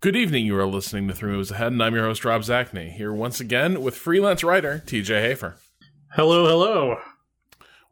[0.00, 0.46] Good evening.
[0.46, 3.40] You are listening to Three Moves Ahead, and I'm your host, Rob Zacny, here once
[3.40, 5.56] again with freelance writer TJ Hafer.
[6.12, 6.98] Hello, hello.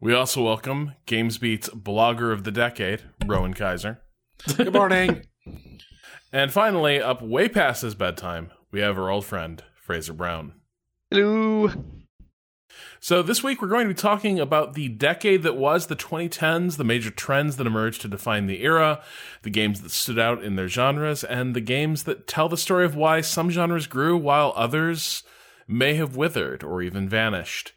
[0.00, 4.02] We also welcome GamesBeat's blogger of the decade, Rowan Kaiser.
[4.56, 5.26] Good morning.
[6.32, 10.52] and finally, up way past his bedtime, we have our old friend, Fraser Brown.
[11.10, 11.72] Hello.
[13.06, 16.76] So, this week we're going to be talking about the decade that was the 2010s,
[16.76, 19.00] the major trends that emerged to define the era,
[19.42, 22.84] the games that stood out in their genres, and the games that tell the story
[22.84, 25.22] of why some genres grew while others
[25.68, 27.70] may have withered or even vanished.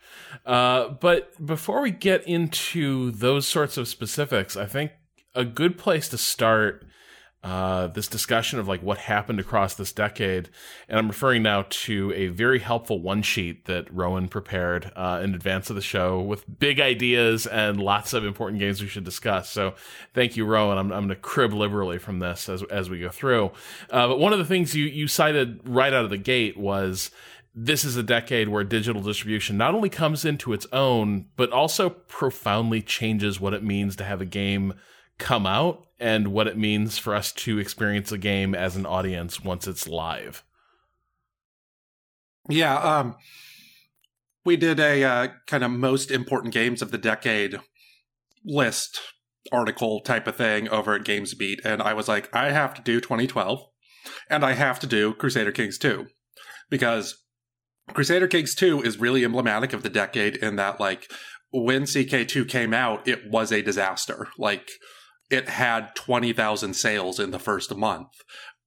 [0.47, 4.93] Uh, but before we get into those sorts of specifics, I think
[5.35, 6.83] a good place to start
[7.41, 10.49] uh, this discussion of like what happened across this decade.
[10.89, 15.33] And I'm referring now to a very helpful one sheet that Rowan prepared uh, in
[15.33, 19.49] advance of the show with big ideas and lots of important games we should discuss.
[19.49, 19.75] So
[20.13, 20.77] thank you, Rowan.
[20.77, 23.51] I'm, I'm going to crib liberally from this as, as we go through.
[23.89, 27.09] Uh, but one of the things you, you cited right out of the gate was
[27.55, 31.89] this is a decade where digital distribution not only comes into its own, but also
[31.89, 34.73] profoundly changes what it means to have a game
[35.19, 39.43] come out and what it means for us to experience a game as an audience
[39.43, 40.43] once it's live.
[42.47, 43.15] Yeah, um,
[44.43, 47.59] we did a uh, kind of most important games of the decade
[48.43, 49.01] list
[49.51, 52.99] article type of thing over at GamesBeat, and I was like, I have to do
[52.99, 53.61] 2012,
[54.29, 56.07] and I have to do Crusader Kings 2
[56.69, 57.23] because
[57.93, 61.11] Crusader Kings 2 is really emblematic of the decade in that, like,
[61.51, 64.27] when CK2 came out, it was a disaster.
[64.37, 64.69] Like,
[65.29, 68.09] it had 20,000 sales in the first month.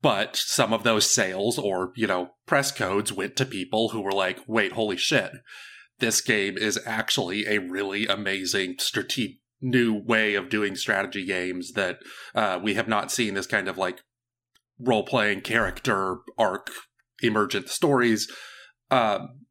[0.00, 4.12] But some of those sales or, you know, press codes went to people who were
[4.12, 5.30] like, wait, holy shit.
[6.00, 12.00] This game is actually a really amazing strategic new way of doing strategy games that
[12.34, 14.00] uh, we have not seen this kind of like
[14.78, 16.68] role playing character arc
[17.22, 18.28] emergent stories.
[18.90, 19.41] Um,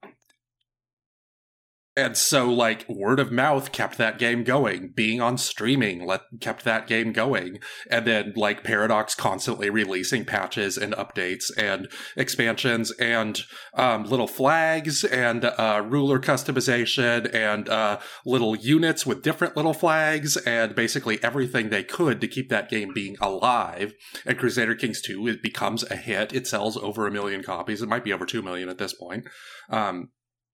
[2.02, 4.92] and so like word of mouth kept that game going.
[4.95, 7.59] Being on streaming let kept that game going.
[7.89, 11.87] And then like paradox constantly releasing patches and updates and
[12.17, 13.42] expansions and
[13.76, 20.37] um, little flags and uh, ruler customization and uh, little units with different little flags
[20.37, 23.93] and basically everything they could to keep that game being alive.
[24.26, 26.33] And crusader kings 2 it becomes a hit.
[26.33, 27.81] It sells over a million copies.
[27.81, 29.26] It might be over 2 million at this point.
[29.70, 30.09] Um,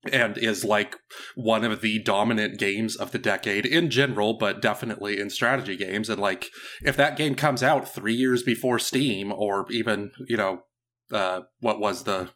[0.10, 0.96] and is like
[1.36, 6.10] one of the dominant games of the decade in general, but definitely in strategy games.
[6.10, 6.48] And like,
[6.84, 10.64] if that game comes out three years before Steam, or even you know,
[11.12, 12.30] uh, what was the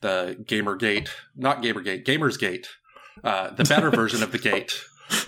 [0.00, 2.66] the GamerGate, not GamerGate, GamersGate,
[3.22, 4.74] uh, the better version of the gate.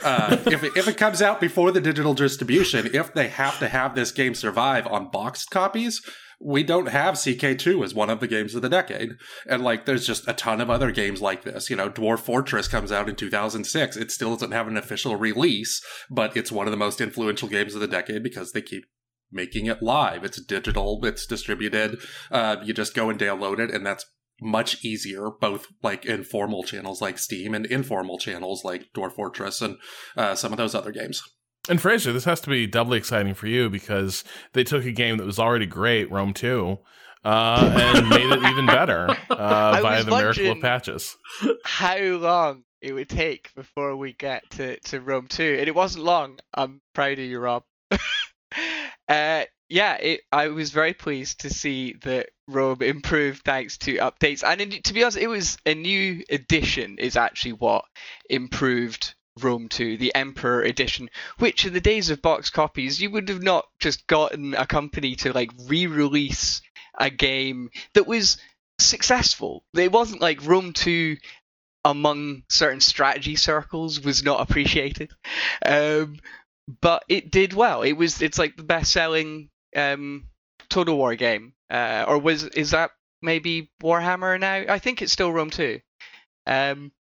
[0.02, 3.68] Uh, if it, if it comes out before the digital distribution, if they have to
[3.68, 6.02] have this game survive on boxed copies,
[6.38, 9.12] we don't have CK2 as one of the games of the decade.
[9.48, 11.70] And like, there's just a ton of other games like this.
[11.70, 13.96] You know, Dwarf Fortress comes out in 2006.
[13.96, 17.74] It still doesn't have an official release, but it's one of the most influential games
[17.74, 18.84] of the decade because they keep
[19.32, 20.24] making it live.
[20.24, 21.98] It's digital, it's distributed.
[22.30, 24.04] Uh, you just go and download it, and that's
[24.40, 29.78] much easier, both like informal channels like Steam and informal channels like Dwarf Fortress and
[30.16, 31.22] uh, some of those other games.
[31.68, 35.16] And Fraser, this has to be doubly exciting for you because they took a game
[35.18, 36.78] that was already great, Rome 2,
[37.24, 41.16] uh, and made it even better uh, by the miracle of patches.
[41.64, 45.56] How long it would take before we get to, to Rome 2.
[45.58, 46.38] And it wasn't long.
[46.54, 47.64] I'm proud of you, Rob.
[47.90, 47.96] uh,
[49.68, 54.44] yeah, it, I was very pleased to see that Rome improved thanks to updates.
[54.44, 57.84] And in, to be honest, it was a new edition, is actually what
[58.30, 63.28] improved Rome 2, the Emperor edition, which in the days of box copies, you would
[63.28, 66.62] have not just gotten a company to like re release
[66.98, 68.38] a game that was
[68.78, 69.64] successful.
[69.74, 71.16] It wasn't like Rome 2
[71.84, 75.12] among certain strategy circles was not appreciated.
[75.64, 76.18] Um,
[76.80, 77.82] but it did well.
[77.82, 80.28] It was it's like the best selling um,
[80.68, 81.52] Total War game.
[81.70, 82.90] Uh, or was is that
[83.22, 84.72] maybe Warhammer now?
[84.72, 85.80] I think it's still Rome 2.
[86.46, 86.92] Um,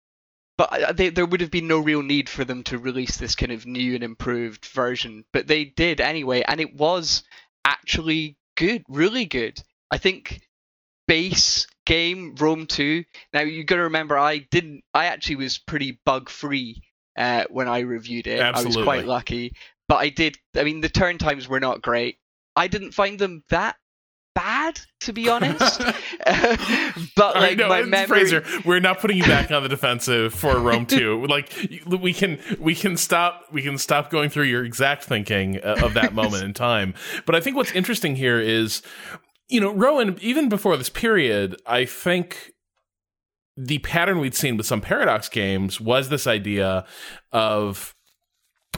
[0.57, 3.35] but uh, they, there would have been no real need for them to release this
[3.35, 5.25] kind of new and improved version.
[5.33, 7.23] But they did anyway, and it was
[7.65, 9.61] actually good, really good.
[9.91, 10.41] I think
[11.07, 13.03] base game Rome 2.
[13.33, 14.83] Now you got to remember, I didn't.
[14.93, 16.81] I actually was pretty bug free
[17.17, 18.39] uh, when I reviewed it.
[18.39, 18.75] Absolutely.
[18.75, 19.53] I was quite lucky,
[19.87, 20.37] but I did.
[20.55, 22.17] I mean, the turn times were not great.
[22.55, 23.75] I didn't find them that
[24.35, 25.79] bad, to be honest.
[27.15, 30.59] but like no, my memory, Fraser, we're not putting you back on the defensive for
[30.59, 31.25] Rome 2.
[31.29, 31.51] like
[31.87, 35.95] we can we can stop we can stop going through your exact thinking uh, of
[35.95, 36.93] that moment in time.
[37.25, 38.83] But I think what's interesting here is
[39.47, 42.51] you know, Rowan, even before this period, I think
[43.57, 46.85] the pattern we'd seen with some Paradox games was this idea
[47.31, 47.94] of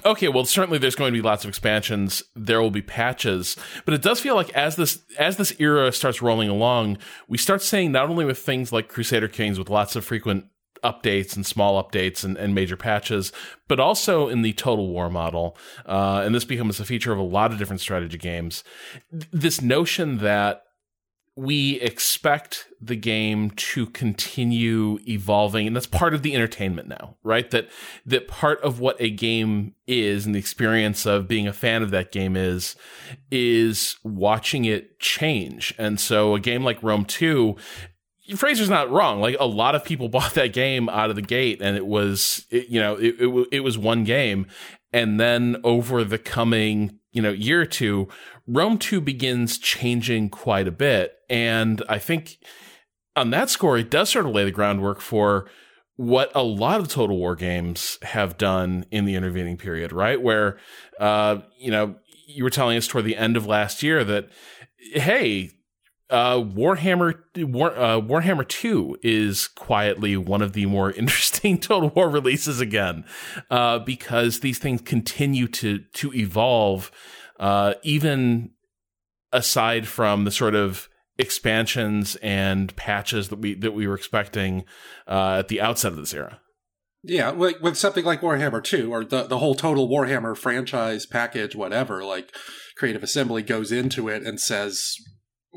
[0.06, 3.56] okay well certainly there's going to be lots of expansions there will be patches
[3.86, 6.98] but it does feel like as this as this era starts rolling along
[7.28, 10.46] we start seeing not only with things like crusader kings with lots of frequent
[10.84, 13.32] updates and small updates and, and major patches,
[13.68, 15.58] but also in the Total War model.
[15.86, 18.64] Uh, and this becomes a feature of a lot of different strategy games.
[19.12, 20.64] This notion that
[21.38, 27.51] we expect the game to continue evolving and that's part of the entertainment now right?
[27.51, 27.69] That
[28.06, 31.92] that part of what a game is and the experience of being a fan of
[31.92, 32.75] that game is
[33.30, 35.75] is watching it change.
[35.78, 37.56] And so a game like Rome 2
[38.36, 39.22] Fraser's not wrong.
[39.22, 42.45] Like a lot of people bought that game out of the gate, and it was,
[42.50, 44.48] it, you know, it, it, it was one game,
[44.92, 48.10] and then over the coming, you know, year or two,
[48.48, 52.38] Rome Two begins changing quite a bit, and I think
[53.16, 55.50] on that score, it does sort of lay the groundwork for
[55.98, 60.22] what a lot of Total War games have done in the intervening period, right?
[60.22, 60.58] Where,
[61.00, 61.96] uh, you know,
[62.28, 64.30] you were telling us toward the end of last year that,
[64.78, 65.52] hey,
[66.10, 72.10] uh, Warhammer War, uh, Warhammer Two is quietly one of the more interesting Total War
[72.10, 73.04] releases again,
[73.50, 76.92] uh, because these things continue to to evolve,
[77.39, 78.51] uh, even
[79.31, 84.63] aside from the sort of expansions and patches that we that we were expecting
[85.07, 86.39] uh, at the outset of this era.
[87.04, 92.04] Yeah, with something like Warhammer 2 or the, the whole total Warhammer franchise package, whatever,
[92.04, 92.36] like
[92.75, 94.95] Creative Assembly goes into it and says,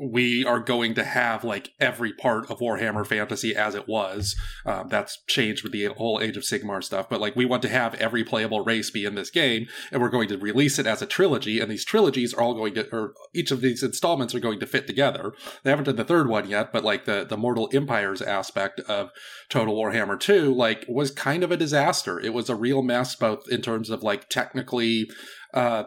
[0.01, 4.35] we are going to have like every part of Warhammer Fantasy as it was.
[4.65, 7.69] Um, that's changed with the whole Age of Sigmar stuff, but like we want to
[7.69, 11.03] have every playable race be in this game, and we're going to release it as
[11.03, 11.59] a trilogy.
[11.59, 14.65] And these trilogies are all going to, or each of these installments are going to
[14.65, 15.33] fit together.
[15.63, 19.11] They haven't done the third one yet, but like the the Mortal Empires aspect of
[19.49, 22.19] Total Warhammer 2, like was kind of a disaster.
[22.19, 25.09] It was a real mess, both in terms of like technically.
[25.53, 25.83] Uh,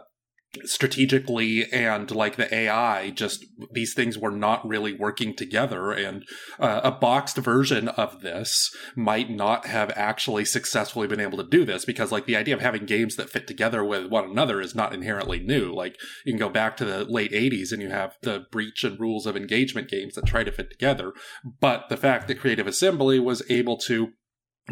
[0.64, 5.92] strategically and like the AI, just these things were not really working together.
[5.92, 6.24] And
[6.58, 11.64] uh, a boxed version of this might not have actually successfully been able to do
[11.64, 14.74] this because, like, the idea of having games that fit together with one another is
[14.74, 15.72] not inherently new.
[15.72, 18.98] Like, you can go back to the late 80s and you have the breach and
[18.98, 21.12] rules of engagement games that try to fit together.
[21.60, 24.12] But the fact that Creative Assembly was able to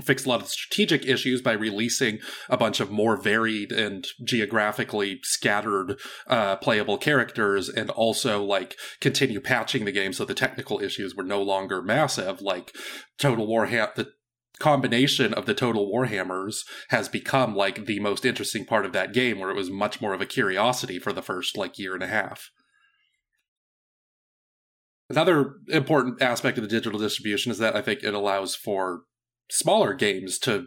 [0.00, 2.18] fix a lot of strategic issues by releasing
[2.48, 9.40] a bunch of more varied and geographically scattered uh, playable characters and also like continue
[9.40, 12.40] patching the game so the technical issues were no longer massive.
[12.40, 12.74] Like
[13.18, 14.12] total warhammer the
[14.58, 19.40] combination of the total warhammers has become like the most interesting part of that game
[19.40, 22.06] where it was much more of a curiosity for the first like year and a
[22.06, 22.50] half.
[25.10, 29.02] Another important aspect of the digital distribution is that I think it allows for
[29.52, 30.66] smaller games to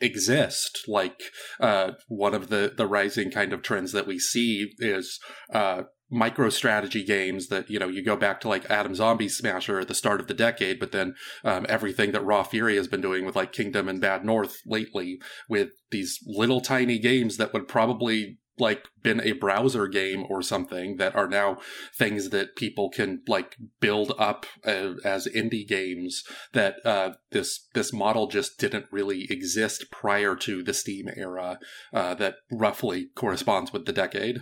[0.00, 0.84] exist.
[0.88, 1.20] Like
[1.60, 5.20] uh, one of the the rising kind of trends that we see is
[5.52, 9.80] uh, micro strategy games that you know you go back to like Atom Zombie Smasher
[9.80, 11.14] at the start of the decade, but then
[11.44, 15.20] um, everything that Raw Fury has been doing with like Kingdom and Bad North lately
[15.48, 20.96] with these little tiny games that would probably like been a browser game or something
[20.96, 21.58] that are now
[21.96, 26.22] things that people can like build up uh, as indie games
[26.52, 31.58] that uh, this this model just didn't really exist prior to the steam era
[31.92, 34.40] uh, that roughly corresponds with the decade.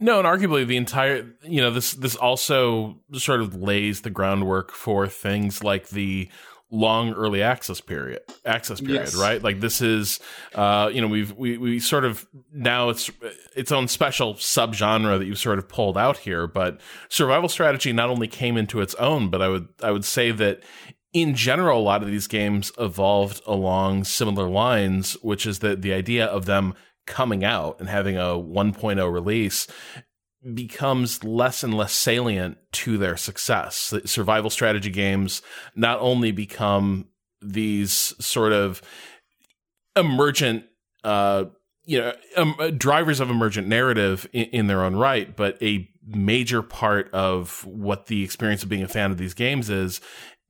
[0.00, 4.72] No, and arguably the entire you know this this also sort of lays the groundwork
[4.72, 6.28] for things like the
[6.70, 9.14] long early access period access period yes.
[9.14, 10.18] right like this is
[10.54, 13.10] uh you know we've we, we sort of now it's
[13.54, 18.10] its own special subgenre that you've sort of pulled out here but survival strategy not
[18.10, 20.62] only came into its own but i would i would say that
[21.12, 25.92] in general a lot of these games evolved along similar lines which is that the
[25.92, 26.74] idea of them
[27.06, 29.66] coming out and having a 1.0 release
[30.52, 33.94] becomes less and less salient to their success.
[34.04, 35.42] Survival strategy games
[35.74, 37.06] not only become
[37.40, 38.82] these sort of
[39.96, 40.64] emergent,
[41.02, 41.44] uh,
[41.84, 46.62] you know, um, drivers of emergent narrative in, in, their own right, but a major
[46.62, 50.00] part of what the experience of being a fan of these games is,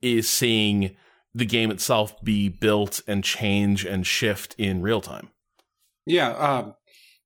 [0.01, 0.95] is seeing
[1.33, 5.29] the game itself be built and change and shift in real time.
[6.05, 6.75] Yeah, um,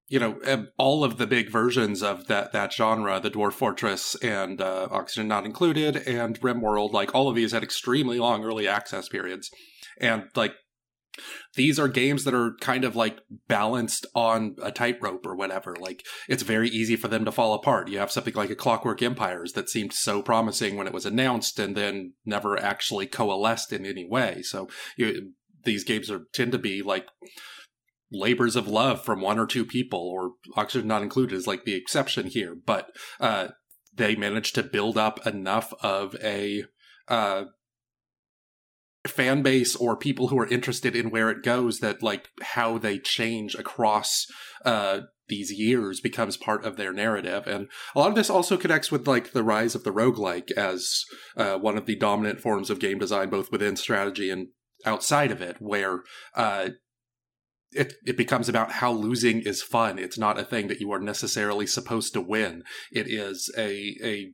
[0.09, 4.59] you know, all of the big versions of that that genre, the Dwarf Fortress and
[4.59, 9.07] uh, Oxygen Not Included and RimWorld, like all of these had extremely long early access
[9.07, 9.49] periods,
[10.01, 10.53] and like
[11.55, 15.75] these are games that are kind of like balanced on a tightrope or whatever.
[15.79, 17.89] Like it's very easy for them to fall apart.
[17.89, 21.59] You have something like a Clockwork Empires that seemed so promising when it was announced
[21.59, 24.41] and then never actually coalesced in any way.
[24.43, 27.05] So you, these games are tend to be like
[28.11, 31.75] labors of love from one or two people, or Oxygen not included is like the
[31.75, 32.55] exception here.
[32.55, 32.89] But
[33.19, 33.49] uh,
[33.93, 36.63] they managed to build up enough of a
[37.07, 37.45] uh,
[39.07, 42.99] fan base or people who are interested in where it goes that like how they
[42.99, 44.25] change across
[44.65, 48.91] uh these years becomes part of their narrative and a lot of this also connects
[48.91, 51.03] with like the rise of the roguelike as
[51.37, 54.47] uh, one of the dominant forms of game design both within strategy and
[54.85, 56.01] outside of it where
[56.35, 56.69] uh
[57.71, 59.99] it, it becomes about how losing is fun.
[59.99, 62.63] It's not a thing that you are necessarily supposed to win.
[62.91, 64.31] It is a, a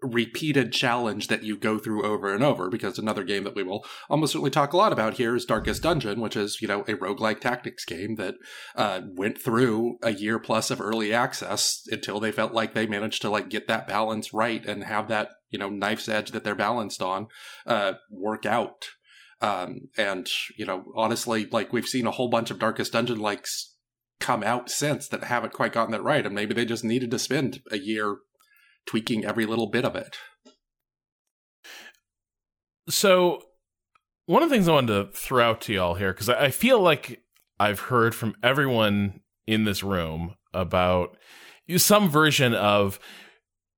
[0.00, 3.84] repeated challenge that you go through over and over because another game that we will
[4.08, 6.94] almost certainly talk a lot about here is Darkest Dungeon, which is, you know, a
[6.94, 8.34] roguelike tactics game that
[8.76, 13.22] uh, went through a year plus of early access until they felt like they managed
[13.22, 16.54] to like get that balance right and have that, you know, knife's edge that they're
[16.54, 17.26] balanced on
[17.66, 18.90] uh, work out.
[19.40, 23.74] Um, and, you know, honestly, like we've seen a whole bunch of Darkest Dungeon likes
[24.20, 26.26] come out since that haven't quite gotten that right.
[26.26, 28.16] And maybe they just needed to spend a year
[28.86, 30.16] tweaking every little bit of it.
[32.88, 33.42] So,
[34.26, 36.80] one of the things I wanted to throw out to y'all here, because I feel
[36.80, 37.22] like
[37.60, 41.16] I've heard from everyone in this room about
[41.76, 42.98] some version of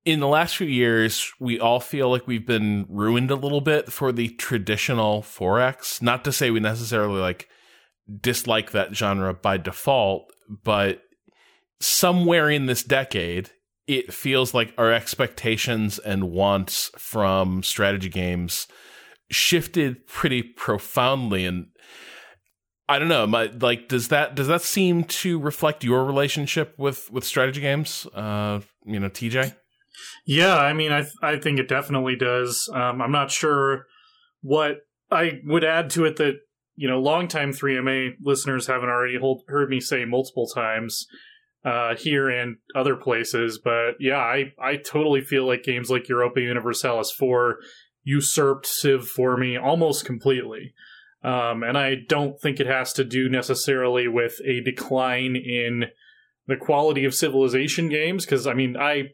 [0.04, 3.92] in the last few years, we all feel like we've been ruined a little bit
[3.92, 6.00] for the traditional 4X.
[6.00, 7.48] Not to say we necessarily like
[8.20, 11.02] dislike that genre by default, but
[11.80, 13.50] somewhere in this decade,
[13.86, 18.68] it feels like our expectations and wants from strategy games
[19.30, 21.66] shifted pretty profoundly and
[22.88, 27.08] I don't know, my, like does that does that seem to reflect your relationship with
[27.12, 28.04] with strategy games?
[28.12, 29.54] Uh, you know, TJ?
[30.24, 32.68] Yeah, I mean, I I think it definitely does.
[32.74, 33.86] Um, I'm not sure
[34.42, 34.78] what
[35.10, 36.36] I would add to it that
[36.80, 41.06] you know, longtime 3MA listeners haven't already hold, heard me say multiple times
[41.62, 43.60] uh, here and other places.
[43.62, 47.58] But yeah, I, I totally feel like games like Europa Universalis 4
[48.02, 50.72] usurped Civ for me almost completely.
[51.22, 55.84] Um, and I don't think it has to do necessarily with a decline in
[56.46, 59.10] the quality of Civilization games, because I mean, I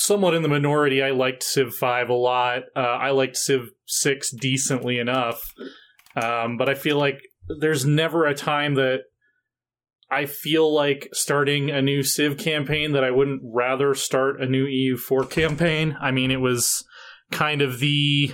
[0.00, 1.02] somewhat in the minority.
[1.02, 2.62] I liked Civ 5 a lot.
[2.74, 5.42] Uh, I liked Civ 6 decently enough.
[6.16, 7.20] Um, but I feel like
[7.60, 9.00] there's never a time that
[10.10, 14.64] I feel like starting a new Civ campaign that I wouldn't rather start a new
[14.64, 15.98] EU4 campaign.
[16.00, 16.82] I mean, it was
[17.30, 18.32] kind of the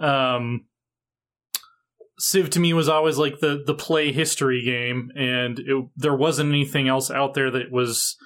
[0.00, 0.66] um
[2.18, 6.50] Civ to me was always like the the play history game and it, there wasn't
[6.50, 8.16] anything else out there that was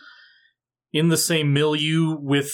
[0.93, 2.53] in the same milieu with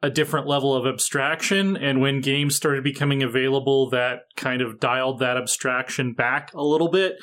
[0.00, 5.18] a different level of abstraction and when games started becoming available that kind of dialed
[5.18, 7.16] that abstraction back a little bit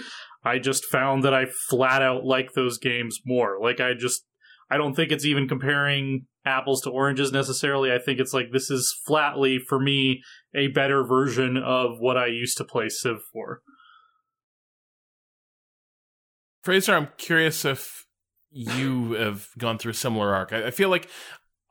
[0.46, 3.58] I just found that I flat out like those games more.
[3.60, 4.26] Like I just
[4.70, 7.92] I don't think it's even comparing apples to oranges necessarily.
[7.92, 10.22] I think it's like this is flatly for me
[10.56, 13.62] a better version of what I used to play Civ for.
[16.64, 18.05] Fraser, I'm curious if
[18.56, 20.54] you have gone through a similar arc.
[20.54, 21.10] I, I feel like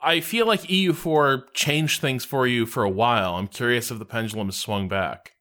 [0.00, 3.36] I feel like EU4 changed things for you for a while.
[3.36, 5.32] I'm curious if the pendulum has swung back.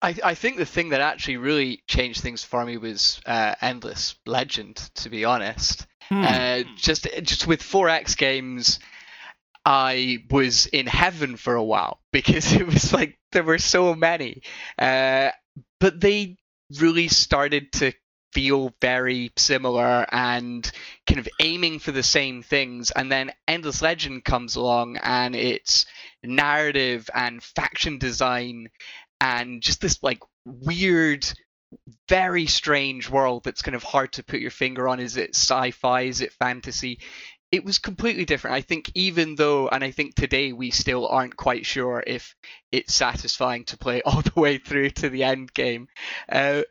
[0.00, 4.14] I, I think the thing that actually really changed things for me was uh, Endless
[4.26, 5.86] Legend, to be honest.
[6.08, 6.22] Hmm.
[6.24, 8.78] Uh, just just with 4X games,
[9.64, 14.42] I was in heaven for a while because it was like there were so many.
[14.78, 15.30] Uh,
[15.80, 16.36] but they
[16.78, 17.92] really started to
[18.34, 20.70] feel very similar and
[21.06, 22.90] kind of aiming for the same things.
[22.90, 25.86] And then Endless Legend comes along and it's
[26.22, 28.68] narrative and faction design
[29.20, 31.26] and just this like weird
[32.08, 35.00] very strange world that's kind of hard to put your finger on.
[35.00, 36.02] Is it sci-fi?
[36.02, 37.00] Is it fantasy?
[37.50, 38.56] It was completely different.
[38.56, 42.34] I think even though and i think today we still aren't quite sure if
[42.72, 45.86] it's satisfying to play all the way through to the end game
[46.28, 46.62] uh,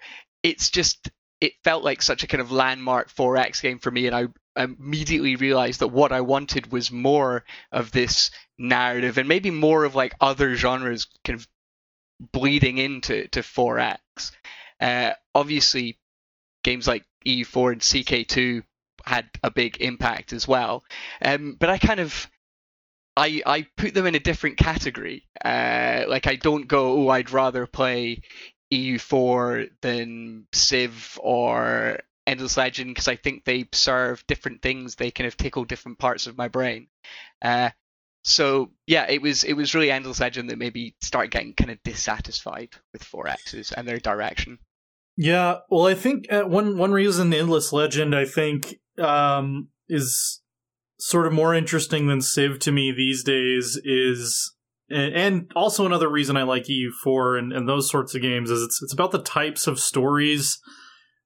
[0.43, 1.09] it's just
[1.43, 5.35] it felt like such a kind of landmark 4x game for me and i immediately
[5.35, 10.13] realized that what i wanted was more of this narrative and maybe more of like
[10.21, 11.47] other genres kind of
[12.31, 13.97] bleeding into to 4X.
[14.79, 15.99] Uh, obviously,
[16.63, 18.63] games like EU4 and CK2
[19.05, 20.83] had a big impact as well.
[21.21, 22.29] Um, but I kind of
[23.15, 25.27] I I put them in a different category.
[25.43, 28.21] Uh, like I don't go, oh, I'd rather play
[28.73, 34.95] EU4 than Civ or Endless Legend because I think they serve different things.
[34.95, 36.87] They kind of tickle different parts of my brain.
[37.41, 37.71] Uh,
[38.23, 41.83] so yeah, it was it was really Endless Legend that maybe started getting kind of
[41.83, 44.59] dissatisfied with 4Xs and their direction.
[45.17, 50.41] Yeah, well, I think uh, one one reason Endless Legend I think um, is
[50.99, 54.52] sort of more interesting than Civ to me these days is
[54.93, 58.81] and, also another reason I like EU4 and, and those sorts of games is it's
[58.81, 60.59] it's about the types of stories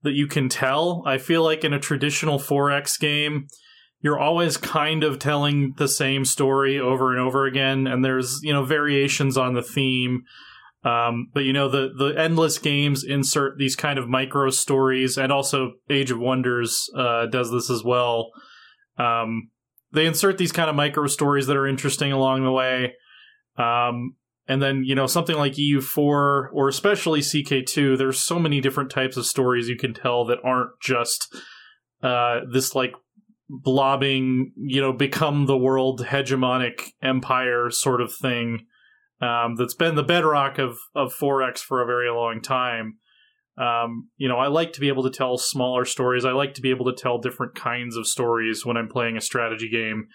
[0.03, 1.03] that you can tell.
[1.05, 3.47] I feel like in a traditional 4X game,
[4.01, 8.53] you're always kind of telling the same story over and over again, and there's you
[8.53, 10.23] know variations on the theme.
[10.83, 15.31] Um, but you know the the endless games insert these kind of micro stories, and
[15.31, 18.29] also Age of Wonders uh, does this as well.
[18.97, 19.49] Um,
[19.91, 22.93] they insert these kind of micro stories that are interesting along the way.
[23.57, 24.15] Um,
[24.47, 29.17] and then, you know, something like EU4 or especially CK2, there's so many different types
[29.17, 31.35] of stories you can tell that aren't just
[32.01, 32.93] uh, this like
[33.49, 38.65] blobbing, you know, become the world hegemonic empire sort of thing
[39.21, 42.97] um, that's been the bedrock of, of 4X for a very long time.
[43.57, 46.25] Um, you know, I like to be able to tell smaller stories.
[46.25, 49.21] I like to be able to tell different kinds of stories when I'm playing a
[49.21, 50.07] strategy game,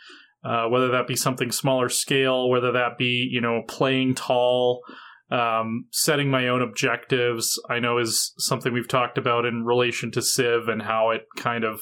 [0.44, 4.82] uh, whether that be something smaller scale, whether that be, you know, playing tall,
[5.30, 7.60] um, setting my own objectives.
[7.70, 11.64] I know is something we've talked about in relation to Civ and how it kind
[11.64, 11.80] of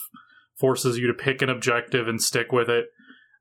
[0.58, 2.86] forces you to pick an objective and stick with it.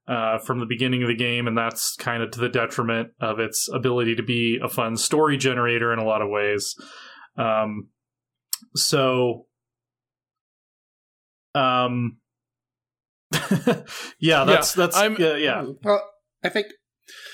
[0.08, 3.38] Uh, from the beginning of the game, and that's kind of to the detriment of
[3.40, 6.74] its ability to be a fun story generator in a lot of ways.
[7.38, 7.90] Um,
[8.76, 9.46] so
[11.56, 12.18] um
[14.20, 16.02] yeah that's yeah, that's I'm, yeah, yeah mm, well
[16.44, 16.68] i think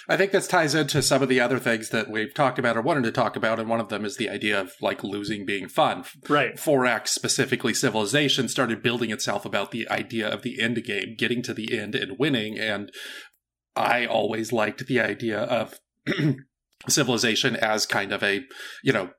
[0.08, 2.82] I think this ties into some of the other things that we've talked about or
[2.82, 5.68] wanted to talk about, and one of them is the idea of like losing being
[5.68, 6.06] fun.
[6.30, 6.56] Right.
[6.56, 11.54] 4X, specifically Civilization, started building itself about the idea of the end game, getting to
[11.54, 12.58] the end and winning.
[12.58, 12.92] And
[13.76, 15.80] I always liked the idea of
[16.88, 18.42] Civilization as kind of a,
[18.84, 19.10] you know,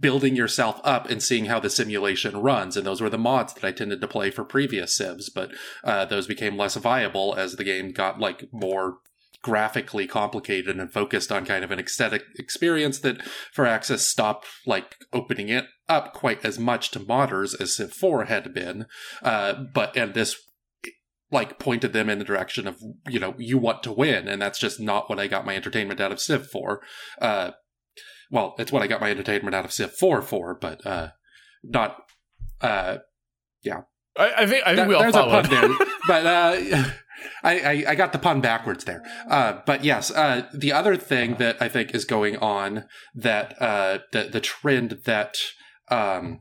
[0.00, 2.76] building yourself up and seeing how the simulation runs.
[2.76, 5.50] And those were the mods that I tended to play for previous civs, but
[5.82, 8.98] uh, those became less viable as the game got like more
[9.42, 13.20] graphically complicated and focused on kind of an aesthetic experience that
[13.56, 18.52] Firaxis stopped like opening it up quite as much to modders as Civ 4 had
[18.52, 18.86] been.
[19.22, 20.36] Uh, but, and this
[21.30, 24.28] like pointed them in the direction of, you know, you want to win.
[24.28, 26.80] And that's just not what I got my entertainment out of Civ for.
[27.20, 27.52] Uh,
[28.30, 31.08] well, it's what I got my entertainment out of Civ 4 for, but uh,
[31.62, 31.96] not.
[32.60, 32.98] Uh,
[33.62, 33.82] yeah.
[34.16, 35.68] I, I think I think that, we all there's a pun there,
[36.08, 36.84] but uh,
[37.42, 39.02] I, I, I got the pun backwards there.
[39.30, 43.98] Uh, but yes, uh, the other thing that I think is going on that uh,
[44.12, 45.36] the the trend that
[45.90, 46.40] um,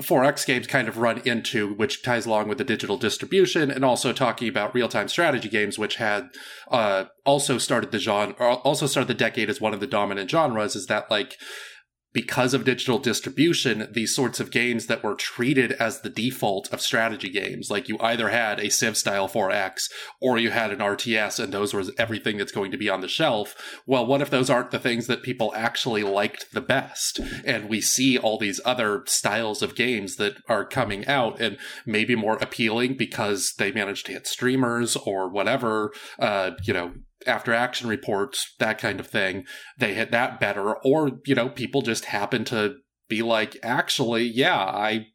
[0.00, 4.12] 4X games kind of run into, which ties along with the digital distribution, and also
[4.12, 6.28] talking about real time strategy games, which had
[6.70, 10.76] uh, also started the genre, also started the decade as one of the dominant genres,
[10.76, 11.38] is that like
[12.16, 16.80] because of digital distribution, these sorts of games that were treated as the default of
[16.80, 21.38] strategy games, like you either had a Civ style 4X or you had an RTS
[21.38, 23.54] and those were everything that's going to be on the shelf.
[23.84, 27.20] Well, what if those aren't the things that people actually liked the best?
[27.44, 32.16] And we see all these other styles of games that are coming out and maybe
[32.16, 36.94] more appealing because they managed to hit streamers or whatever, uh, you know,
[37.26, 39.44] after action reports, that kind of thing,
[39.78, 40.74] they hit that better.
[40.74, 42.76] Or, you know, people just happen to
[43.08, 45.06] be like, actually, yeah, I,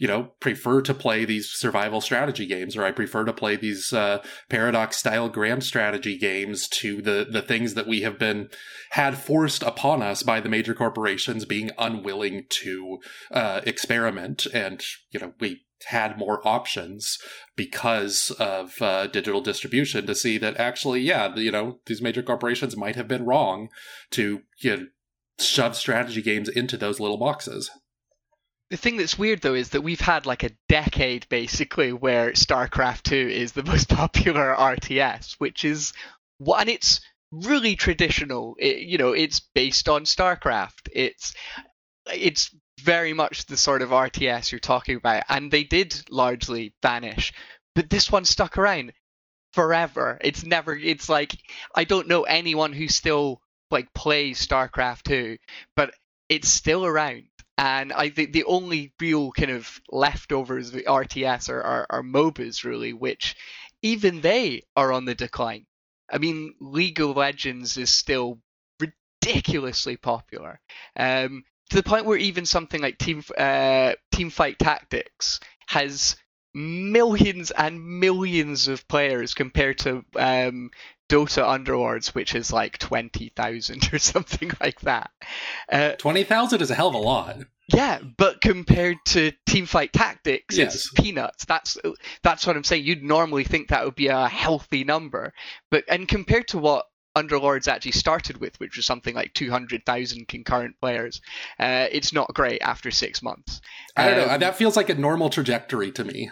[0.00, 3.92] you know, prefer to play these survival strategy games, or I prefer to play these
[3.92, 8.48] uh, paradox style grand strategy games to the the things that we have been
[8.90, 12.98] had forced upon us by the major corporations being unwilling to
[13.30, 17.18] uh, experiment, and you know, we had more options
[17.54, 22.76] because of uh, digital distribution to see that actually, yeah, you know, these major corporations
[22.76, 23.68] might have been wrong
[24.10, 24.86] to you know,
[25.38, 27.70] shove strategy games into those little boxes.
[28.70, 33.02] The thing that's weird though is that we've had like a decade basically where StarCraft
[33.02, 35.92] 2 is the most popular RTS, which is
[36.38, 38.56] what, and it's really traditional.
[38.58, 40.88] It, you know, it's based on StarCraft.
[40.92, 41.34] It's
[42.12, 42.54] it's
[42.86, 47.32] very much the sort of RTS you're talking about, and they did largely vanish.
[47.74, 48.92] But this one stuck around
[49.52, 50.18] forever.
[50.22, 50.74] It's never.
[50.74, 51.36] It's like
[51.74, 55.36] I don't know anyone who still like plays StarCraft 2,
[55.74, 55.92] but
[56.28, 57.24] it's still around.
[57.58, 62.02] And I think the only real kind of leftovers of the RTS are, are, are
[62.02, 63.34] MOBAs, really, which
[63.82, 65.66] even they are on the decline.
[66.12, 68.38] I mean, League of Legends is still
[68.78, 70.60] ridiculously popular.
[70.96, 76.16] Um, to the point where even something like Team uh, Teamfight Tactics has
[76.54, 80.70] millions and millions of players compared to um,
[81.08, 85.10] Dota Underlords, which is like twenty thousand or something like that.
[85.70, 87.36] Uh, Twenty thousand is a hell of a lot.
[87.68, 90.74] yeah, but compared to Teamfight Tactics, Yes.
[90.74, 91.44] it's peanuts.
[91.44, 91.76] That's
[92.22, 92.84] that's what I'm saying.
[92.84, 95.32] You'd normally think that would be a healthy number,
[95.70, 100.76] but and compared to what Underlords actually started with, which was something like 200,000 concurrent
[100.80, 101.20] players,
[101.58, 103.60] uh, it's not great after six months.
[103.96, 104.34] I don't know.
[104.34, 106.30] Um, That feels like a normal trajectory to me.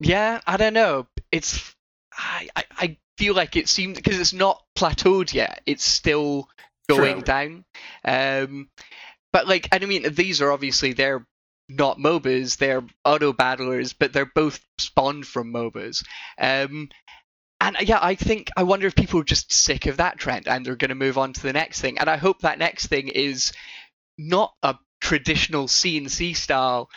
[0.00, 1.06] Yeah, I don't know.
[1.30, 1.74] It's
[2.12, 5.62] I I, I feel like it seems because it's not plateaued yet.
[5.66, 6.48] It's still
[6.88, 7.22] going True.
[7.22, 7.64] down.
[8.04, 8.68] Um,
[9.32, 11.26] but like, and I mean, these are obviously they're
[11.68, 16.04] not MOBAs, they're auto battlers, but they're both spawned from MOBAs.
[16.38, 16.88] Um,
[17.66, 20.64] and yeah, I think I wonder if people are just sick of that trend and
[20.64, 21.98] they're going to move on to the next thing.
[21.98, 23.52] And I hope that next thing is
[24.18, 26.88] not a traditional CNC style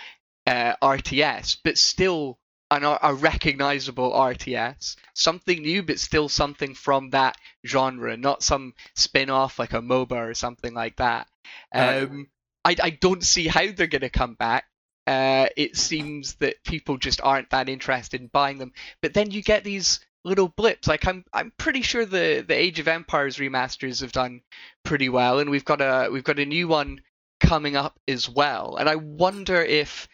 [0.48, 2.40] uh, RTS, but still
[2.72, 9.30] an, a recognizable RTS, something new, but still something from that genre, not some spin
[9.30, 11.28] off like a MOBA or something like that.
[11.74, 12.28] Uh, Um,
[12.66, 14.66] I, I don't see how they're going to come back.
[15.08, 18.74] Uh, it seems that people just aren't that interested in buying them.
[19.02, 20.88] But then you get these little blips.
[20.88, 24.42] Like I'm, I'm pretty sure the the Age of Empires remasters have done
[24.84, 27.02] pretty well, and we've got a we've got a new one
[27.40, 28.76] coming up as well.
[28.78, 30.08] And I wonder if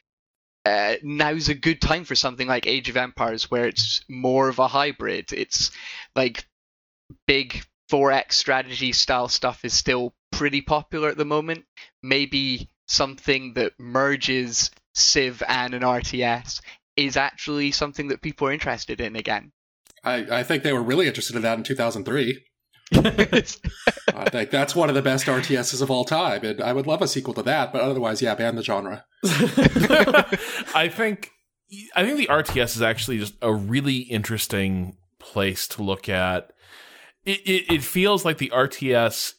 [0.65, 4.59] uh, now's a good time for something like Age of Empires, where it's more of
[4.59, 5.31] a hybrid.
[5.31, 5.71] It's
[6.15, 6.45] like
[7.27, 11.65] big 4x strategy style stuff is still pretty popular at the moment.
[12.01, 16.61] Maybe something that merges Civ and an RTS
[16.95, 19.51] is actually something that people are interested in again.
[20.05, 22.43] I, I think they were really interested in that in 2003.
[22.93, 27.01] I think that's one of the best RTSs of all time, and I would love
[27.01, 27.73] a sequel to that.
[27.73, 29.05] But otherwise, yeah, ban the genre.
[30.75, 31.31] I think
[31.95, 36.51] I think the RTS is actually just a really interesting place to look at.
[37.25, 39.33] It, it, it feels like the RTS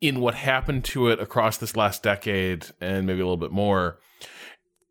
[0.00, 4.00] in what happened to it across this last decade and maybe a little bit more.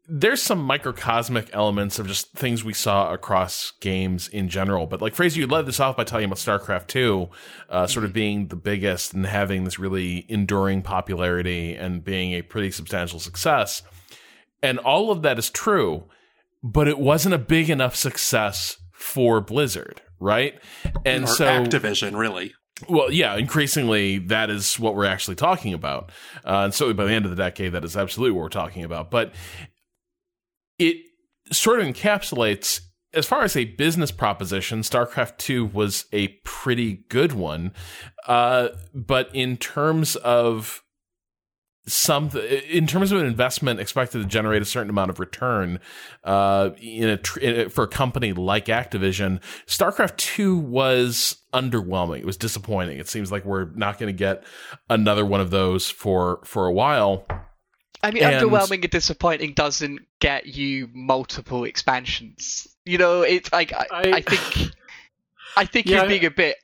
[0.08, 4.88] There's some microcosmic elements of just things we saw across games in general.
[4.88, 7.30] But like Fraser, you led this off by telling about StarCraft 2,
[7.70, 12.42] uh, sort of being the biggest and having this really enduring popularity and being a
[12.42, 13.84] pretty substantial success.
[14.64, 16.06] And all of that is true,
[16.64, 20.60] but it wasn't a big enough success for Blizzard, right?
[21.06, 22.54] And or so Activision, really.
[22.88, 26.12] well, yeah, increasingly that is what we're actually talking about.
[26.46, 28.84] Uh, and so by the end of the decade, that is absolutely what we're talking
[28.84, 29.10] about.
[29.10, 29.34] But
[30.82, 30.98] it
[31.52, 32.82] sort of encapsulates,
[33.14, 37.72] as far as a business proposition, StarCraft 2 was a pretty good one.
[38.28, 40.84] Uh, but in terms of
[41.88, 42.30] some
[42.70, 45.80] in terms of an investment expected to generate a certain amount of return
[46.24, 52.20] uh, in a tr- in a- for a company like Activision, StarCraft Two was underwhelming.
[52.20, 53.00] It was disappointing.
[53.00, 54.44] It seems like we're not going to get
[54.90, 57.26] another one of those for for a while.
[58.04, 62.68] I mean, And- underwhelming and disappointing doesn't get you multiple expansions.
[62.86, 64.72] You know, it's like I, I- I think
[65.58, 66.58] I think Yeah, you're being a bit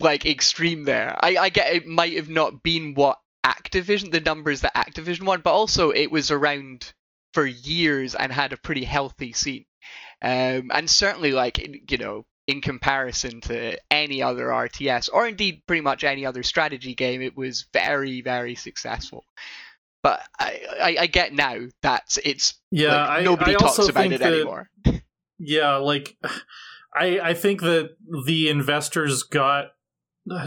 [0.00, 1.16] like extreme there.
[1.20, 5.40] I, I get it might have not been what Activision the numbers that Activision won,
[5.40, 6.92] but also it was around
[7.32, 9.64] for years and had a pretty healthy scene.
[10.20, 15.82] Um, and certainly like you know in comparison to any other RTS or indeed pretty
[15.82, 19.24] much any other strategy game, it was very very successful.
[20.02, 24.12] But I, I, I get now that it's Yeah, like, nobody I talks also about
[24.12, 24.70] it that, anymore.
[25.40, 26.16] Yeah, like
[26.92, 27.90] I I think that
[28.26, 29.66] the investors got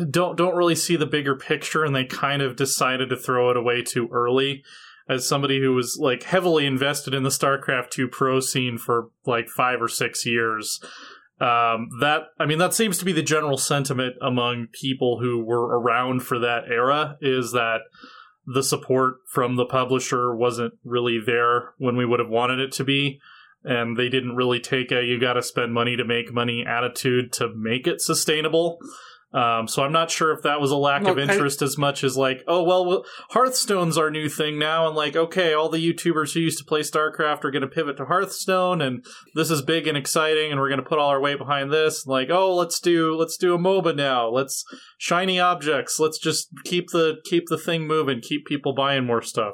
[0.09, 3.57] don't don't really see the bigger picture and they kind of decided to throw it
[3.57, 4.63] away too early.
[5.09, 9.49] As somebody who was like heavily invested in the StarCraft 2 pro scene for like
[9.49, 10.79] 5 or 6 years,
[11.39, 15.79] um, that I mean that seems to be the general sentiment among people who were
[15.79, 17.81] around for that era is that
[18.45, 22.83] the support from the publisher wasn't really there when we would have wanted it to
[22.83, 23.19] be
[23.63, 27.31] and they didn't really take a you got to spend money to make money attitude
[27.33, 28.79] to make it sustainable.
[29.33, 31.77] Um, so I'm not sure if that was a lack of Look, I- interest as
[31.77, 35.69] much as like, oh well, well, Hearthstone's our new thing now, and like, okay, all
[35.69, 39.49] the YouTubers who used to play StarCraft are going to pivot to Hearthstone, and this
[39.49, 42.05] is big and exciting, and we're going to put all our weight behind this.
[42.05, 44.27] Like, oh, let's do let's do a MOBA now.
[44.29, 44.65] Let's
[44.97, 45.97] shiny objects.
[45.97, 49.53] Let's just keep the keep the thing moving, keep people buying more stuff.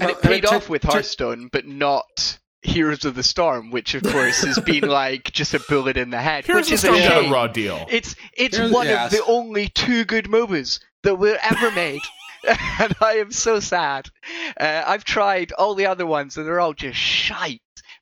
[0.00, 3.94] And it paid to- off with to- Hearthstone, but not Heroes of the Storm, which
[3.94, 6.84] of course has been like just a bullet in the head, Here's which the is
[6.84, 7.86] a Storm a raw deal.
[7.90, 9.12] It's it's Here's- one yes.
[9.12, 12.00] of the only two good MOBAs that were ever made.
[12.80, 14.08] and I am so sad.
[14.58, 17.60] Uh, I've tried all the other ones and they're all just shite.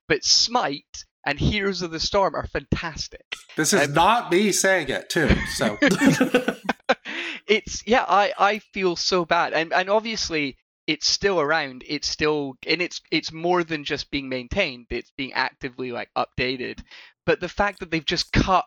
[0.08, 3.36] But Smite and Heroes of the Storm are fantastic.
[3.56, 5.28] This is Um, not me saying it too.
[5.56, 5.76] So
[7.46, 9.52] it's yeah, I, I feel so bad.
[9.52, 10.56] And and obviously
[10.90, 11.84] it's still around.
[11.86, 14.86] It's still and it's it's more than just being maintained.
[14.90, 16.80] It's being actively like updated.
[17.26, 18.64] But the fact that they've just cut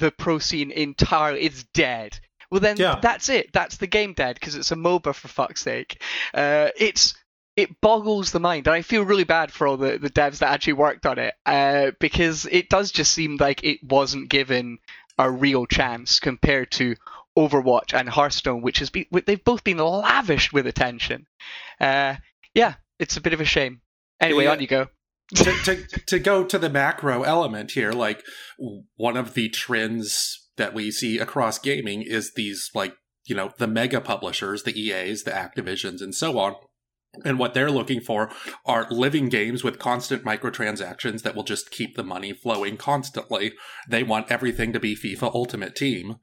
[0.00, 2.18] the pro scene entirely, it's dead.
[2.50, 2.98] Well then Yeah.
[3.00, 3.52] that's it.
[3.52, 6.02] That's the game dead because it's a MOBA for fuck's sake.
[6.34, 7.14] Uh, it's
[7.56, 10.50] it boggles the mind, and I feel really bad for all the, the devs that
[10.50, 14.78] actually worked on it uh, because it does just seem like it wasn't given
[15.18, 16.96] a real chance compared to
[17.38, 21.26] Overwatch and Hearthstone, which has been they've both been lavished with attention.
[21.80, 22.16] Uh,
[22.54, 23.80] yeah, it's a bit of a shame.
[24.20, 24.50] Anyway, Yeah.
[24.52, 24.86] on you go.
[25.36, 28.22] to, to to go to the macro element here, like
[28.96, 32.94] one of the trends that we see across gaming is these like
[33.26, 36.54] you know the mega publishers, the EAs, the Activisions, and so on.
[37.24, 38.30] And what they're looking for
[38.64, 43.52] are living games with constant microtransactions that will just keep the money flowing constantly.
[43.88, 46.16] They want everything to be FIFA Ultimate Team.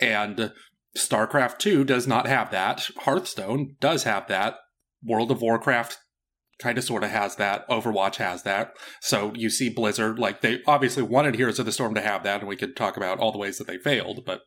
[0.00, 0.52] And
[0.96, 2.88] StarCraft 2 does not have that.
[2.98, 4.56] Hearthstone does have that.
[5.02, 5.98] World of Warcraft
[6.58, 7.68] kind of sort of has that.
[7.68, 8.74] Overwatch has that.
[9.00, 12.40] So you see Blizzard, like they obviously wanted Heroes of the Storm to have that,
[12.40, 14.42] and we could talk about all the ways that they failed, but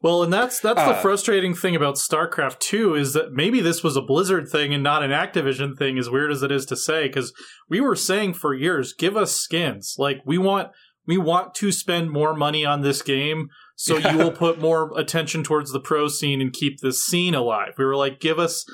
[0.00, 3.82] Well, and that's that's the Uh, frustrating thing about StarCraft 2 is that maybe this
[3.82, 6.76] was a Blizzard thing and not an Activision thing as weird as it is to
[6.76, 7.32] say cuz
[7.68, 9.96] we were saying for years give us skins.
[9.98, 10.68] Like we want
[11.06, 15.42] we want to spend more money on this game so you will put more attention
[15.42, 17.74] towards the pro scene and keep this scene alive.
[17.76, 18.64] We were like give us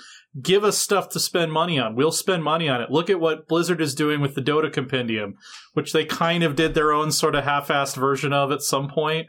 [0.41, 1.97] give us stuff to spend money on.
[1.97, 2.91] We'll spend money on it.
[2.91, 5.35] Look at what Blizzard is doing with the Dota compendium,
[5.73, 9.27] which they kind of did their own sort of half-assed version of at some point.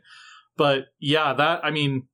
[0.58, 2.08] But yeah, that I mean,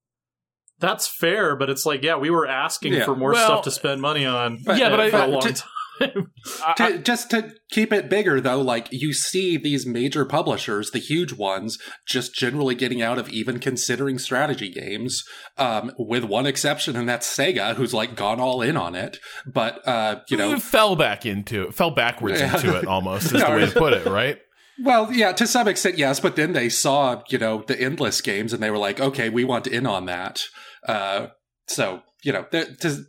[0.79, 1.55] that's fair.
[1.55, 3.05] But it's like, yeah, we were asking Yeah.
[3.05, 4.59] for more Well, stuff to spend money on.
[4.65, 5.69] but- yeah, but I- for a long to- time.
[5.99, 6.11] I-
[6.67, 10.99] I- to, just to keep it bigger though like you see these major publishers the
[10.99, 15.23] huge ones just generally getting out of even considering strategy games
[15.57, 19.17] um, with one exception and that's sega who's like gone all in on it
[19.51, 22.55] but uh, you know it fell back into it, fell backwards Yeah.
[22.55, 24.37] into it almost is the way to put it, right?
[24.83, 28.53] Well yeah to some extent yes but then they saw you know the endless games
[28.53, 30.43] and they were like okay we want in on that
[30.87, 31.27] uh,
[31.67, 33.05] so you know to,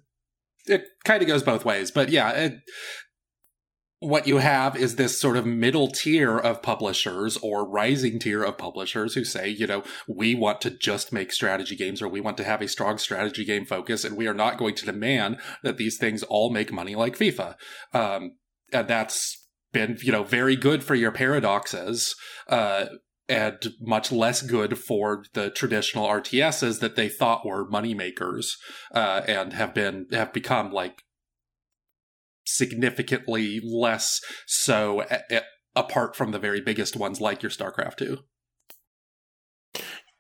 [0.67, 2.61] it kind of goes both ways but yeah it,
[4.01, 8.57] what you have is this sort of middle tier of publishers or rising tier of
[8.57, 12.37] publishers who say, you know, we want to just make strategy games or we want
[12.37, 15.79] to have a strong strategy game focus and we are not going to demand that
[15.79, 17.57] these things all make money like FIFA.
[17.93, 18.37] Um,
[18.73, 19.48] and that's
[19.79, 22.17] been, you know, very good for your paradoxes.
[22.49, 22.87] Uh,
[23.29, 28.53] and much less good for the traditional RTSs that they thought were moneymakers,
[28.95, 31.03] uh, and have been, have become like
[32.47, 35.43] significantly less so a- a-
[35.77, 38.19] apart from the very biggest ones like your StarCraft 2.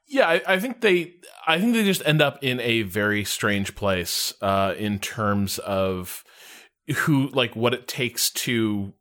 [0.06, 1.14] Yeah, I, I think they,
[1.46, 6.24] I think they just end up in a very strange place uh, in terms of
[6.94, 8.92] who, like, what it takes to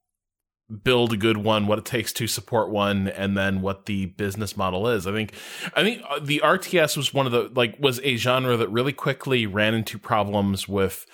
[0.84, 4.58] build a good one, what it takes to support one, and then what the business
[4.58, 5.08] model is.
[5.08, 5.34] I think,
[5.75, 8.93] I think uh, the RTS was one of the like was a genre that really
[8.93, 11.06] quickly ran into problems with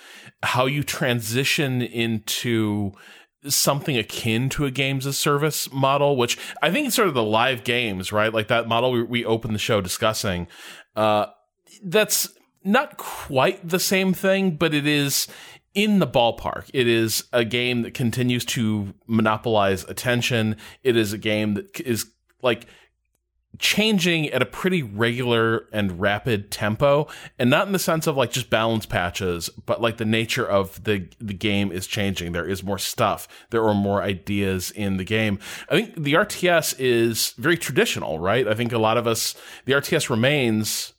[0.42, 2.92] how you transition into
[3.46, 7.22] something akin to a games as service model, which I think it's sort of the
[7.22, 8.32] live games, right?
[8.32, 10.48] Like that model we, we opened the show discussing.
[10.96, 11.26] Uh,
[11.82, 12.28] that's
[12.64, 15.28] not quite the same thing, but it is
[15.74, 16.70] in the ballpark.
[16.72, 20.56] It is a game that continues to monopolize attention.
[20.82, 22.06] It is a game that is
[22.42, 22.66] like
[23.58, 27.06] changing at a pretty regular and rapid tempo
[27.38, 30.82] and not in the sense of like just balance patches but like the nature of
[30.84, 32.32] the the game is changing.
[32.32, 33.28] There is more stuff.
[33.50, 35.38] There are more ideas in the game.
[35.68, 38.48] I think the rts is very traditional right?
[38.48, 40.92] I think a lot of us the rts remains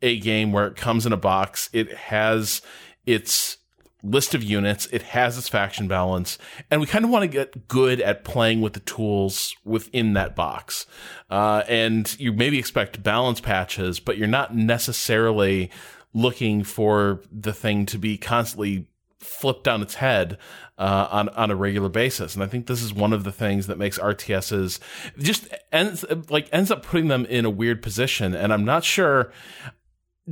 [0.00, 1.68] a game where it comes in a box.
[1.72, 2.62] It has
[3.04, 3.57] its
[4.02, 4.86] list of units.
[4.92, 6.38] It has its faction balance,
[6.70, 10.36] and we kind of want to get good at playing with the tools within that
[10.36, 10.86] box.
[11.30, 15.70] Uh, and you maybe expect balance patches, but you're not necessarily
[16.14, 20.38] looking for the thing to be constantly flipped on its head
[20.78, 22.34] uh, on on a regular basis.
[22.34, 24.78] And I think this is one of the things that makes RTSs
[25.18, 28.34] just ends like ends up putting them in a weird position.
[28.34, 29.32] And I'm not sure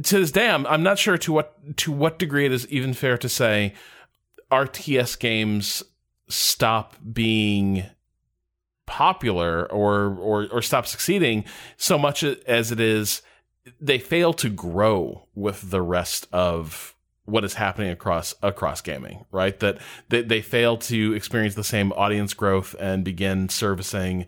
[0.03, 2.95] to this day, I'm, I'm not sure to what to what degree it is even
[2.95, 3.75] fair to say
[4.51, 5.83] RTS games
[6.29, 7.85] stop being
[8.87, 11.45] popular or or or stop succeeding
[11.77, 13.23] so much as it is
[13.81, 19.59] they fail to grow with the rest of what is happening across across gaming, right?
[19.59, 19.79] That
[20.09, 24.27] they, they fail to experience the same audience growth and begin servicing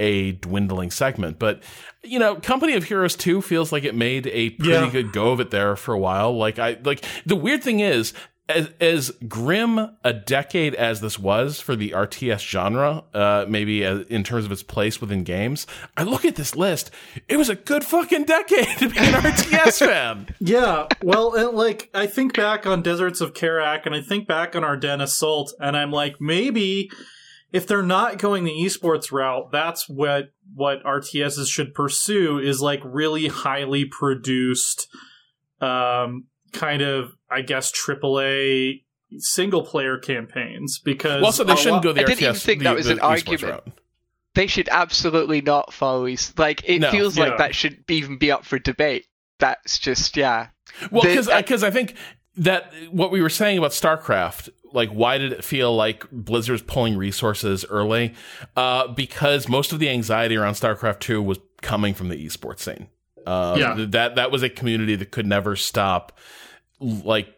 [0.00, 1.38] a dwindling segment.
[1.38, 1.62] But
[2.02, 4.90] you know, Company of Heroes 2 feels like it made a pretty yeah.
[4.90, 6.36] good go of it there for a while.
[6.36, 8.14] Like I like the weird thing is
[8.48, 14.06] as, as grim a decade as this was for the RTS genre, uh, maybe as,
[14.06, 16.90] in terms of its place within games, I look at this list.
[17.28, 20.34] It was a good fucking decade to be an RTS fan.
[20.40, 24.64] Yeah, well, like I think back on Deserts of Kharak, and I think back on
[24.64, 26.90] Ardennes Assault, and I'm like, maybe
[27.52, 32.80] if they're not going the esports route, that's what what RTSs should pursue is like
[32.84, 34.88] really highly produced,
[35.60, 38.84] um, kind of I guess AAA
[39.18, 42.64] single player campaigns because well, so they shouldn't go the I didn't even think the,
[42.64, 43.42] that was the an argument.
[43.42, 43.68] Route.
[44.34, 46.04] They should absolutely not follow.
[46.06, 46.90] Es- like it No.
[46.92, 49.06] feels like that should even be up for debate.
[49.40, 50.48] That's just yeah.
[50.90, 51.94] Well, The- because because I think
[52.36, 56.96] that what we were saying about StarCraft, like why did it feel like Blizzard's pulling
[56.96, 58.14] resources early?
[58.56, 62.88] Uh, because most of the anxiety around StarCraft two was coming from the esports scene.
[63.26, 63.84] Uh, Yeah.
[63.88, 66.18] that that was a community that could never stop,
[66.80, 67.28] like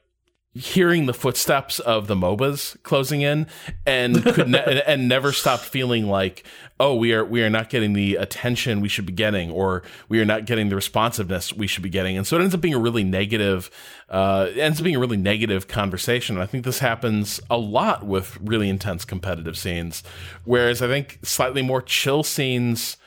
[0.55, 3.47] hearing the footsteps of the MOBAs closing in,
[3.87, 6.45] and could ne- and never stopped feeling like,
[6.79, 10.21] oh, we are we are not getting the attention we should be getting, or we
[10.21, 12.75] are not getting the responsiveness we should be getting, and so it ends up being
[12.75, 13.71] a really negative,
[14.11, 16.37] uh, ends up being a really negative conversation.
[16.37, 20.03] And I think this happens a lot with really intense competitive scenes,
[20.45, 22.99] whereas I think slightly more chill scenes.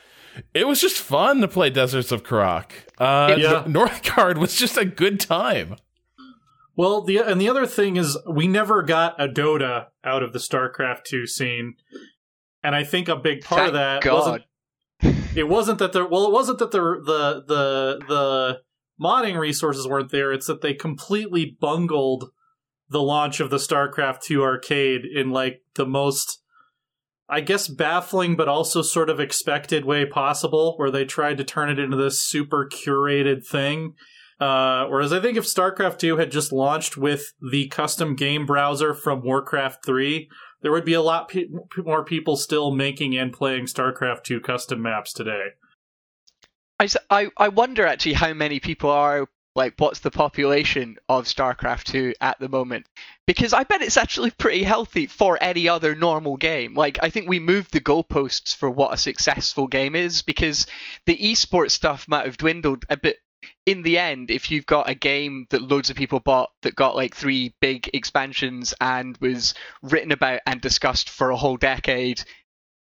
[0.52, 2.72] It was just fun to play Deserts of Kharak.
[2.98, 3.64] Uh, Yeah.
[3.66, 5.76] Northgard was just a good time.
[6.76, 10.38] Well, the and the other thing is we never got a Dota out of the
[10.38, 11.74] StarCraft 2 scene.
[12.62, 14.14] And I think a big part Thank of that God.
[15.02, 18.60] wasn't it wasn't that there well it wasn't that the the the the
[19.00, 22.30] modding resources weren't there, it's that they completely bungled
[22.88, 26.42] the launch of the StarCraft 2 arcade in like the most
[27.28, 31.70] I guess baffling but also sort of expected way possible where they tried to turn
[31.70, 33.94] it into this super curated thing.
[34.38, 38.92] Uh, whereas I think if StarCraft 2 had just launched with the custom game browser
[38.92, 40.28] from Warcraft 3,
[40.60, 44.82] there would be a lot pe- more people still making and playing StarCraft 2 custom
[44.82, 45.50] maps today.
[46.78, 52.14] I I wonder actually how many people are like what's the population of StarCraft 2
[52.20, 52.86] at the moment
[53.26, 56.74] because I bet it's actually pretty healthy for any other normal game.
[56.74, 60.66] Like I think we moved the goalposts for what a successful game is because
[61.06, 63.16] the esports stuff might have dwindled a bit
[63.64, 66.96] in the end if you've got a game that loads of people bought that got
[66.96, 72.22] like three big expansions and was written about and discussed for a whole decade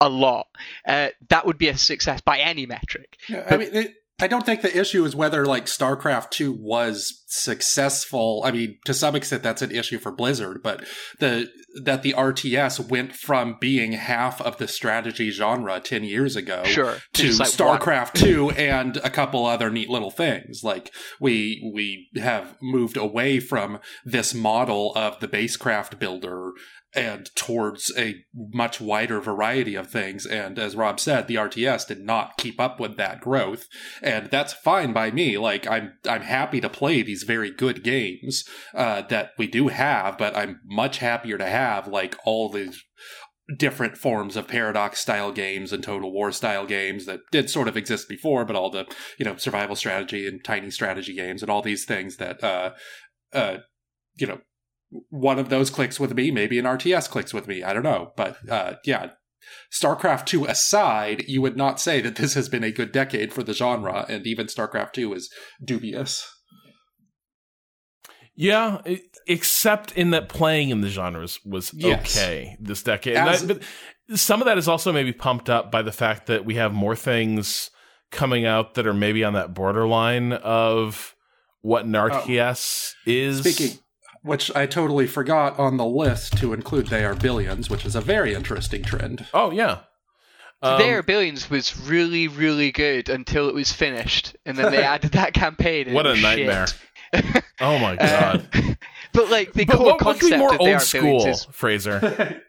[0.01, 0.47] a lot.
[0.85, 3.17] Uh, that would be a success by any metric.
[3.29, 8.41] Yeah, I mean, I don't think the issue is whether like StarCraft Two was successful.
[8.45, 10.85] I mean, to some extent, that's an issue for Blizzard, but
[11.19, 11.49] the
[11.83, 16.97] that the RTS went from being half of the strategy genre ten years ago Sure.
[17.13, 17.49] to like.
[17.49, 20.63] StarCraft Two and a couple other neat little things.
[20.63, 26.51] Like we we have moved away from this model of the basecraft builder
[26.93, 30.25] and towards a much wider variety of things.
[30.25, 33.65] And as Rob said, the RTS did not keep up with that growth,
[34.01, 35.37] and that's fine by me.
[35.37, 40.17] Like I'm I'm happy to play these very good games uh, that we do have,
[40.17, 42.83] but I'm much happier to have like all these
[43.57, 47.75] different forms of paradox style games and total war style games that did sort of
[47.75, 48.85] exist before but all the
[49.17, 52.71] you know survival strategy and tiny strategy games and all these things that uh
[53.33, 53.57] uh
[54.15, 54.39] you know
[55.09, 58.11] one of those clicks with me maybe an rts clicks with me i don't know
[58.17, 59.11] but uh yeah
[59.71, 63.41] starcraft 2 aside you would not say that this has been a good decade for
[63.43, 65.29] the genre and even starcraft 2 is
[65.63, 66.29] dubious
[68.35, 68.81] Yeah,
[69.27, 72.15] except in that playing in the genres was Yes.
[72.17, 73.15] okay this decade.
[73.17, 73.61] As- I- but
[74.15, 76.95] some of that is also maybe pumped up by the fact that we have more
[76.95, 77.69] things
[78.09, 81.15] coming out that are maybe on that borderline of
[81.61, 83.39] what an RTS is.
[83.39, 83.77] Speaking,
[84.23, 88.01] which I totally forgot on the list to include They Are Billions, which is a
[88.01, 89.25] very interesting trend.
[89.33, 89.79] Oh yeah.
[90.63, 95.13] Um, There Billions was really, really good until it was finished, and then they added
[95.13, 95.87] that campaign.
[95.87, 96.67] And what a nightmare.
[97.59, 98.47] Oh my god.
[98.53, 98.61] Uh,
[99.13, 101.17] but like the but core what, what concept be more of They Are old school,
[101.19, 102.41] Billions Fraser?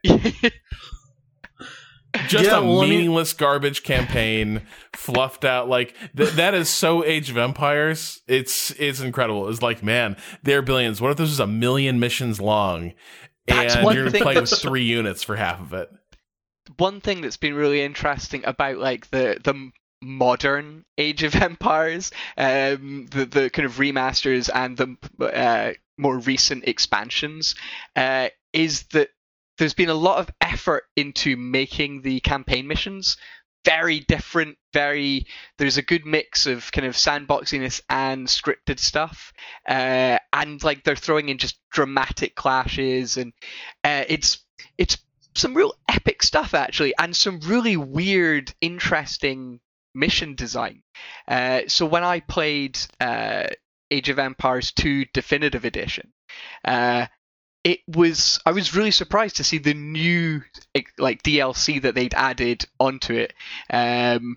[2.14, 4.62] Is Just Yeah, a well, I mean- meaningless garbage campaign,
[4.94, 5.68] fluffed out.
[5.68, 8.20] Like th- that is so Age of Empires.
[8.26, 9.48] It's it's incredible.
[9.48, 11.00] It's like man, there billions.
[11.00, 12.92] What if this was a million missions long,
[13.48, 15.90] and one you're playing with three units for half of it?
[16.76, 23.06] one thing that's been really interesting about like the the modern Age of Empires, um,
[23.10, 24.96] the the kind of remasters and the
[25.34, 27.54] uh, more recent expansions,
[27.96, 29.08] uh, is that
[29.62, 33.16] there's been a lot of effort into making the campaign missions
[33.64, 35.24] very different very
[35.56, 39.32] there's a good mix of kind of sandboxiness and scripted stuff
[39.68, 43.32] uh, and like they're throwing in just dramatic clashes and
[43.84, 44.44] uh, it's
[44.78, 44.98] it's
[45.36, 49.60] some real epic stuff actually and some really weird interesting
[49.94, 50.82] mission design.
[51.28, 53.44] Uh, so when i played uh,
[53.92, 56.12] age of empires 2 definitive edition
[56.64, 57.06] uh,
[57.64, 60.42] it was I was really surprised to see the new
[60.98, 63.34] like DLC that they'd added onto it.
[63.70, 64.36] Um,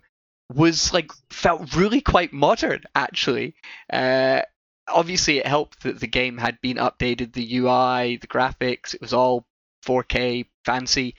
[0.53, 3.55] was like felt really quite modern actually.
[3.91, 4.41] Uh,
[4.87, 9.13] obviously, it helped that the game had been updated, the UI, the graphics, it was
[9.13, 9.45] all
[9.85, 11.15] 4K fancy,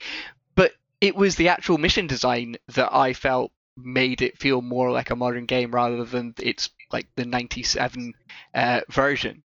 [0.55, 5.11] but it was the actual mission design that I felt made it feel more like
[5.11, 8.13] a modern game rather than it's like the 97
[8.53, 9.43] uh, version.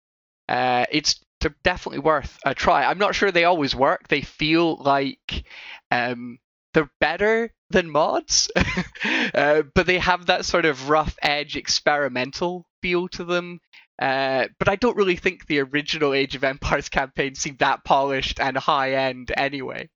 [0.47, 2.86] Uh, it's they're definitely worth a try.
[2.86, 4.08] I'm not sure they always work.
[4.08, 5.44] They feel like
[5.89, 6.39] um,
[6.74, 8.50] they're better than mods,
[9.34, 13.60] uh, but they have that sort of rough edge experimental feel to them.
[14.00, 18.39] Uh, but I don't really think the original Age of Empires campaign seemed that polished
[18.39, 19.89] and high end anyway.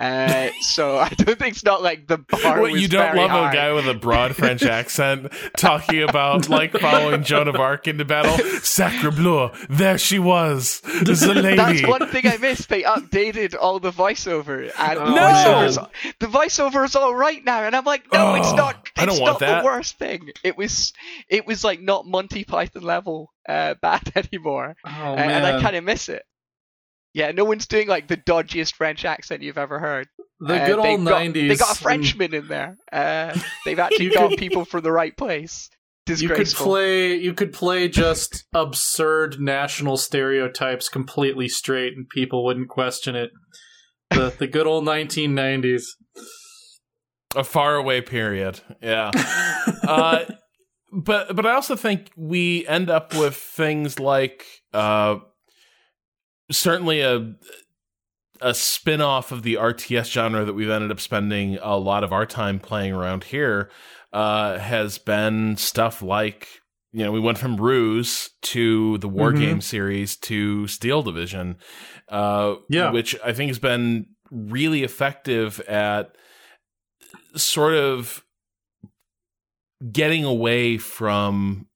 [0.00, 2.60] Uh, so I don't think it's not like the bar.
[2.62, 3.50] What you don't love high.
[3.50, 8.06] a guy with a broad French accent talking about like following Joan of Arc into
[8.06, 8.38] battle.
[8.60, 11.56] Sacre bleu, there she was, the lady.
[11.82, 12.70] That's one thing I missed.
[12.70, 15.20] They updated all the voiceover, and the No!
[15.20, 15.78] voiceover's
[16.18, 17.62] the voiceover's all right now.
[17.64, 18.76] And I'm like, no, it's Oh, not.
[18.96, 19.60] It's I don't not want that.
[19.60, 20.30] the worst thing.
[20.42, 20.94] It was,
[21.28, 25.60] it was like not Monty Python level uh, bad anymore, Oh Uh, man, and I
[25.60, 26.22] kind of miss it.
[27.12, 30.06] Yeah, no one's doing like the dodgiest French accent you've ever heard.
[30.38, 31.48] the Uh, good they've old got- '90s.
[31.48, 32.76] They got a and Frenchman in there.
[32.92, 35.68] Uh, they've actually got people from the right place.
[36.08, 37.14] You could play.
[37.14, 43.30] You could play just absurd national stereotypes completely straight, and people wouldn't question it.
[44.10, 45.84] The the good old 1990s.
[47.36, 48.60] a faraway period.
[48.82, 49.10] Yeah.
[49.86, 50.24] uh,
[50.92, 55.16] but but I also think we end up with things like uh,
[56.50, 57.34] certainly a
[58.42, 62.24] a spin-off of the RTS genre that we've ended up spending a lot of our
[62.24, 63.70] time playing around here
[64.14, 66.48] uh, has been stuff like
[66.92, 69.38] you know we went from Ruse to the War Mhm.
[69.40, 71.56] Game series to Steel Division,
[72.08, 72.90] uh, Yeah.
[72.90, 76.16] which I think has been really effective at
[77.36, 78.24] sort of
[79.92, 81.66] getting away from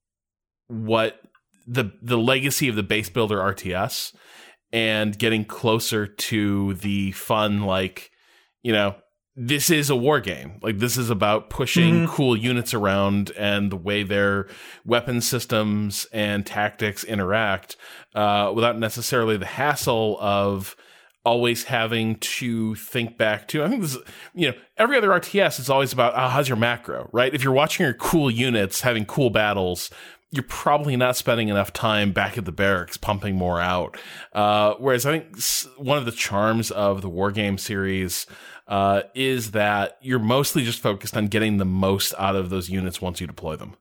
[0.68, 1.20] what
[1.66, 4.12] the the legacy of the base builder RTS
[4.74, 8.10] and getting closer to the fun like
[8.62, 8.96] you know
[9.36, 10.60] this is a war game.
[10.62, 12.08] Like this is about pushing Mhm.
[12.08, 14.46] cool units around and the way their
[14.84, 17.76] weapon systems and tactics interact
[18.14, 20.76] uh, without necessarily the hassle of
[21.24, 24.02] always having to think back to i think this is
[24.34, 27.08] you know every other rts is always about oh, how's your macro?
[27.14, 27.32] Right?
[27.34, 29.90] If you're watching your cool units having cool battles
[30.34, 33.96] you're probably not spending enough time back at the barracks pumping more out.
[34.32, 35.40] Uh, whereas I think
[35.78, 38.26] one of the charms of the war game series
[38.66, 43.00] uh, is that you're mostly just focused on getting the most out of those units
[43.00, 43.76] once you deploy them.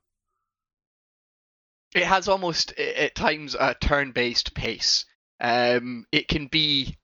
[1.96, 5.06] it has almost at times a turn-based pace.
[5.40, 6.98] Um, it can be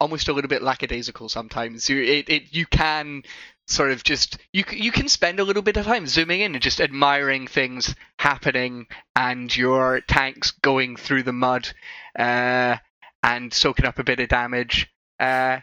[0.00, 1.88] almost a little bit lackadaisical sometimes.
[1.90, 3.22] It, it, you can
[3.66, 6.62] sort of just you you can spend a little bit of time zooming in and
[6.62, 8.86] just admiring things happening
[9.16, 11.68] and your tanks going through the mud
[12.18, 12.76] uh,
[13.22, 14.90] and soaking up a bit of damage.
[15.18, 15.60] Uh,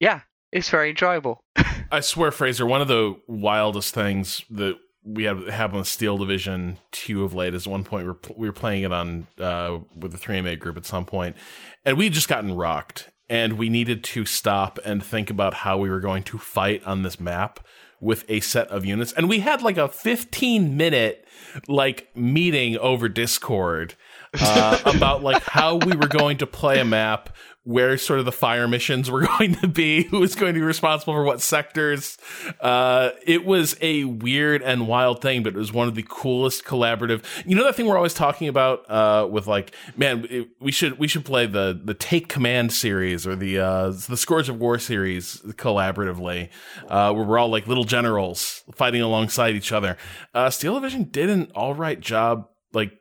[0.00, 1.44] yeah, it's very enjoyable.
[1.90, 6.78] I swear, Fraser, one of the wildest things that we have happen with Steel Division
[6.92, 9.78] 2 of late is at one point we were, we were playing it on uh,
[9.96, 11.36] with the 3MA group at some point,
[11.84, 15.88] and we just gotten rocked, and we needed to stop and think about how we
[15.88, 17.60] were going to fight on this map
[17.98, 19.10] with a set of units.
[19.10, 21.26] And we had like a 15 minute
[21.66, 23.94] like meeting over Discord
[24.38, 28.32] uh, about like how we were going to play a map where sort of the
[28.32, 32.18] fire missions were going to be, who was going to be responsible for what sectors.
[32.60, 36.64] Uh, it was a weird and wild thing, but it was one of the coolest
[36.64, 37.22] collaborative.
[37.46, 40.98] You know that thing we're always talking about uh, with like, man, it- we should
[40.98, 44.78] we should play the the Take Command series or the uh, the Scourge of War
[44.78, 46.48] series collaboratively,
[46.88, 49.96] uh, where we're all like little generals fighting alongside each other.
[50.34, 52.92] Uh, Steel Division did an all right job, like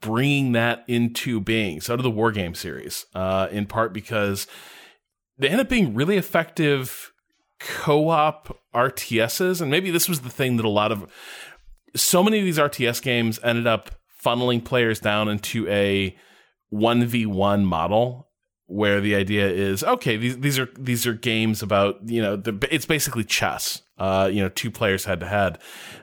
[0.00, 1.80] bringing that into being.
[1.80, 4.46] So did the War Game series, uh, in part because
[5.38, 7.12] they end up being really effective
[7.58, 11.10] co-op RTSs, and maybe this was the thing that a lot of
[11.94, 13.90] so many of these RTS games ended up
[14.24, 16.16] funneling players down into a
[16.72, 18.28] 1v1 model
[18.66, 22.40] where the idea is okay these these are these are games about you know
[22.70, 25.58] it's basically chess uh you know two players head to head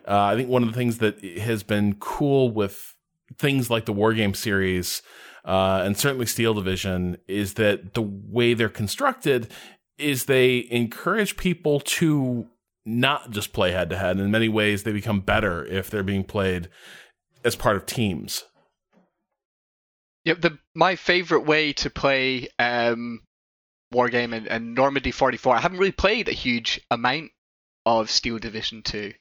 [0.06, 2.97] uh, i think one of the things that has been cool with
[3.40, 5.02] things like the war game series
[5.46, 9.52] uh, and certainly steel division is that the way they're constructed
[9.98, 12.48] is they encourage people to
[12.86, 16.24] not just play head to head in many ways they become better if they're being
[16.24, 16.70] played
[17.44, 18.44] as part of teams
[20.28, 23.22] Yep, the my favorite way to play um,
[23.94, 25.56] Wargame and, and Normandy 44.
[25.56, 27.32] I haven't really played a huge amount
[27.86, 29.14] of Steel Division 2.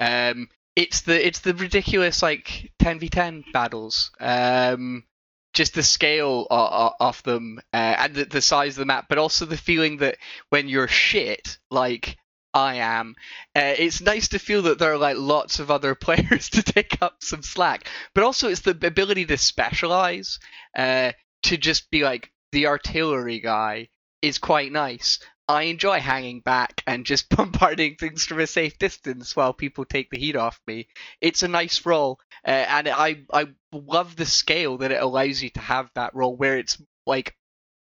[0.00, 4.10] Um, it's the it's the ridiculous like 10v10 battles.
[4.20, 5.04] Um,
[5.52, 9.18] just the scale of, of them uh, and the, the size of the map, but
[9.18, 10.16] also the feeling that
[10.50, 12.16] when you're shit, like
[12.52, 13.14] I am.
[13.54, 16.98] Uh, it's nice to feel that there are like lots of other players to take
[17.00, 20.38] up some slack, but also it's the ability to specialize,
[20.76, 21.12] uh,
[21.44, 23.88] to just be like the artillery guy
[24.22, 25.18] is quite nice.
[25.48, 30.10] I enjoy hanging back and just bombarding things from a safe distance while people take
[30.10, 30.88] the heat off me.
[31.20, 35.50] It's a nice role, uh, and I I love the scale that it allows you
[35.50, 37.36] to have that role where it's like,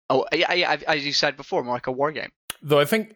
[0.10, 2.32] oh, I, I, as you said before, more like a war game.
[2.62, 3.16] Though I think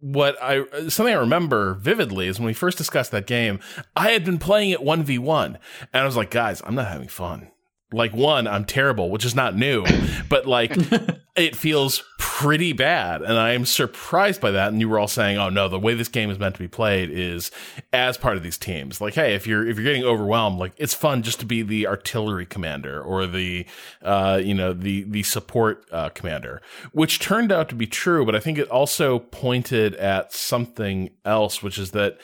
[0.00, 3.60] what I something I remember vividly is when we first discussed that game,
[3.96, 5.58] I had been playing it 1v1 and
[5.92, 7.50] I was like, guys, I'm not having fun.
[7.94, 9.84] Like one, I'm terrible, which is not new,
[10.28, 10.72] but like
[11.36, 15.38] it feels pretty bad and I am surprised by that and you were all saying,
[15.38, 17.52] "Oh no, the way this game is meant to be played is
[17.92, 20.94] as part of these teams." Like, hey, if you're if you're getting overwhelmed, like it's
[20.94, 23.66] fun just to be the artillery commander or the
[24.02, 26.60] uh, you know, the the support uh, commander,
[26.92, 31.62] which turned out to be true, but I think it also pointed at something else,
[31.62, 32.18] which is that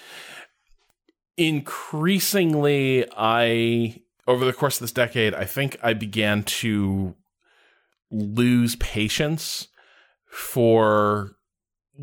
[1.37, 7.15] increasingly I over the course of this decade, I think I began to
[8.11, 9.69] lose patience
[10.31, 11.37] for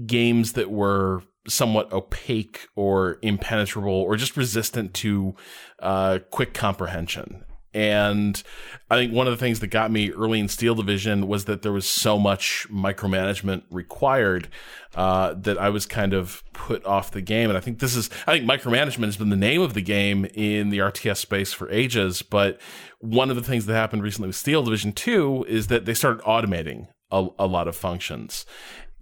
[0.05, 5.36] games that were somewhat opaque or impenetrable or just resistant to
[5.82, 7.43] uh, quick comprehension.
[7.78, 8.41] And
[8.89, 11.61] I think one of the things that got me early in Steel Division was that
[11.61, 14.47] there was so much micromanagement required
[14.95, 17.51] uh, that I was kind of put off the game.
[17.51, 20.25] And I think this is, I think micromanagement has been the name of the game
[20.34, 22.23] in the RTS space for ages.
[22.23, 22.59] But
[22.99, 26.23] one of the things that happened recently with Steel Division 2 is that they started
[26.23, 28.43] automating a, a lot of functions.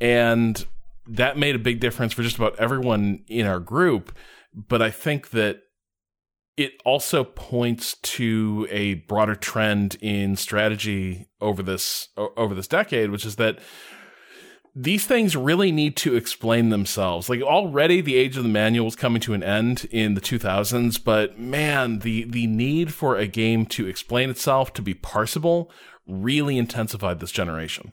[0.01, 0.65] And
[1.07, 4.13] that made a big difference for just about everyone in our group.
[4.53, 5.61] But I think that
[6.57, 13.25] it also points to a broader trend in strategy over this over this decade, which
[13.25, 13.59] is that
[14.73, 17.29] these things really need to explain themselves.
[17.29, 21.01] Like already the age of the manual is coming to an end in the 2000s,
[21.03, 25.69] but man, the the need for a game to explain itself, to be parsable,
[26.07, 27.91] really intensified this generation.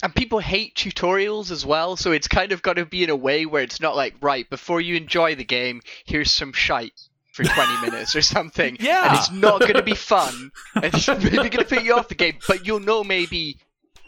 [0.00, 3.16] And people hate tutorials as well, so it's kind of got to be in a
[3.16, 7.07] way where it's not like, right, before you enjoy the game, here's some shite
[7.38, 8.76] for 20 minutes or something.
[8.88, 9.08] Yeah.
[9.08, 10.50] And it's not going to be fun.
[10.74, 13.58] And it's maybe going to put you off the game, but you'll know maybe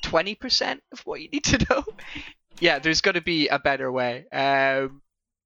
[0.05, 1.85] 20% of what you need to know.
[2.59, 4.27] Yeah, there's got to be a better way.
[4.31, 5.01] Um,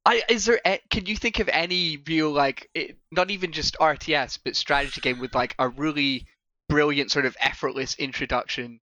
[0.05, 0.61] I, is there?
[0.91, 5.21] Can you think of any real like, it, not even just RTS, but strategy game
[5.21, 6.27] with like a really
[6.69, 8.81] brilliant sort of effortless introduction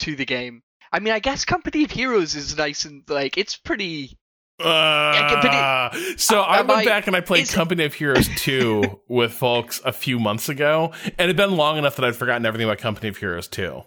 [0.00, 0.62] to the game?
[0.92, 4.18] I mean, I guess Company of Heroes is nice and like it's pretty
[4.58, 9.80] uh, so I went I, back and I played Company of Heroes 2 with folks
[9.84, 12.78] a few months ago, and it had been long enough that I'd forgotten everything about
[12.78, 13.82] Company of Heroes 2.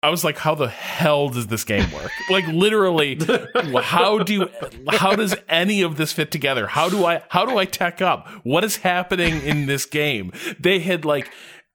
[0.00, 2.12] I was like, how the hell does this game work?
[2.30, 3.18] like literally,
[3.82, 4.48] how do
[4.92, 6.68] how does any of this fit together?
[6.68, 8.28] How do I how do I tech up?
[8.44, 10.30] What is happening in this game?
[10.60, 11.32] They had like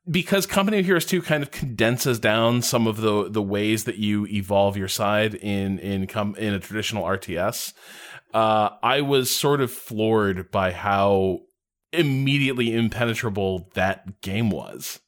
[0.09, 3.97] because Company of Heroes 2 kind of condenses down some of the the ways that
[3.97, 7.73] you evolve your side in in com- in a traditional RTS.
[8.33, 11.41] Uh, I was sort of floored by how
[11.91, 14.99] immediately impenetrable that game was.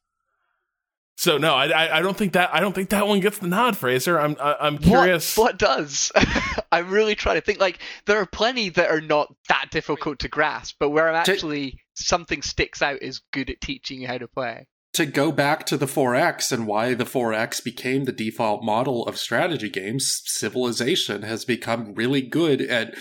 [1.17, 3.75] So no, I I don't think that I don't think that one gets the nod,
[3.75, 4.19] Fraser.
[4.19, 5.37] I'm I'm curious.
[5.37, 6.11] What, what does?
[6.71, 7.59] I'm really trying to think.
[7.59, 11.79] Like there are plenty that are not that difficult to grasp, but where I'm actually
[11.95, 15.77] something sticks out is good at teaching you how to play to go back to
[15.77, 21.43] the 4X and why the 4X became the default model of strategy games, Civilization has
[21.43, 22.95] become really good at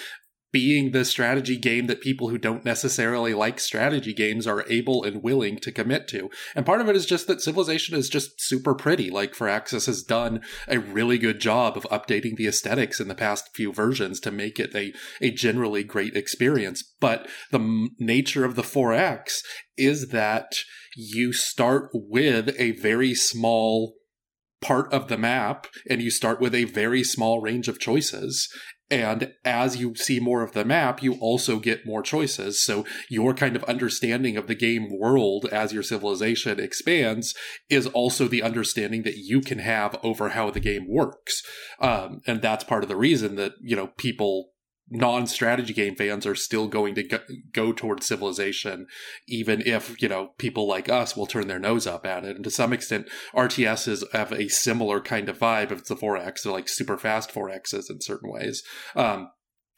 [0.54, 5.20] being the strategy game that people who don't necessarily like strategy games are able and
[5.20, 6.30] willing to commit to.
[6.54, 9.10] And part of it is just that Civilization is just super pretty.
[9.10, 13.50] Like Firaxis has done a really good job of updating the aesthetics in the past
[13.52, 16.84] few versions to make it a, a generally great experience.
[17.00, 19.40] But the m- nature of the 4X
[19.76, 20.52] is that
[20.96, 23.96] you start with a very small
[24.60, 28.48] part of the map and you start with a very small range of choices
[28.90, 32.62] and as you see more of the map, you also get more choices.
[32.62, 37.34] So your kind of understanding of the game world as your civilization expands
[37.70, 41.42] is also the understanding that you can have over how the game works.
[41.80, 44.50] Um, and that's part of the reason that, you know, people
[44.90, 47.18] non-strategy game fans are still going to go,
[47.52, 48.86] go towards civilization
[49.26, 52.36] even if you know people like us will turn their nose up at it.
[52.36, 56.42] And to some extent rtss have a similar kind of vibe if it's the 4x
[56.42, 58.62] they're like super fast 4x's in certain ways.
[58.94, 59.30] Um,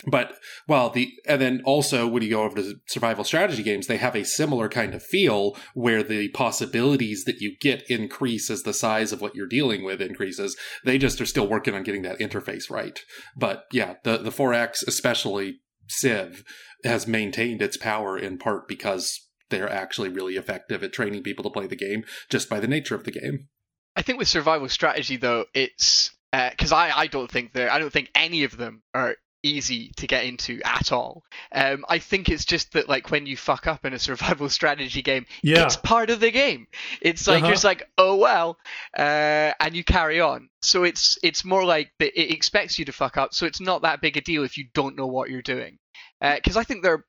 [0.07, 0.35] but
[0.69, 4.15] well the and then also when you go over to survival strategy games they have
[4.15, 9.13] a similar kind of feel where the possibilities that you get increase as the size
[9.13, 10.57] of what you're dealing with increases.
[10.85, 13.01] They just are still working on getting that interface right.
[13.37, 16.45] But yeah the the 4x especially civ
[16.85, 21.51] has maintained its power in part because they're actually really effective at training people to
[21.51, 23.49] play the game just by the nature of the game.
[23.95, 27.79] I think with survival strategy though, it's uh, because I, I don't think that I
[27.79, 29.17] don't think any of them are
[29.47, 31.23] easy to get into at all.
[31.53, 35.03] Um, I think it's just that like when you fuck up in a survival strategy
[35.03, 35.65] game, Yeah.
[35.65, 36.67] it's part of the game.
[37.01, 37.47] It's like Uh-huh.
[37.47, 38.59] you're just like, oh well,
[38.97, 40.49] uh, and you carry on.
[40.63, 43.35] So it's it's more like it expects you to fuck up.
[43.35, 45.79] So it's not that big a deal if you don't know what you're doing.
[46.21, 47.05] Because I think there,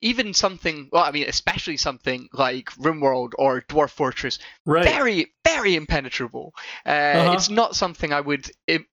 [0.00, 4.84] even something well, I mean, especially something like RimWorld or Dwarf Fortress, Right.
[4.84, 6.54] very very impenetrable
[6.86, 7.32] uh, Uh-huh.
[7.34, 8.48] it's not something i would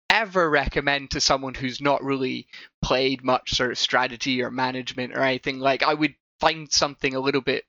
[0.09, 2.47] ever recommend to someone who's not really
[2.81, 7.19] played much sort of strategy or management or anything like i would find something a
[7.19, 7.63] little bit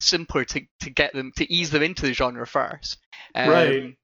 [0.00, 2.98] simpler to, to get them to ease them into the genre first
[3.34, 3.96] Um, Right.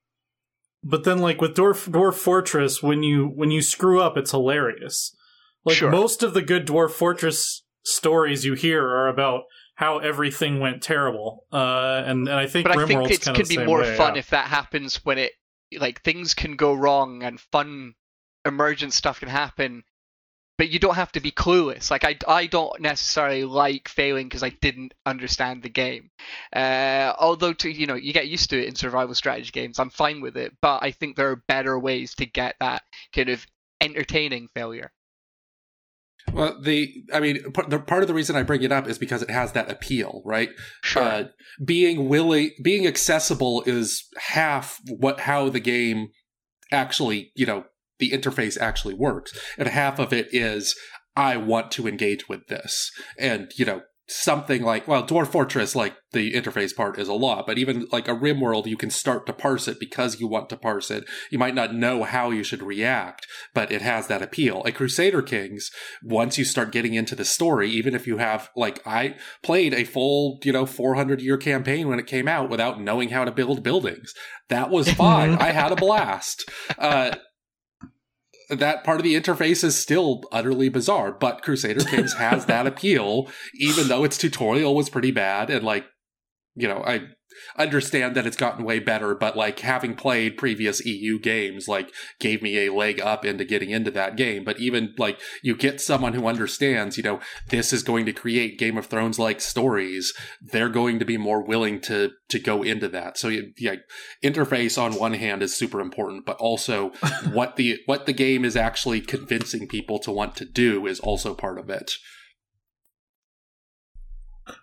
[0.85, 5.17] But then, like with Dwarf Dwarf Fortress, when you when you screw up, it's hilarious.
[5.65, 5.91] Like Sure.
[5.91, 9.45] most of the good Dwarf Fortress stories you hear are about
[9.77, 11.47] how everything went terrible.
[11.53, 14.19] Uh, and and I think but i think it could be more way, fun yeah.
[14.19, 15.33] if that happens when it
[15.79, 17.95] like things can go wrong and fun
[18.45, 19.83] emergent stuff can happen
[20.59, 24.45] but you don't have to be clueless like i, I don't necessarily like failing because
[24.45, 26.11] i didn't understand the game
[26.55, 29.91] uh, although to you know you get used to it in survival strategy games i'm
[29.91, 32.83] fine with it but i think there are better ways to get that
[33.13, 33.45] kind of
[33.81, 34.93] entertaining failure
[36.33, 38.99] Well, the I mean, part, the, part of the reason I bring it up is
[38.99, 40.51] because it has that appeal, right?
[40.83, 41.25] sure Uh,
[41.65, 46.09] being willing, being accessible is half what how the game
[46.73, 47.65] actually, you know,
[47.99, 50.77] the interface actually works, and half of it is
[51.15, 53.83] I want to engage with this, and you know.
[54.09, 58.07] Something like, well, Dwarf Fortress, like the interface part is a lot, but even like
[58.07, 61.05] a Rim World, you can start to parse it because you want to parse it.
[61.31, 64.63] You might not know how you should react, but it has that appeal.
[64.65, 65.71] A Crusader Kings,
[66.03, 69.85] once you start getting into the story, even if you have, like, I played a
[69.85, 73.63] full, you know, 400 year campaign when it came out without knowing how to build
[73.63, 74.15] buildings.
[74.49, 75.35] That was fine.
[75.35, 76.49] I had a blast.
[76.79, 77.17] Uh,
[78.49, 83.29] that part of the interface is still utterly bizarre, but Crusader Kings has that appeal,
[83.55, 85.51] even though its tutorial was pretty bad.
[85.51, 85.85] And, like,
[86.55, 87.01] you know, I
[87.57, 92.43] understand that it's gotten way better, but like having played previous EU games, like gave
[92.43, 94.45] me a leg up into getting into that game.
[94.45, 98.59] But even like you get someone who understands, you know, this is going to create
[98.59, 102.89] Game of Thrones like stories, they're going to be more willing to to go into
[102.89, 103.19] that.
[103.19, 103.77] So yeah,
[104.23, 106.91] interface on one hand is super important, but also
[107.33, 111.35] what the what the game is actually convincing people to want to do is also
[111.35, 111.93] part of it.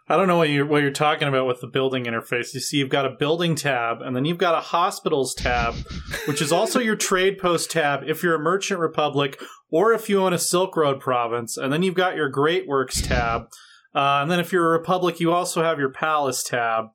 [0.07, 2.53] I don't know what you're what you're talking about with the building interface.
[2.53, 5.75] You see, you've got a building tab, and then you've got a hospitals tab,
[6.25, 9.41] which is also your trade post tab if you're a merchant republic
[9.71, 11.55] or if you own a Silk Road province.
[11.57, 13.43] And then you've got your Great Works tab,
[13.95, 16.87] uh, and then if you're a republic, you also have your palace tab.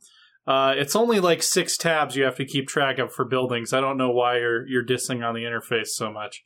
[0.46, 3.72] Uh, it's only like six tabs you have to keep track of for buildings.
[3.72, 6.44] I don't know why you're you're dissing on the interface so much.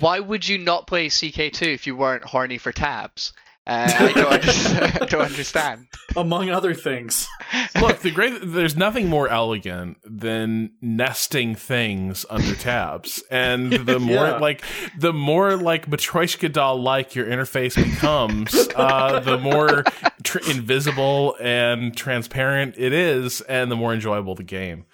[0.00, 3.34] why would you not play ck2 if you weren't horny for tabs
[3.66, 5.86] uh, I, don't understand, I don't understand
[6.16, 7.28] Among other things,
[7.80, 13.22] Look, the great there's nothing more elegant than nesting things under tabs.
[13.30, 14.36] And the more Yeah.
[14.38, 14.62] like
[14.98, 19.84] the more like Matryoshka doll like your interface becomes, uh, the more
[20.22, 24.84] tr- invisible and transparent it is, and the more enjoyable the game.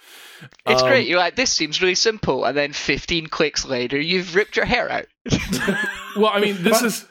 [0.66, 1.08] It's Um, great.
[1.08, 4.88] You're like, this seems really simple, and then 15 clicks later, you've ripped your hair
[4.88, 5.06] out.
[6.16, 7.06] Well, I mean, this is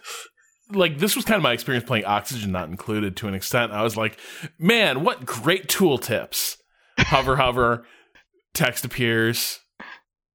[0.72, 3.72] like this was kind of my experience playing Oxygen Not Included to an extent.
[3.72, 4.20] I was like,
[4.60, 6.58] man, what great tooltips!
[7.00, 7.86] Hover, hover,
[8.54, 9.60] text appears.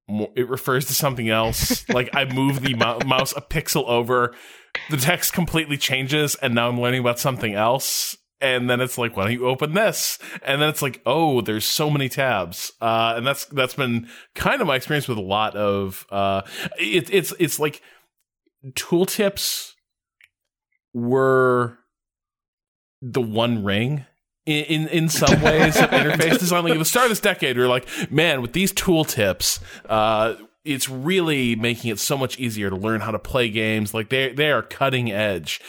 [0.09, 1.89] It refers to something else.
[1.89, 4.35] like I move the mouse a pixel over,
[4.91, 8.17] the text completely changes, and now I'm learning about something else.
[8.41, 10.19] And then it's like, why don't you open this?
[10.43, 12.73] And then it's like, oh, there's so many tabs.
[12.81, 16.43] Uh, and that's that's been kind of my experience with a lot of uh,
[16.77, 17.83] it, it's it's like
[18.71, 19.72] tooltips
[20.95, 21.79] were
[23.01, 24.07] the one ring
[24.47, 26.65] in in, in some ways of interface design.
[26.65, 30.35] Like at the start of this decade, we are like, man, with these tooltips, uh,
[30.65, 33.95] it's really making it so much easier to learn how to play games.
[33.95, 35.61] Like they they are cutting edge.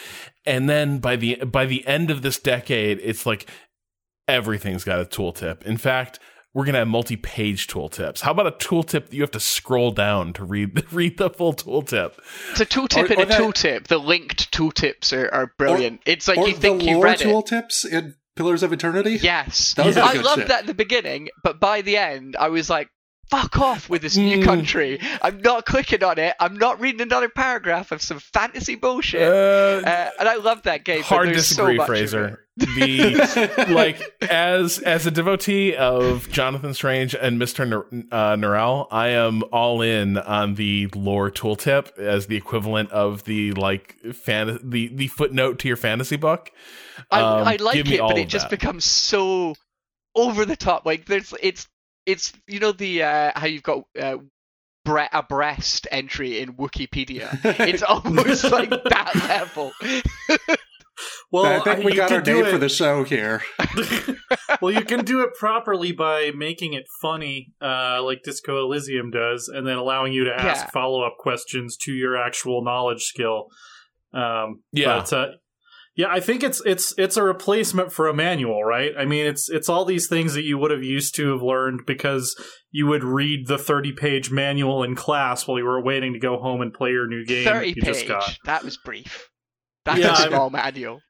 [0.46, 3.48] And then by the by the end of this decade, it's like
[4.28, 5.62] everything's got a tooltip.
[5.62, 6.18] In fact,
[6.54, 8.20] we're gonna have multi-page tooltips.
[8.20, 11.52] How about a tooltip that you have to scroll down to read read the full
[11.52, 12.14] tooltip?
[12.52, 13.88] It's a tooltip or, or a that, tooltip.
[13.88, 16.00] The linked tooltips are, are brilliant.
[16.00, 19.18] Or, it's like you think you read tooltips in Pillars of Eternity.
[19.20, 20.06] Yes, that was yeah.
[20.06, 20.48] I loved shit.
[20.48, 22.88] that at the beginning, but by the end, I was like,
[23.34, 24.44] fuck off with this new mm.
[24.44, 25.00] country.
[25.22, 26.34] I'm not clicking on it.
[26.38, 29.22] I'm not reading another paragraph of some fantasy bullshit.
[29.22, 31.02] Uh, uh, and I love that game.
[31.02, 32.40] Hard disagree, so Fraser.
[32.56, 39.42] The like as as a devotee of Jonathan Strange and Mister uh, Norrell, I am
[39.50, 45.08] all in on the lore tooltip as the equivalent of the like fan the the
[45.08, 46.52] footnote to your fantasy book.
[47.10, 48.60] Um, I, I like it, but it just that.
[48.60, 49.56] becomes so
[50.14, 50.86] over the top.
[50.86, 51.66] Like there's it's
[52.06, 54.16] it's you know the uh, how you've got uh,
[54.84, 57.38] bre- a breast entry in Wikipedia.
[57.66, 59.72] It's almost like that level.
[61.32, 63.42] well, I think we got our name for the show here.
[64.60, 69.48] well, you can do it properly by making it funny, uh, like Disco Elysium does,
[69.48, 70.70] and then allowing you to ask yeah.
[70.70, 73.46] follow up questions to your actual knowledge skill.
[74.12, 74.98] Um, yeah.
[74.98, 75.26] But, uh,
[75.96, 78.92] yeah, I think it's it's it's a replacement for a manual, right?
[78.98, 81.82] I mean, it's it's all these things that you would have used to have learned
[81.86, 82.34] because
[82.72, 86.60] you would read the 30-page manual in class while you were waiting to go home
[86.60, 88.08] and play your new game Thirty page.
[88.44, 89.30] That was brief.
[89.84, 91.00] That's yeah, a small manual.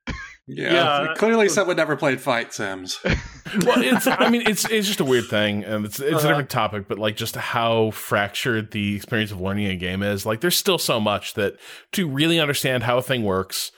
[0.47, 2.99] Yeah, yeah, clearly someone never played fight sims.
[3.05, 6.27] well, it's I mean it's it's just a weird thing, and it's it's uh-huh.
[6.27, 10.27] a different topic, but like just how fractured the experience of learning a game is.
[10.27, 11.57] Like, there's still so much that
[11.93, 13.73] to really understand how a thing works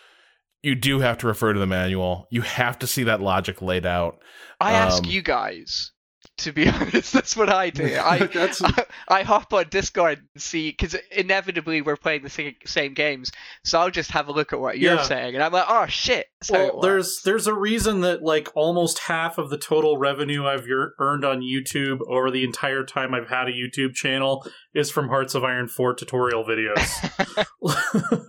[0.67, 2.27] you do have to refer to the manual.
[2.29, 4.21] You have to see that logic laid out.
[4.61, 5.93] I um, ask you guys
[6.39, 7.13] to be honest.
[7.13, 7.85] That's what I do.
[8.01, 12.95] I, I, I hop on Discord and see because inevitably we're playing the same, same
[12.95, 13.33] games,
[13.65, 15.03] so I'll just have a look at what you're yeah.
[15.03, 16.27] saying, and I'm like, oh shit.
[16.51, 20.67] well, there's there's a reason that like almost half of the total revenue I've
[20.99, 25.35] earned on YouTube over the entire time I've had a YouTube channel is from Hearts
[25.35, 26.77] of Iron 4 tutorial videos.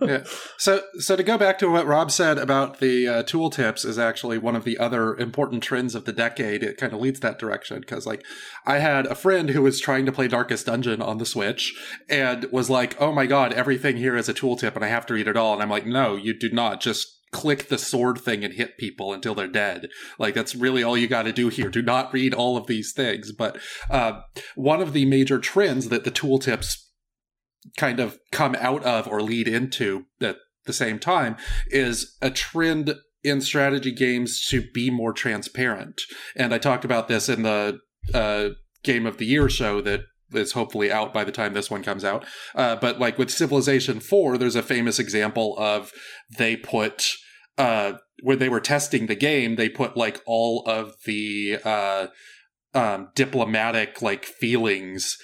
[0.00, 0.24] yeah.
[0.56, 4.38] So so to go back to what Rob said about the uh, tooltips is actually
[4.38, 6.62] one of the other important trends of the decade.
[6.62, 8.24] It kind of leads that direction because like
[8.66, 11.74] I had a friend who was trying to play Darkest Dungeon on the Switch
[12.08, 15.14] and was like, "Oh my god, everything here is a tooltip and I have to
[15.14, 16.80] read it all." And I'm like, "No, you do not.
[16.80, 19.88] Just click the sword thing and hit people until they're dead.
[20.18, 21.68] Like that's really all you got to do here.
[21.68, 23.32] Do not read all of these things.
[23.32, 23.58] But
[23.90, 24.20] uh,
[24.54, 26.76] one of the major trends that the tooltips
[27.76, 31.36] kind of come out of or lead into at the same time
[31.68, 32.94] is a trend
[33.24, 36.00] in strategy games to be more transparent.
[36.36, 37.80] And I talked about this in the
[38.14, 38.50] uh,
[38.82, 40.02] Game of the Year show that
[40.32, 42.24] is hopefully out by the time this one comes out.
[42.54, 45.90] Uh, but like with Civilization 4, there's a famous example of
[46.36, 47.10] they put,
[47.56, 52.08] uh, where they were testing the game, they put like all of the, uh,
[52.74, 55.16] um, diplomatic like feelings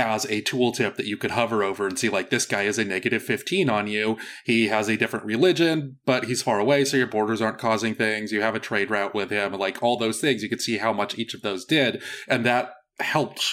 [0.00, 2.84] as a tooltip that you could hover over and see like this guy is a
[2.84, 4.16] negative 15 on you.
[4.46, 8.32] He has a different religion but he's far away so your borders aren't causing things.
[8.32, 10.42] You have a trade route with him like all those things.
[10.42, 13.44] You could see how much each of those did and that helped.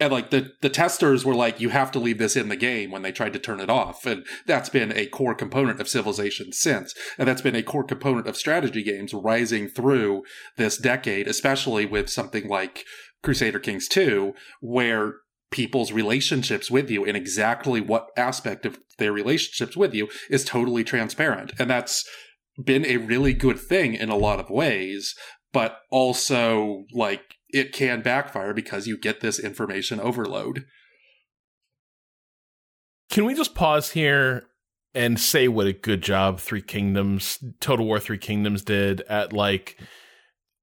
[0.00, 2.90] And like the the testers were like you have to leave this in the game
[2.90, 6.52] when they tried to turn it off and that's been a core component of civilization
[6.52, 10.22] since and that's been a core component of strategy games rising through
[10.56, 12.84] this decade especially with something like
[13.22, 15.14] crusader kings 2 where
[15.52, 20.82] people's relationships with you and exactly what aspect of their relationships with you is totally
[20.82, 21.52] transparent.
[21.58, 22.04] And that's
[22.62, 25.14] been a really good thing in a lot of ways,
[25.52, 30.64] but also like it can backfire because you get this information overload.
[33.10, 34.44] Can we just pause here
[34.94, 39.78] and say what a good job Three Kingdoms, Total War Three Kingdoms did at like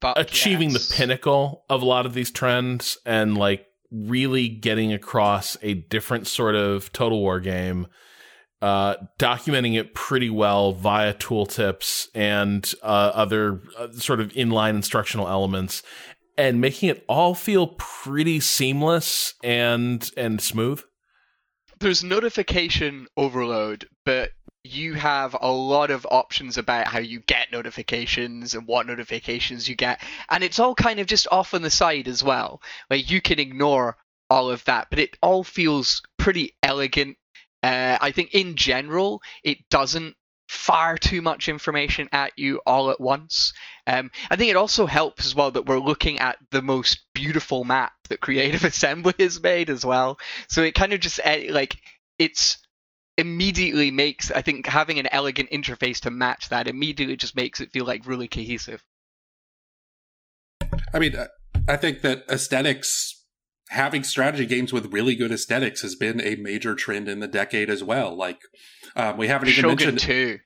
[0.01, 0.87] but achieving yes.
[0.87, 6.27] the pinnacle of a lot of these trends and like really getting across a different
[6.27, 7.87] sort of Total War game
[8.61, 15.27] uh, documenting it pretty well via tooltips and uh, other uh, sort of inline instructional
[15.27, 15.81] elements,
[16.37, 20.81] and making it all feel pretty seamless and and smooth.
[21.79, 24.31] There's notification overload, but
[24.63, 29.75] you have a lot of options about how you get notifications and what notifications you
[29.75, 32.61] get, and it's all kind of just off on the side as well.
[32.89, 33.97] Like you can ignore
[34.29, 37.17] all of that, but it all feels pretty elegant
[37.63, 40.15] uh, I think in general, it doesn't
[40.47, 43.53] fire too much information at you all at once.
[43.85, 47.63] Um, I think it also helps as well that we're looking at the most beautiful
[47.63, 50.19] map that Creative Assembly has made as well.
[50.47, 51.75] So it kind of just eh, like
[52.17, 52.57] it's
[53.19, 57.71] immediately makes I think having an elegant interface to match that immediately just makes it
[57.71, 58.83] feel like really cohesive.
[60.93, 61.15] I mean,
[61.67, 63.25] I think that aesthetics
[63.69, 67.69] having strategy games with really good aesthetics has been a major trend in the decade
[67.69, 68.17] as well.
[68.17, 68.39] Like,
[68.95, 70.39] um, we haven't even Shogun mentioned 2.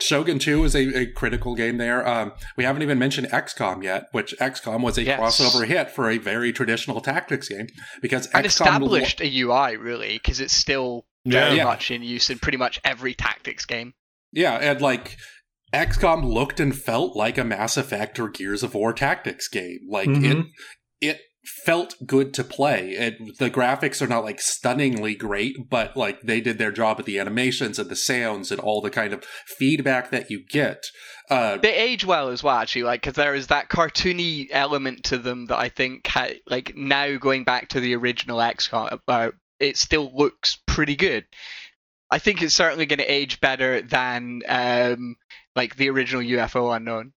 [0.00, 2.06] Shogun 2 is a, a critical game there.
[2.06, 5.18] Um, we haven't even mentioned XCOM yet, which XCOM was a Yes.
[5.20, 7.66] crossover hit for a very traditional tactics game
[8.02, 11.64] because And XCOM established a UI really because it's still very Yeah.
[11.64, 13.94] much in use in pretty much every tactics game.
[14.32, 15.16] Yeah, and like
[15.74, 19.80] XCOM looked and felt like a Mass Effect or Gears of War tactics game.
[19.88, 20.50] Like it Mhm.
[21.00, 22.90] it felt good to play.
[22.90, 27.06] It, the graphics are not like stunningly great, but like they did their job with
[27.06, 29.24] the animations and the sounds and all the kind of
[29.58, 30.82] feedback that you get.
[31.30, 35.18] Uh, They age well as well, actually, like because there is that cartoony element to
[35.18, 39.76] them that I think, ha- like now going back to the original XCOM, uh, it
[39.76, 41.24] still looks pretty good.
[42.10, 45.16] I think it's certainly going to age better than um,
[45.56, 47.12] like the original UFO Unknown.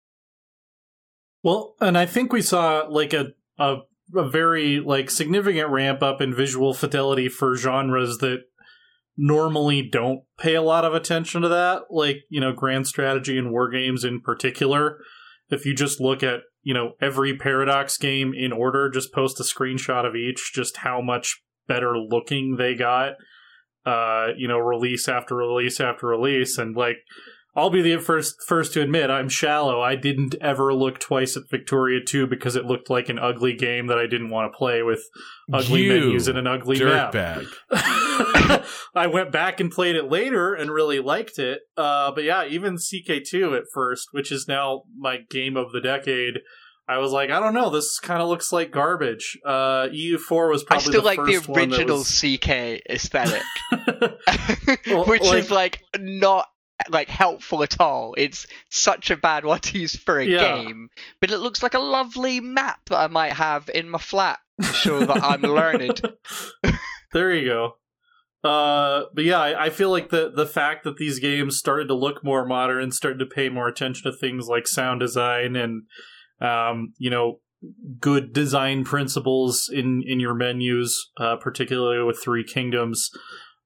[1.42, 3.78] Well, and I think we saw like a a,
[4.14, 8.44] a very like significant ramp up in visual fidelity for genres that
[9.16, 13.50] normally don't pay a lot of attention to that, like you know, grand strategy and
[13.50, 15.00] war games in particular.
[15.48, 19.44] If you just look at you know every Paradox game in order, just post a
[19.44, 23.14] screenshot of each, just how much better looking they got.
[23.84, 26.98] Uh, you know, release after release after release, and like
[27.56, 29.80] I'll be the first first to admit I'm shallow.
[29.80, 33.86] I didn't ever look twice at Victoria 2 because it looked like an ugly game
[33.86, 35.02] that I didn't want to play with
[35.52, 37.12] ugly You menus and an ugly map.
[37.12, 37.46] dirtbag.
[38.94, 41.60] I went back and played it later and really liked it.
[41.76, 46.40] Uh, but yeah, even CK2 at first, which is now my game of the decade,
[46.88, 49.36] I was like, I don't know, this kind of looks like garbage.
[49.44, 52.48] Uh, EU4 was I probably still the like the first one that original was- CK
[52.88, 53.42] aesthetic,
[54.86, 56.46] Well, which like- is like not
[56.90, 58.14] like helpful at all.
[58.18, 60.38] It's such a bad one to use for a Yeah.
[60.56, 60.88] game,
[61.20, 64.66] but it looks like a lovely map that I might have in my flat to
[64.72, 66.00] show that I'm learned.
[67.12, 67.76] there you go.
[68.44, 71.94] Uh, but yeah, I, I feel like the the fact that these games started to
[71.94, 75.82] look more modern, started to pay more attention to things like sound design and
[76.40, 77.40] um, you know,
[77.98, 83.10] good design principles in in your menus, uh, particularly with Three Kingdoms.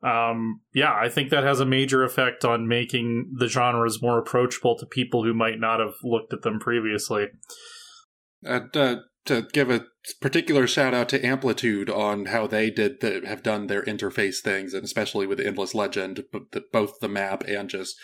[0.02, 4.78] Um, yeah, I think that has a major effect on making the genres more approachable
[4.78, 7.26] to people who might not have looked at them previously.
[8.42, 8.96] and, uh,
[9.26, 9.84] to give a
[10.20, 14.72] particular shout out to Amplitude on how they did the, have done their interface things,
[14.72, 16.24] and especially with Endless Legend,
[16.72, 17.96] both the map and just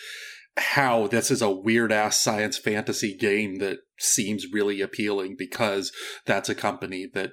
[0.58, 5.92] how this is a weird ass science fantasy game that seems really appealing because
[6.24, 7.30] that's a company that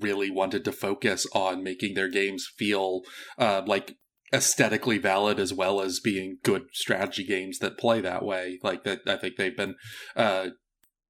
[0.00, 3.02] really wanted to focus on making their games feel
[3.38, 3.96] uh, like
[4.32, 8.58] aesthetically valid as well as being good strategy games that play that way.
[8.62, 9.74] Like that, I think they've been
[10.16, 10.48] uh,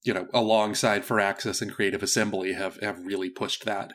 [0.02, 3.92] you know, alongside Firaxis and Creative Assembly have have really pushed that.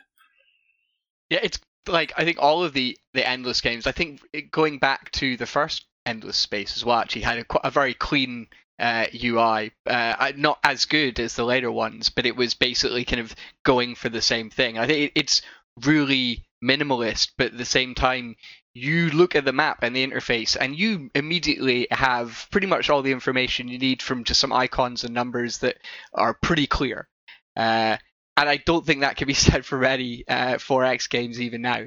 [1.28, 3.86] Yeah, it's like I think all of the the endless games.
[3.86, 4.20] I think
[4.50, 8.46] going back to the first endless space as well, actually had a, a very clean
[8.78, 9.72] uh, UI.
[9.86, 13.94] Uh, not as good as the later ones, but it was basically kind of going
[13.94, 14.78] for the same thing.
[14.78, 15.42] I think it's
[15.84, 18.36] really minimalist, but at the same time,
[18.74, 23.02] you look at the map and the interface, and you immediately have pretty much all
[23.02, 25.78] the information you need from just some icons and numbers that
[26.14, 27.08] are pretty clear.
[27.56, 27.96] Uh,
[28.36, 31.86] and I don't think that can be said for any uh, 4X games even now.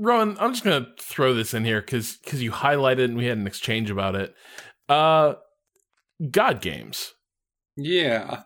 [0.00, 3.38] Rowan, I'm just gonna throw this in here because because you highlighted and we had
[3.38, 4.34] an exchange about it.
[4.88, 5.34] Uh,
[6.30, 7.12] God games.
[7.76, 8.42] Yeah.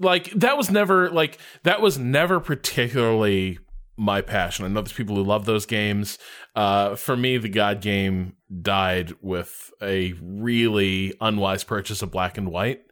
[0.00, 3.58] like that was never like that was never particularly
[3.96, 4.64] my passion.
[4.64, 6.18] I know there's people who love those games.
[6.54, 12.50] Uh, for me, the God game died with a really unwise purchase of Black and
[12.50, 12.82] White.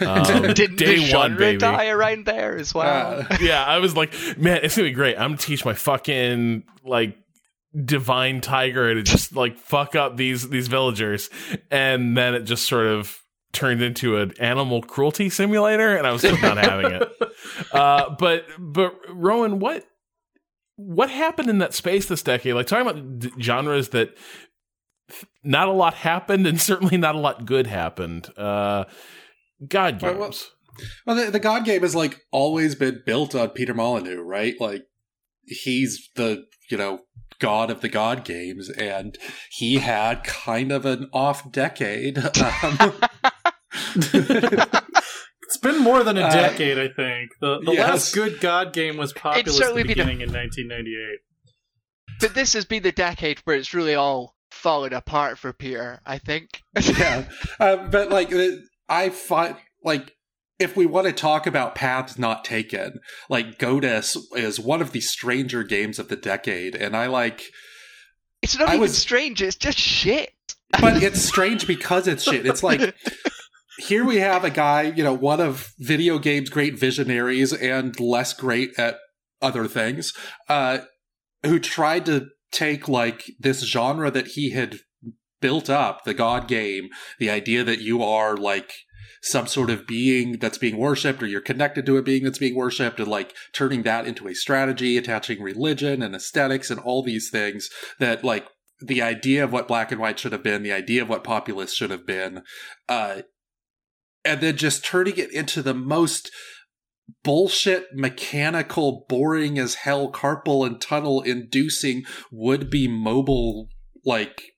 [0.00, 1.58] Um, Didn't day the one, baby.
[1.58, 3.20] die around there as well?
[3.30, 5.16] Uh, yeah, I was like, man, it's gonna be great.
[5.16, 7.18] I'm gonna teach my fucking like
[7.82, 11.30] divine tiger to just like fuck up these these villagers,
[11.70, 13.20] and then it just sort of
[13.52, 17.10] turned into an animal cruelty simulator, and I was just not having it.
[17.72, 19.84] Uh, but but Rowan, what
[20.76, 22.54] what happened in that space this decade?
[22.54, 24.16] Like talking about d- genres that
[25.42, 28.28] not a lot happened, and certainly not a lot good happened.
[28.36, 28.84] Uh,
[29.66, 30.18] God games.
[30.18, 30.34] Well, well,
[31.06, 34.54] well, the, the God game has like always been built on Peter Molyneux, right?
[34.58, 34.84] Like
[35.44, 37.00] he's the you know
[37.40, 39.16] god of the God games, and
[39.50, 42.18] he had kind of an off decade.
[42.18, 42.94] Um,
[43.96, 47.30] it's been more than a Uh, decade, I think.
[47.40, 47.88] The, the yes.
[47.88, 51.18] last good God game was popular at certainly the been a- beginning in 1998.
[52.20, 56.00] But this has been the decade where it's really all fallen apart for Peter.
[56.06, 56.60] I think.
[56.80, 57.24] yeah,
[57.60, 58.48] uh, but like uh,
[58.88, 60.13] I find like
[60.58, 65.00] if we want to talk about paths not taken, like Godus is one of the
[65.00, 67.42] stranger games of the decade, and I like.
[68.42, 69.42] It's not I even was- strange.
[69.42, 70.30] It's just shit.
[70.80, 72.44] But it's strange because it's shit.
[72.46, 72.96] It's like
[73.78, 78.32] here we have a guy, you know, one of video games' great visionaries and less
[78.32, 78.96] great at
[79.40, 80.12] other things,
[80.48, 80.78] uh,
[81.44, 84.80] who tried to take like this genre that he had
[85.40, 86.88] built up, the God game,
[87.18, 88.72] the idea that you are like
[89.24, 92.54] some sort of being that's being worshipped or you're connected to a being that's being
[92.54, 97.30] worshipped and like turning that into a strategy, attaching religion and aesthetics and all these
[97.30, 98.46] things that like
[98.80, 101.72] the idea of what black and white should have been, the idea of what Populous
[101.74, 102.42] should have been,
[102.86, 103.22] uh,
[104.26, 106.30] and then just turning it into the most
[107.22, 113.68] bullshit, mechanical, boring as hell, carpal and tunnel inducing would be mobile
[114.04, 114.53] like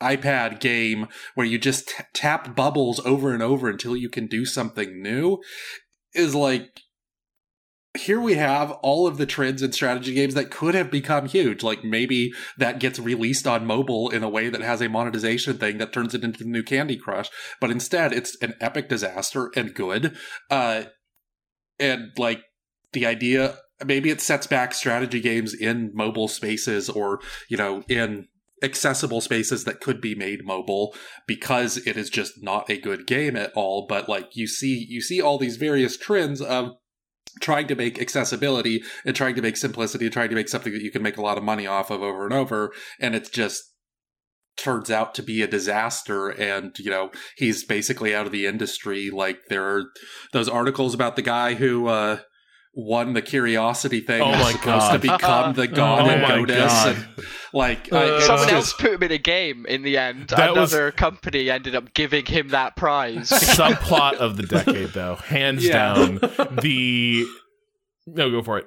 [0.00, 4.44] iPad game where you just t- tap bubbles over and over until you can do
[4.44, 5.38] something new
[6.14, 6.80] is like
[7.96, 11.62] here we have all of the trends in strategy games that could have become huge.
[11.62, 15.78] Like maybe that gets released on mobile in a way that has a monetization thing
[15.78, 17.30] that turns it into the new Candy Crush.
[17.60, 20.16] But instead, it's an epic disaster and good.
[20.50, 20.84] Uh,
[21.78, 22.42] and like
[22.92, 28.28] the idea, maybe it sets back strategy games in mobile spaces or, you know, in
[28.62, 30.94] accessible spaces that could be made mobile
[31.26, 35.00] because it is just not a good game at all but like you see you
[35.00, 36.72] see all these various trends of
[37.40, 40.82] trying to make accessibility and trying to make simplicity, and trying to make something that
[40.82, 42.72] you can make a lot of money off of over and over.
[43.00, 43.62] And it just
[44.56, 46.28] turns out to be a disaster.
[46.28, 49.10] And, you know, he's basically out of the industry.
[49.10, 49.84] Like there are
[50.32, 52.20] those articles about the guy who, uh,
[52.78, 54.92] won the curiosity thing Oh that's my supposed God.
[54.92, 56.58] to become the god Oh of my Godus.
[56.68, 56.96] God.
[56.96, 59.96] And, like Uh, I, it's Someone just- else put him in a game in the
[59.96, 60.28] end.
[60.28, 63.30] That was- Another company ended up giving him that prize.
[63.30, 65.94] Subplot of the decade, though, hands Yeah.
[65.94, 66.18] down.
[66.60, 67.24] The
[68.06, 68.66] no, go for it.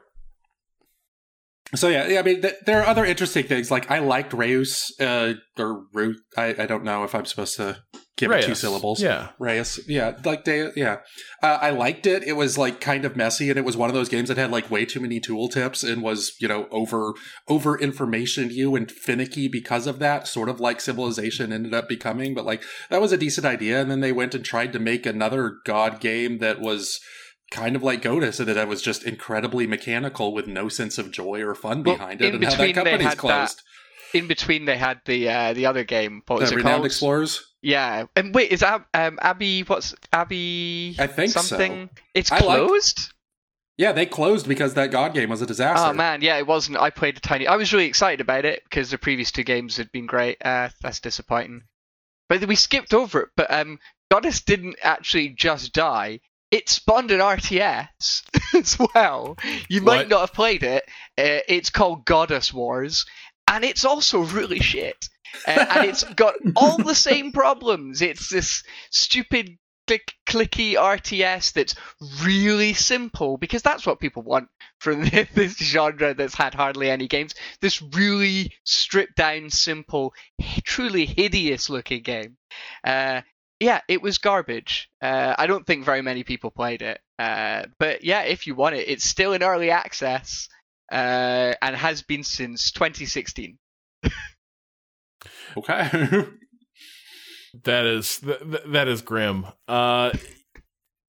[1.76, 3.70] So yeah, yeah, I mean, th- there are other interesting things.
[3.70, 6.18] Like I liked Reus, uh, or Root.
[6.36, 7.78] I, I don't know if I'm supposed to
[8.18, 9.02] give it two syllables.
[9.02, 9.30] Yeah.
[9.38, 9.80] Reus.
[9.88, 10.98] Yeah, like they, yeah.
[11.44, 12.24] Uh, I liked it.
[12.24, 14.50] It was like kind of messy, and it was one of those games that had
[14.50, 17.14] like way too many tooltips and was you know over
[17.48, 20.28] over information you and finicky because of that.
[20.28, 23.80] Sort of like Civilization ended up becoming, but like that was a decent idea.
[23.80, 27.00] And then they went and tried to make another God game that was
[27.52, 31.12] kind of like Godus, and that it was just incredibly mechanical with no sense of
[31.12, 33.18] joy or fun Well, behind it, in and how that between they company's had that-
[33.18, 33.62] closed.
[34.14, 36.24] in between, they had the uh, the other game.
[36.28, 36.86] What was The it Renowned called?
[36.86, 37.46] Explorers.
[37.62, 38.06] Yeah.
[38.16, 39.62] And wait, is Ab- um, Abbey?
[39.64, 40.96] What's Abbey?
[40.98, 41.42] I think so.
[41.42, 41.90] something.
[42.14, 43.14] It's I like- closed.
[43.78, 45.88] Yeah, they closed because that God game was a disaster.
[45.90, 46.78] Oh man, yeah, it wasn't.
[46.80, 47.48] I played a tiny.
[47.48, 50.38] I was really excited about it because the previous two games had been great.
[50.44, 51.62] Uh, that's disappointing.
[52.28, 53.30] But we skipped over it.
[53.38, 53.80] But um,
[54.12, 56.20] Godus didn't actually just die.
[56.52, 58.24] It spawned an RTS
[58.56, 59.38] as well.
[59.68, 60.10] You might What?
[60.10, 60.84] not have played it.
[61.18, 63.06] Uh, it's called Godus Wars,
[63.48, 64.98] and it's also really shit.
[65.48, 68.02] Uh, and it's got all the same problems.
[68.02, 71.76] It's this stupid click clicky RTS that's
[72.24, 74.48] really simple because that's what people want
[74.80, 75.02] from
[75.34, 77.34] this genre that's had hardly any games.
[77.62, 80.14] This really stripped down, simple,
[80.64, 82.38] truly hideous looking game.
[82.84, 83.22] Uh,
[83.60, 84.90] yeah, it was garbage.
[85.02, 87.00] Uh, I don't think very many people played it.
[87.18, 90.48] Uh, but yeah, if you want it, it's still in early access
[90.92, 93.58] uh, and has been since 2016.
[95.58, 96.26] Okay.
[97.64, 99.48] That is th- th- that is grim.
[99.68, 100.12] Uh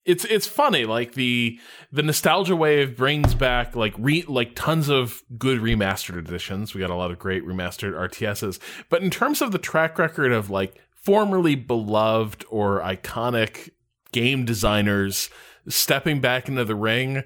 [0.07, 1.61] it's it's funny like the
[1.93, 6.75] the nostalgia wave brings back like re like tons of good remastered editions.
[6.75, 8.59] We got a lot of great remastered RTSs.
[8.89, 13.71] But in terms of the track record of like formerly beloved or iconic
[14.13, 15.31] game designers
[15.69, 17.23] stepping back into the ring,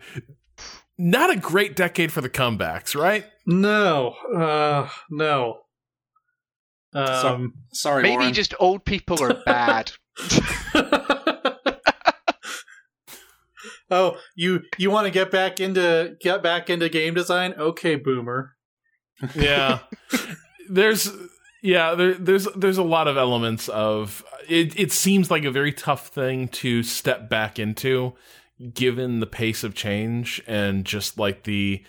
[0.98, 3.24] not a great decade for the comebacks, right?
[3.46, 5.60] No, uh, no.
[6.92, 8.34] Um, Sorry, Maybe Lauren.
[8.34, 9.92] just old people are bad.
[13.90, 17.54] oh, you you want to get back into get back into game design?
[17.58, 18.54] Okay, boomer.
[19.34, 19.80] Yeah.
[20.68, 21.10] there's
[21.64, 25.72] yeah, there, there's there's a lot of elements of it it seems like a very
[25.72, 28.12] tough thing to step back into
[28.74, 31.82] given the pace of change and just like the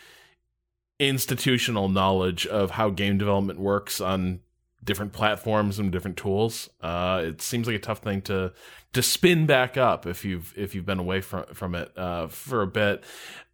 [0.98, 4.40] institutional knowledge of how game development works on
[4.82, 6.70] different platforms and different tools.
[6.80, 8.54] Uh, it seems like a tough thing to
[8.94, 12.62] to spin back up if you've if you've been away from from it uh, for
[12.62, 13.04] a bit.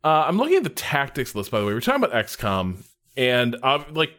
[0.04, 1.74] Uh, I'm looking at the tactics list by the way.
[1.74, 2.84] We're talking about XCOM
[3.18, 4.14] and uh, like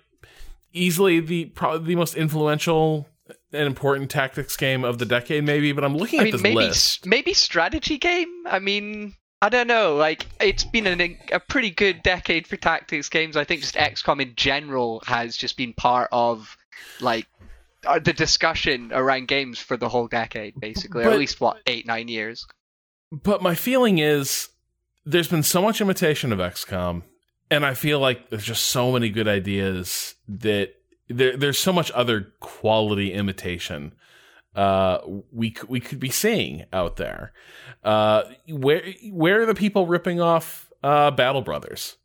[0.73, 3.09] easily the probably the most influential
[3.53, 5.73] and important tactics game of the decade, maybe.
[5.73, 7.07] But I'm looking I at mean, this maybe list.
[7.07, 8.29] maybe strategy game.
[8.47, 9.97] I mean, I don't know.
[9.97, 13.37] Like, it's been an, a pretty good decade for tactics games.
[13.37, 16.57] I think just XCOM in general has just been part of
[17.01, 17.27] like
[17.87, 21.87] uh, the discussion around games for the whole decade, basically, or at least what eight
[21.87, 22.47] nine years.
[23.11, 24.49] But my feeling is
[25.05, 27.03] there's been so much imitation of XCOM,
[27.53, 30.71] and I feel like there's just so many good ideas that
[31.09, 33.93] there, there's so much other quality imitation
[34.55, 34.99] uh,
[35.31, 37.33] we we could be seeing out there.
[37.85, 41.97] Uh, where where are the people ripping off uh, Battle Brothers?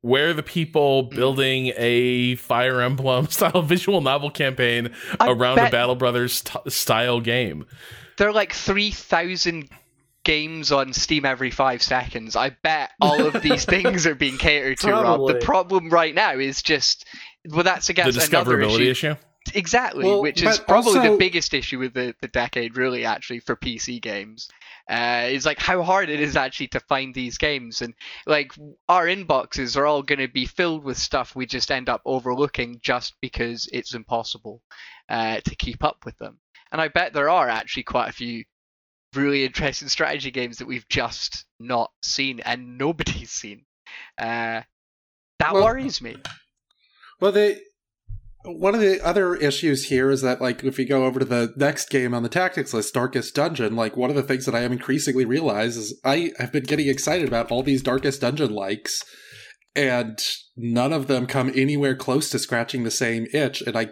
[0.00, 5.70] Where are the people building a Fire Emblem style visual novel campaign I around a
[5.70, 7.66] Battle Brothers t- style game?
[8.16, 9.68] There are like three thousand
[10.24, 12.36] games on Steam every five seconds.
[12.36, 14.90] I bet all of these things are being catered to.
[14.90, 15.04] Rob.
[15.04, 15.34] Probably.
[15.34, 17.06] The problem right now is just
[17.48, 19.10] well, that's The against another discoverability issue.
[19.10, 19.16] issue.
[19.54, 23.40] Exactly, Well, which is but probably the biggest issue with the, the decade, really, actually,
[23.40, 24.48] for PC games.
[24.88, 27.94] Uh, is like how hard it is actually to find these games, and
[28.26, 28.52] like
[28.88, 32.78] our inboxes are all going to be filled with stuff we just end up overlooking
[32.82, 34.60] just because it's impossible
[35.08, 36.38] uh, to keep up with them.
[36.72, 38.44] And I bet there are actually quite a few
[39.14, 43.64] really interesting strategy games that we've just not seen and nobody's seen.
[44.18, 44.62] Uh,
[45.38, 46.16] that Well- worries me.
[47.20, 47.60] Well, the
[48.44, 51.52] one of the other issues here is that, like, if we go over to the
[51.56, 54.62] next game on the tactics list, Darkest Dungeon, like, one of the things that I
[54.62, 59.00] am increasingly realize is I have been getting excited about all these Darkest Dungeon likes,
[59.76, 60.18] and
[60.56, 63.62] none of them come anywhere close to scratching the same itch.
[63.62, 63.90] And I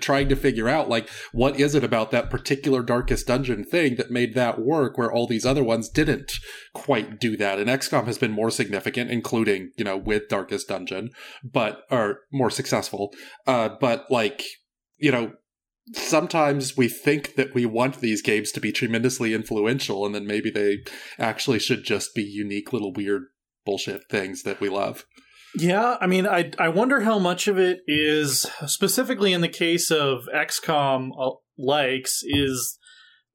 [0.00, 4.10] trying to figure out, like, what is it about that particular Darkest Dungeon thing that
[4.10, 6.32] made that work where all these other ones didn't
[6.72, 7.58] quite do that?
[7.58, 11.10] And XCOM has been more significant, including, you know, with Darkest Dungeon
[11.42, 13.12] but or more successful.
[13.46, 14.42] Uh, but like
[14.98, 15.32] you know,
[15.92, 20.50] sometimes we think that we want these games to be tremendously influential, and then maybe
[20.50, 20.78] they
[21.18, 23.24] actually should just be unique little weird
[23.66, 25.04] bullshit things that we love.
[25.54, 29.90] Yeah, I mean, I I wonder how much of it is specifically in the case
[29.90, 32.78] of XCOM uh, likes is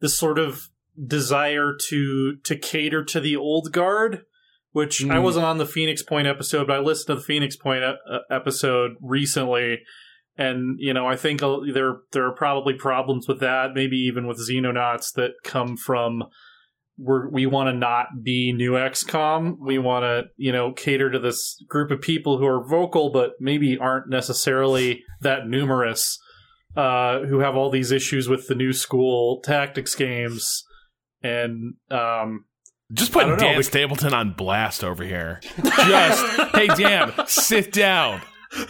[0.01, 0.69] this sort of
[1.05, 4.23] desire to to cater to the old guard.
[4.73, 5.23] Which I Mm.
[5.23, 7.95] wasn't on the Phoenix Point episode, but I listened to the Phoenix Point uh,
[8.29, 9.79] episode recently,
[10.37, 14.27] and you know I think uh, there there are probably problems with that, maybe even
[14.27, 16.25] with Xenonauts that come from
[16.97, 19.57] we're, we want to not be new XCOM.
[19.59, 23.31] We want to, you know, cater to this group of people who are vocal, but
[23.39, 26.19] maybe aren't necessarily that numerous,
[26.75, 30.63] uh, who have all these issues with the new school tactics games.
[31.23, 32.45] And, um,
[32.93, 35.39] Just put don't know, Dan Stapleton on blast over here.
[35.63, 38.21] Just, hey Dan, sit down.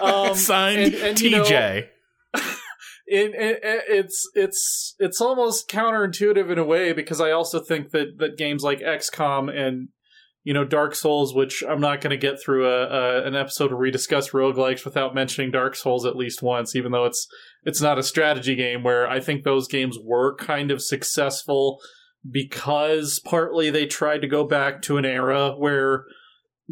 [0.00, 1.88] um, Signed and- and, you know, TJ.
[3.06, 8.18] It, it, it's it's it's almost counterintuitive in a way because I also think that
[8.18, 9.88] that games like XCOM and
[10.42, 13.70] you know Dark Souls, which I'm not going to get through a, a an episode
[13.70, 17.26] where we discuss roguelikes without mentioning Dark Souls at least once, even though it's
[17.64, 18.82] it's not a strategy game.
[18.82, 21.78] Where I think those games were kind of successful
[22.28, 26.04] because partly they tried to go back to an era where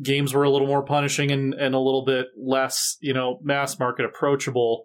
[0.03, 3.79] games were a little more punishing and, and a little bit less, you know, mass
[3.79, 4.83] market approachable.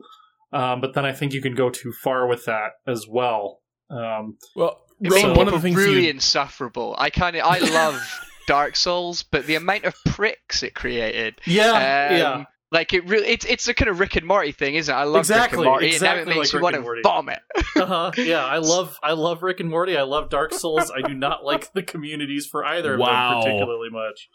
[0.52, 3.60] Um, but then I think you can go too far with that as well.
[3.90, 6.96] Um, Well, It Rowan, one of the people things really you insufferable.
[6.98, 8.02] I kind of I love
[8.48, 11.72] Dark Souls, but the amount of pricks it created, yeah,
[12.12, 12.44] um, yeah.
[12.72, 14.98] like it really, it's it's a kind of Rick and Morty thing, isn't it?
[14.98, 16.76] I love Exactly, Rick and Morty, exactly and now it makes like you Rick want
[16.76, 17.02] and to Morty.
[17.04, 17.40] vomit.
[17.76, 18.12] Uh-huh.
[18.18, 19.96] Yeah, I love I love Rick and Morty.
[19.98, 20.92] I love Dark Souls.
[20.92, 23.08] I do not like the communities for either of them
[23.42, 24.30] particularly much.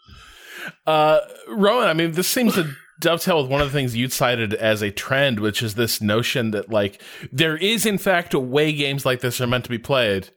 [0.87, 1.19] Uh,
[1.49, 4.81] Rowan, I mean, this seems to dovetail with one of the things you cited as
[4.81, 7.01] a trend, which is this notion that, like,
[7.31, 10.29] there is, in fact, a way games like this are meant to be played,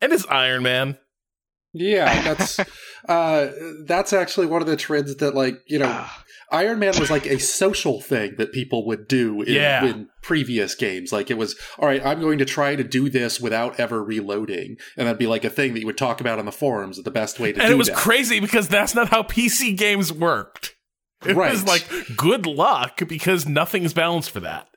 [0.00, 0.98] and it's Iron Man.
[1.72, 2.58] Yeah, that's
[3.08, 3.48] uh,
[3.86, 7.26] that's actually one of the trends that, like, you know, Ah, Iron Man was like
[7.26, 9.84] a social thing that people would do in, Yeah.
[9.84, 11.12] in previous games.
[11.12, 14.76] Like it was, all right, I'm going to try to do this without ever reloading,
[14.96, 17.00] and that'd be like a thing that you would talk about on the forums.
[17.00, 17.64] The best way to do that.
[17.66, 17.96] and do it was that.
[17.96, 20.74] crazy because that's not how PC games worked.
[21.26, 21.52] It Right.
[21.52, 21.86] was like
[22.16, 24.68] good luck because nothing's balanced for that.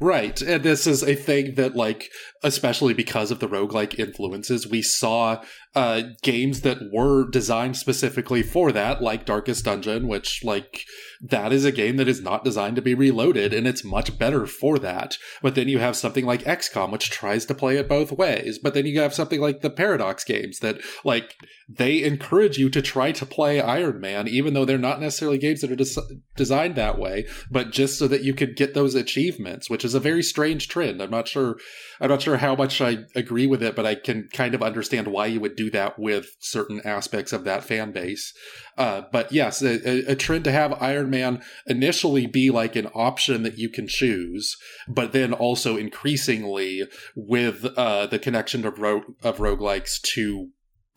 [0.00, 0.40] Right.
[0.40, 2.08] And this is a thing that, like,
[2.42, 5.42] especially because of the roguelike influences, we saw
[5.74, 10.84] uh, games that were designed specifically for that, like Darkest Dungeon, which, like,
[11.20, 14.46] that is a game that is not designed to be reloaded, and it's much better
[14.46, 15.16] for that.
[15.42, 18.58] But then you have something like XCOM, which tries to play it both ways.
[18.58, 21.36] But then you have something like the Paradox games that, like,
[21.68, 25.60] they encourage you to try to play Iron Man, even though they're not necessarily games
[25.60, 29.70] that are des- designed that way, but just so that you could get those achievements,
[29.70, 31.00] which is a very strange trend.
[31.00, 31.56] I'm not sure.
[32.00, 35.08] I'm not sure how much I agree with it, but I can kind of understand
[35.08, 38.32] why you would do that with certain aspects of that fan base.
[38.78, 42.88] Uh, but yes, a, a- a trend to have Iron Man initially be like an
[42.94, 44.56] option that you can choose,
[44.88, 46.84] but then also increasingly
[47.14, 50.48] with uh, the connection of ro- of roguelikes to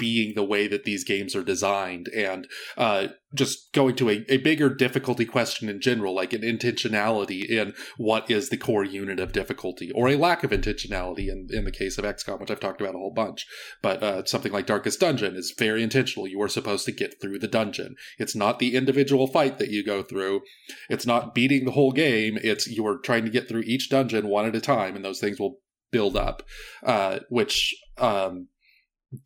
[0.03, 4.35] being the way that these games are designed and uh, just going to a, a
[4.35, 9.31] bigger difficulty question in general, like an intentionality in what is the core unit of
[9.31, 12.81] difficulty, or a lack of intentionality in, in the case of XCOM, which I've talked
[12.81, 13.45] about a whole bunch.
[13.81, 16.27] But uh, something like Darkest Dungeon is very intentional.
[16.27, 17.95] You are supposed to get through the dungeon.
[18.17, 20.41] It's not the individual fight that you go through.
[20.89, 22.37] It's not beating the whole game.
[22.43, 25.21] It's you are trying to get through each dungeon one at a time, and those
[25.21, 25.59] things will
[25.93, 26.43] build up,
[26.85, 28.49] uh, which um,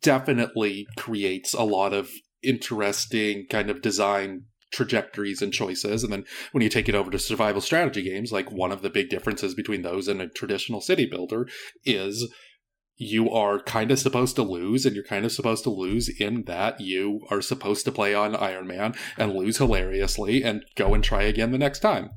[0.02, 2.10] definitely creates a lot of
[2.42, 6.04] interesting kind of design trajectories and choices.
[6.04, 8.90] And then when you take it over to survival strategy games, like one of the
[8.90, 11.48] big differences between those and a traditional city builder
[11.84, 12.30] is
[12.96, 16.42] you are kind of supposed to lose, and you're kind of supposed to lose in
[16.44, 21.04] that you are supposed to play on Iron Man and lose hilariously and go and
[21.04, 22.10] try again the next time.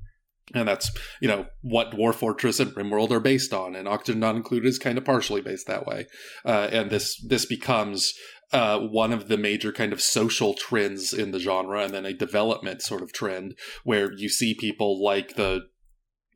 [0.53, 0.91] And that's,
[1.21, 4.79] you know, what Dwarf Fortress and RimWorld are based on, and Oxygen Not Included is
[4.79, 6.07] kind of partially based that way.
[6.45, 8.13] Uh, and this this becomes
[8.51, 12.13] uh, one of the major kind of social trends in the genre, and then a
[12.13, 15.61] development sort of trend where you see people like the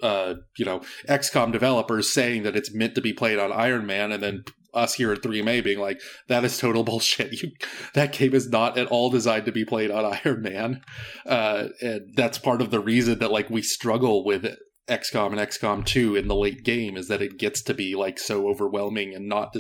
[0.02, 4.12] uh, you know, XCOM developers saying that it's meant to be played on Iron Man,
[4.12, 4.44] and then
[4.76, 7.42] us here at 3MA being like, that is total bullshit.
[7.42, 7.52] You,
[7.94, 10.82] that game is not at all designed to be played on Iron Man.
[11.26, 14.46] Uh, and that's part of the reason that, like, we struggle with
[14.88, 18.20] XCOM and XCOM 2 in the late game is that it gets to be, like,
[18.20, 19.56] so overwhelming and not,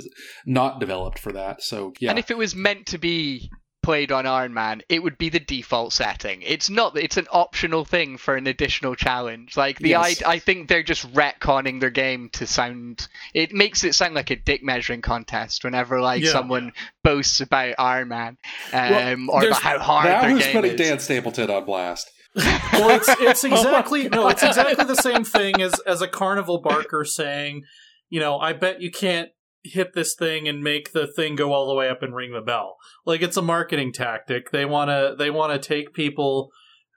[0.45, 1.63] not developed for that.
[1.63, 2.09] So, yeah.
[2.09, 3.49] And if it was meant to be
[3.85, 6.41] played on Iron Man, it would be the default setting.
[6.41, 6.95] It's not.
[6.95, 9.55] That it's an optional thing for an additional challenge.
[9.55, 10.23] Like the Yes.
[10.23, 13.07] I, I think they're just retconning their game to sound.
[13.33, 16.31] It makes it sound like a dick measuring contest whenever like Yeah.
[16.31, 18.37] someone boasts about Iron Man,
[18.73, 20.77] um, Well, or about how hard now their who's game putting is.
[20.79, 22.09] Dan Stapleton on blast?
[22.35, 27.05] well, it's it's exactly no, it's exactly the same thing as as a carnival barker
[27.05, 27.63] saying,
[28.09, 29.29] you know, I bet you can't
[29.73, 32.41] hit this thing and make the thing go all the way up and ring the
[32.41, 32.75] bell.
[33.05, 34.51] Like it's a marketing tactic.
[34.51, 36.49] They want to they want to take people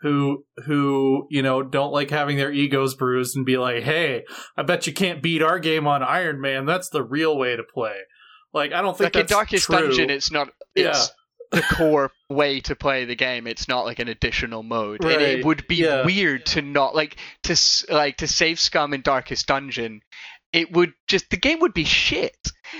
[0.03, 4.23] who who you know don't like having their egos bruised and be like, "Hey,
[4.57, 6.67] I bet you can't beat our game on Iron Man.
[6.67, 7.97] That's the real way to play."
[8.53, 9.77] Like I don't think Like in Darkest true.
[9.79, 10.51] Dungeon, it's not.
[10.75, 11.11] It's
[11.51, 13.47] the core way to play the game.
[13.47, 16.05] It's not like an additional mode, and Right, it would be yeah.
[16.05, 20.01] weird to not like to s- like to save scum in Darkest Dungeon.
[20.53, 22.37] It would just the game would be shit.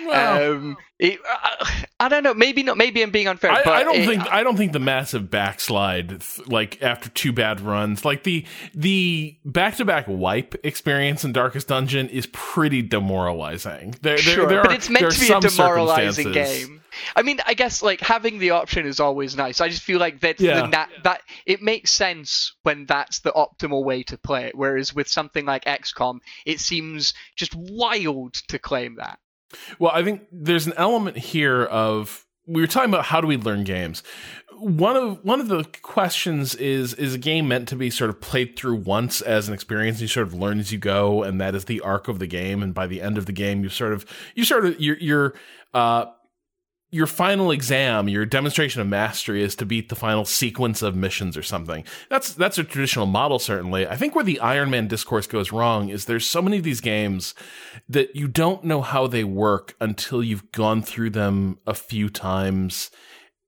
[0.07, 1.67] Well, um, it, uh,
[2.01, 2.35] I don't know.
[2.35, 2.77] Maybe not.
[2.77, 3.51] Maybe I'm being unfair.
[3.53, 7.33] I, but I don't it- think I don't think the massive backslide, like after two
[7.33, 8.45] bad runs, like the
[8.75, 13.95] the back to back wipe experience in Darkest Dungeon is pretty demoralizing.
[14.03, 16.83] There, there, Sure, there but are- it's meant to be a demoralizing game.
[17.15, 19.61] I mean, I guess like having the option is always nice.
[19.61, 20.63] I just feel like that's Yeah.
[20.63, 24.57] the na- that it makes sense when that's the optimal way to play it.
[24.57, 29.21] Whereas with something like XCOM, it seems just wild to claim that.
[29.79, 33.37] Well, I think there's an element here of we were talking about how do we
[33.37, 34.03] learn games.
[34.59, 38.21] One of one of the questions is is a game meant to be sort of
[38.21, 40.01] played through once as an experience?
[40.01, 42.63] You sort of learn as you go, and that is the arc of the game.
[42.63, 44.05] And by the end of the game, you sort of
[44.35, 45.35] you sort of you're.
[45.75, 46.07] uh
[46.91, 51.37] your final exam, your demonstration of mastery is to beat the final sequence of missions
[51.37, 51.85] or something.
[52.09, 53.87] That's that's a traditional model, certainly.
[53.87, 56.81] I think where the Iron Man discourse goes wrong is there's so many of these
[56.81, 57.35] games
[57.89, 62.91] that you don't know how they work until you've gone through them a few times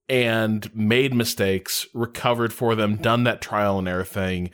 [0.08, 4.50] and made mistakes, recovered for them, done that trial and error thing,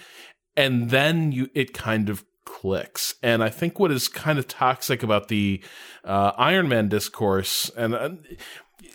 [0.56, 3.16] and then you it kind of clicks.
[3.22, 5.62] And I think what is kind of toxic about the
[6.04, 8.10] uh, Iron Man discourse, and uh,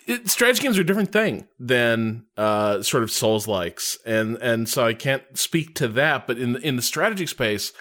[0.06, 4.68] it, strategy games are a different thing than uh, sort of Souls likes, and and
[4.68, 6.26] so I can't speak to that.
[6.26, 7.72] But in in the strategy space,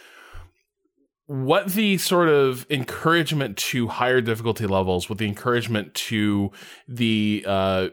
[1.26, 6.52] what the sort of encouragement to higher difficulty levels, with the encouragement to
[6.88, 7.90] the uh,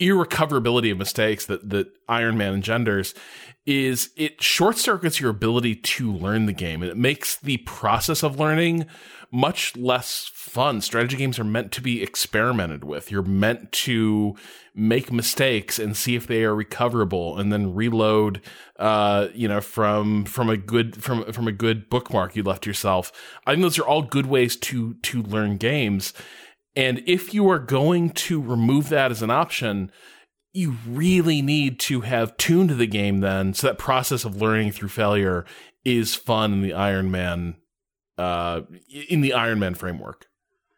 [0.00, 3.14] irrecoverability of mistakes that that Iron Man engenders
[3.66, 8.22] is it short circuits your ability to learn the game and it makes the process
[8.22, 8.86] of learning
[9.30, 10.80] much less fun.
[10.80, 13.10] Strategy games are meant to be experimented with.
[13.10, 14.36] You're meant to
[14.74, 18.40] make mistakes and see if they are recoverable and then reload
[18.78, 23.12] uh, you know from from a good from from a good bookmark you left yourself.
[23.46, 26.14] I think those are all good ways to to learn games.
[26.74, 29.90] And if you are going to remove that as an option,
[30.52, 34.88] you really need to have tuned the game then so that process of learning through
[34.88, 35.44] failure
[35.84, 37.56] is fun in the Iron Man
[38.18, 38.62] uh,
[39.08, 40.26] in the Iron Man framework.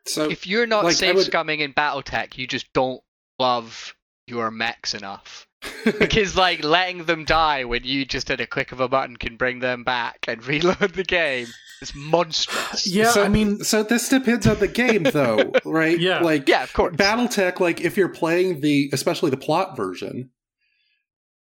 [0.06, 1.26] So if you're not like, save would...
[1.26, 3.02] scumming in BattleTech, you just don't
[3.38, 3.94] love
[4.26, 5.46] your mechs enough.
[5.84, 9.36] because like letting them die when you just at a click of a button can
[9.36, 11.48] bring them back and reload the game
[11.82, 12.86] is monstrous.
[12.86, 15.98] Yeah, so, I mean, so this depends on the game, though, right?
[15.98, 16.96] yeah, like yeah, of course.
[16.96, 20.30] BattleTech, like if you're playing the, especially the plot version.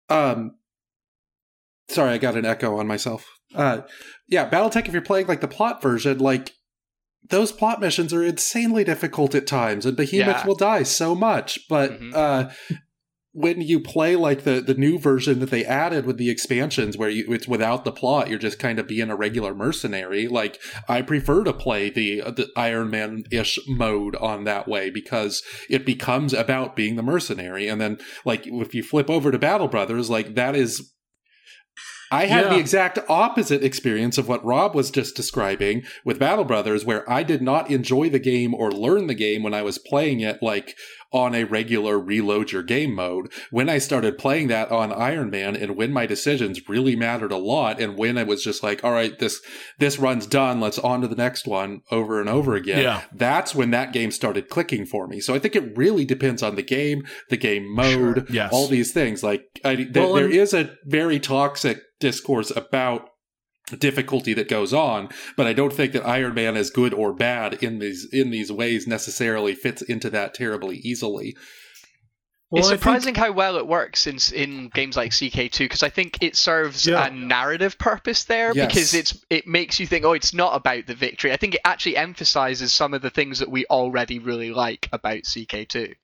[0.09, 0.55] Um,
[1.89, 3.27] sorry, I got an echo on myself.
[3.53, 3.81] Uh,
[4.27, 6.53] yeah, BattleTech, if you're playing like the plot version, like
[7.29, 10.47] those plot missions are insanely difficult at times, and behemoths yeah.
[10.47, 11.59] will die so much.
[11.69, 12.11] But mm-hmm.
[12.13, 12.51] uh,
[13.31, 17.09] when you play like the the new version that they added with the expansions, where
[17.09, 20.27] you, it's without the plot, you're just kind of being a regular mercenary.
[20.27, 20.59] Like
[20.89, 25.85] I prefer to play the the Iron Man ish mode on that way because it
[25.85, 30.09] becomes about being the mercenary, and then like if you flip over to Battle Brothers,
[30.09, 30.91] like that is
[32.11, 32.49] I had yeah.
[32.53, 37.23] the exact opposite experience of what Rob was just describing with Battle Brothers, where I
[37.23, 40.75] did not enjoy the game or learn the game when I was playing it like
[41.11, 43.31] on a regular reload your game mode.
[43.51, 47.37] When I started playing that on Iron Man and when my decisions really mattered a
[47.37, 49.41] lot and when I was just like, all right, this,
[49.79, 50.59] this run's done.
[50.59, 52.83] Let's on to the next one over and over again.
[52.83, 53.03] Yeah.
[53.13, 55.19] That's when that game started clicking for me.
[55.19, 58.35] So I think it really depends on the game, the game mode, sure.
[58.35, 58.51] yes.
[58.51, 59.23] all these things.
[59.23, 63.09] Like I, th- well, there is a very toxic discourse about
[63.75, 67.55] difficulty that goes on but i don't think that iron man is good or bad
[67.55, 71.35] in these in these ways necessarily fits into that terribly easily
[72.49, 73.17] well, it's surprising think...
[73.17, 77.05] how well it works in in games like CK2 because I think it serves yeah.
[77.05, 78.67] a narrative purpose there yes.
[78.67, 81.33] because it's it makes you think oh it's not about the victory.
[81.33, 85.23] I think it actually emphasizes some of the things that we already really like about
[85.23, 85.95] CK2.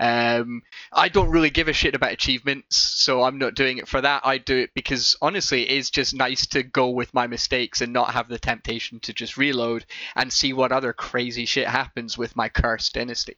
[0.00, 0.62] Um,
[0.92, 4.26] I don't really give a shit about achievements, so I'm not doing it for that.
[4.26, 8.12] I do it because honestly, it's just nice to go with my mistakes and not
[8.12, 12.48] have the temptation to just reload and see what other crazy shit happens with my
[12.48, 13.36] cursed dynasty.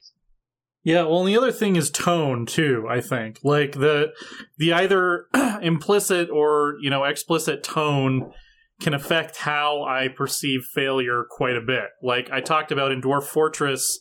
[0.84, 2.86] Yeah, well, and the other thing is tone too.
[2.88, 4.12] I think like the
[4.58, 5.26] the either
[5.62, 8.30] implicit or you know explicit tone
[8.80, 11.86] can affect how I perceive failure quite a bit.
[12.02, 13.98] Like I talked about in Dwarf Fortress,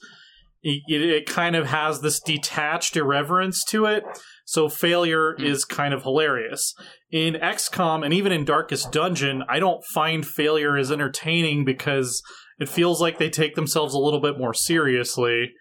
[0.62, 4.04] it, it kind of has this detached irreverence to it.
[4.46, 5.46] So failure mm.
[5.46, 6.74] is kind of hilarious.
[7.12, 12.22] In XCOM and even in Darkest Dungeon, I don't find failure as entertaining because
[12.60, 15.54] it feels like they take themselves a little bit more seriously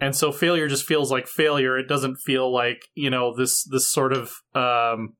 [0.00, 1.78] and so failure just feels like failure.
[1.78, 5.14] It doesn't feel like you know this this sort of um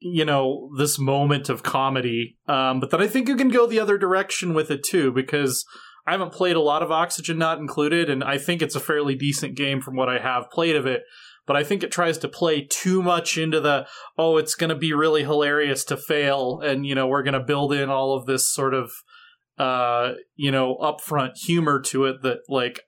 [0.00, 2.36] you know this moment of comedy.
[2.46, 5.64] Um but then i think you can go the other direction with it too because
[6.06, 9.14] i haven't played a lot of oxygen not included and i think it's a fairly
[9.14, 11.02] decent game from what i have played of it.
[11.46, 13.86] But I think it tries to play too much into the
[14.16, 17.40] oh, it's going to be really hilarious to fail, and you know we're going to
[17.40, 18.90] build in all of this sort of
[19.56, 22.80] uh you know upfront humor to it that like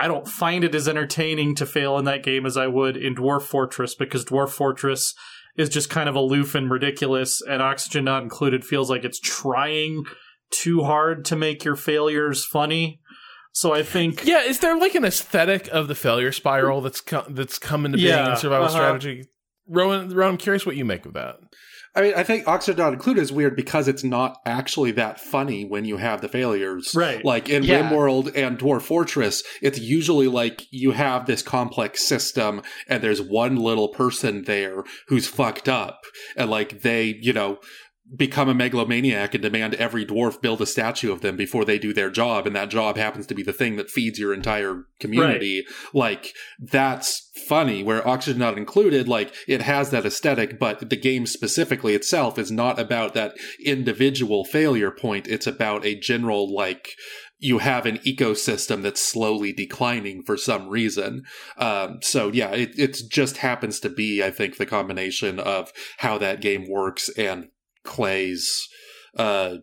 [0.00, 3.14] I don't find it as entertaining to fail in that game as I would in
[3.14, 5.14] Dwarf Fortress because Dwarf Fortress
[5.56, 10.04] is just kind of aloof and ridiculous, and Oxygen Not Included feels like it's trying
[10.50, 13.00] too hard to make your failures funny.
[13.52, 17.26] So I think, yeah, is there like an aesthetic of the failure spiral that's co-
[17.28, 18.74] that's come into being yeah, in survival uh-huh.
[18.74, 19.24] strategy?
[19.66, 21.36] Rowan, Rowan, I'm curious what you make of that.
[21.98, 25.64] I mean, I think Oxygen Not Included is weird because it's not actually that funny
[25.64, 26.92] when you have the failures.
[26.94, 27.24] Right.
[27.24, 27.90] Like in yeah.
[27.90, 33.56] RimWorld and Dwarf Fortress, it's usually like you have this complex system and there's one
[33.56, 36.02] little person there who's fucked up.
[36.36, 37.58] And like they, you know,
[38.16, 41.92] become a megalomaniac and demand every dwarf build a statue of them before they do
[41.92, 45.64] their job and that job happens to be the thing that feeds your entire community
[45.66, 45.94] right.
[45.94, 51.26] like that's funny where oxygen not included like it has that aesthetic but the game
[51.26, 56.94] specifically itself is not about that individual failure point it's about a general like
[57.40, 61.22] you have an ecosystem that's slowly declining for some reason.
[61.56, 66.18] Um, so yeah, it, it just happens to be, I think, the combination of how
[66.18, 67.48] that game works and
[67.84, 68.68] Klei's
[69.16, 69.56] uh,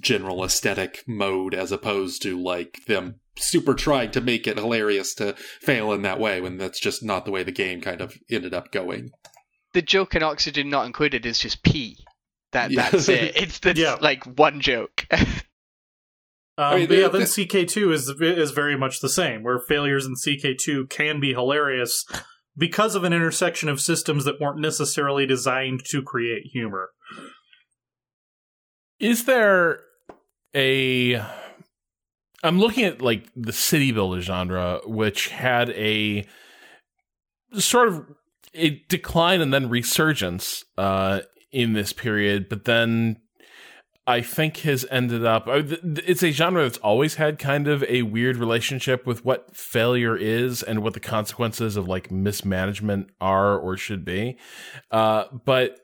[0.00, 5.34] general aesthetic mode as opposed to like them super trying to make it hilarious to
[5.60, 8.54] fail in that way when that's just not the way the game kind of ended
[8.54, 9.10] up going.
[9.72, 11.96] The joke in Oxygen Not Included is just P.
[12.52, 12.90] That Yeah.
[12.90, 13.36] that's it.
[13.42, 13.96] It's the Yeah.
[14.00, 15.06] like one joke.
[16.56, 19.58] Um, I mean, but yeah, the- then CK2 is is very much the same, where
[19.58, 22.04] failures in CK2 can be hilarious
[22.56, 26.90] because of an intersection of systems that weren't necessarily designed to create humor.
[29.00, 29.80] Is there
[30.54, 31.22] a
[32.42, 36.26] I'm looking at like the city builder genre, which had a
[37.58, 38.06] sort of
[38.52, 43.16] a decline and then resurgence uh, in this period, but then
[44.06, 45.46] I think has ended up.
[45.46, 50.14] th- It's a genre that's always had kind of a weird relationship with what failure
[50.16, 54.36] is and what the consequences of like mismanagement are or should be.
[54.90, 55.83] Uh, but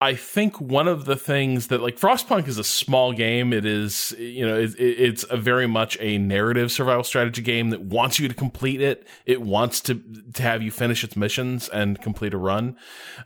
[0.00, 3.52] I think one of the things that like Frostpunk is a small game.
[3.52, 7.70] It is you know it, it- it's a very much a narrative survival strategy game
[7.70, 9.06] that wants you to complete it.
[9.24, 10.02] It wants to
[10.34, 12.76] to have you finish its missions and complete a run.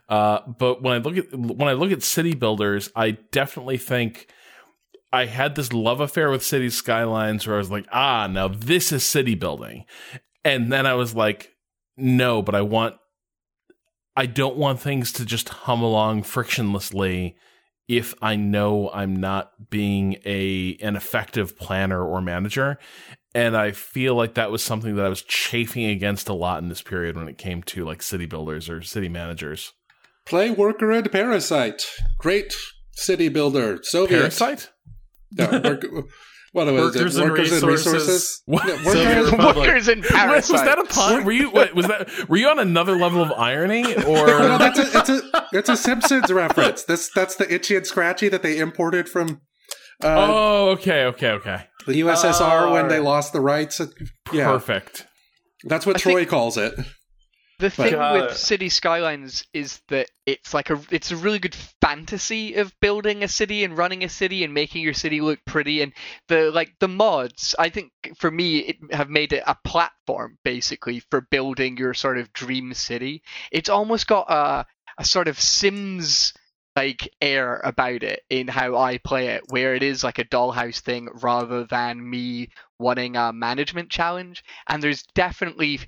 [0.07, 4.27] Uh, but when I look at when I look at city builders, I definitely think.
[5.11, 8.91] I had this love affair with City Skylines where I was like, ah, now this
[8.91, 9.85] is city building.
[10.45, 11.55] And then I was like,
[11.97, 12.97] no, but I want
[14.19, 17.35] I don't want things to just hum along frictionlessly
[17.87, 22.79] if I know I'm not being a an effective planner or manager.
[23.33, 26.67] And I feel like that was something that I was chafing against a lot in
[26.67, 29.71] this period when it came to like city builders or city managers.
[30.25, 31.85] Play Worker and Parasite.
[32.17, 32.53] Great
[32.91, 33.79] city builder.
[33.83, 34.17] Soviet.
[34.17, 34.69] Parasite?
[35.31, 35.85] No, work,
[36.53, 37.21] what was Workers it?
[37.21, 37.93] and Workers and Resources.
[37.93, 38.41] Resources?
[38.45, 38.65] What?
[38.67, 39.55] No, workers, Republic.
[39.67, 40.51] Workers in Wait, Parasite.
[40.53, 41.25] was that a pun?
[41.25, 44.25] Were you wait, was that were you on another level of irony no, or
[44.57, 46.83] that's a, it's a it's a Simpsons reference.
[46.83, 49.41] That's that's the itchy and scratchy that they imported from
[50.03, 51.65] uh, Oh, okay, okay, okay.
[51.85, 53.81] the USSR Oh, when they lost the rights.
[54.31, 55.05] Yeah, Perfect.
[55.65, 56.73] that's what I Troy think- calls it.
[57.59, 61.55] The thing Uh, with City Skylines is that it's like a it's a really good
[61.81, 65.81] fantasy of building a city and running a city and making your city look pretty
[65.81, 65.93] and
[66.29, 71.01] the like the mods I think for me it have made it a platform basically
[71.11, 73.23] for building your sort of dream city.
[73.51, 74.65] It's almost got a
[74.97, 76.33] a sort of Sims
[76.77, 80.79] like air about it in how I play it, where it is like a dollhouse
[80.79, 84.45] thing rather than me wanting a management challenge.
[84.67, 85.81] And there's definitely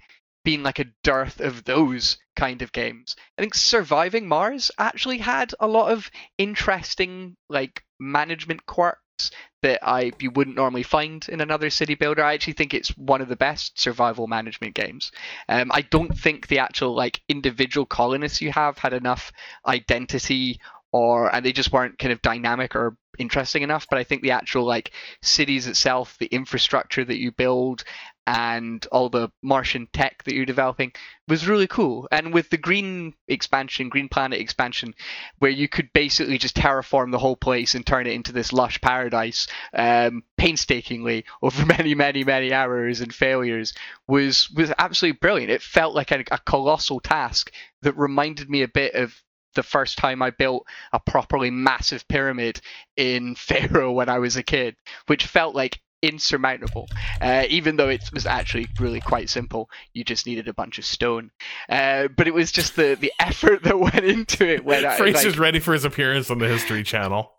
[0.43, 3.15] been like a dearth of those kind of games.
[3.37, 9.31] I think Surviving Mars actually had a lot of interesting like management quirks
[9.61, 12.23] that I you wouldn't normally find in another city builder.
[12.23, 15.11] I actually think it's one of the best survival management games.
[15.47, 19.31] Um, I don't think the actual like individual colonists you have had enough
[19.67, 20.59] identity
[20.91, 23.87] or and they just weren't kind of dynamic or interesting enough.
[23.89, 24.91] But I think the actual like
[25.21, 27.83] cities itself, the infrastructure that you build,
[28.27, 30.91] and all the Martian tech that you're developing
[31.27, 32.07] was really cool.
[32.11, 34.93] And with the green expansion, Green Planet expansion,
[35.39, 38.79] where you could basically just terraform the whole place and turn it into this lush
[38.79, 43.73] paradise, um, painstakingly over many, many, many hours and failures,
[44.07, 45.51] was was absolutely brilliant.
[45.51, 47.51] It felt like a, a colossal task
[47.81, 49.21] that reminded me a bit of
[49.55, 52.61] the first time I built a properly massive pyramid
[52.97, 54.75] in Pharaoh when I was a kid,
[55.07, 56.87] which felt like insurmountable.
[57.19, 60.85] Uh, even though it was actually really quite simple, you just needed a bunch of
[60.85, 61.31] stone.
[61.69, 65.33] Uh, but it was just the the effort that went into it when I Fraser's
[65.33, 67.31] like, ready for his appearance on the History Channel.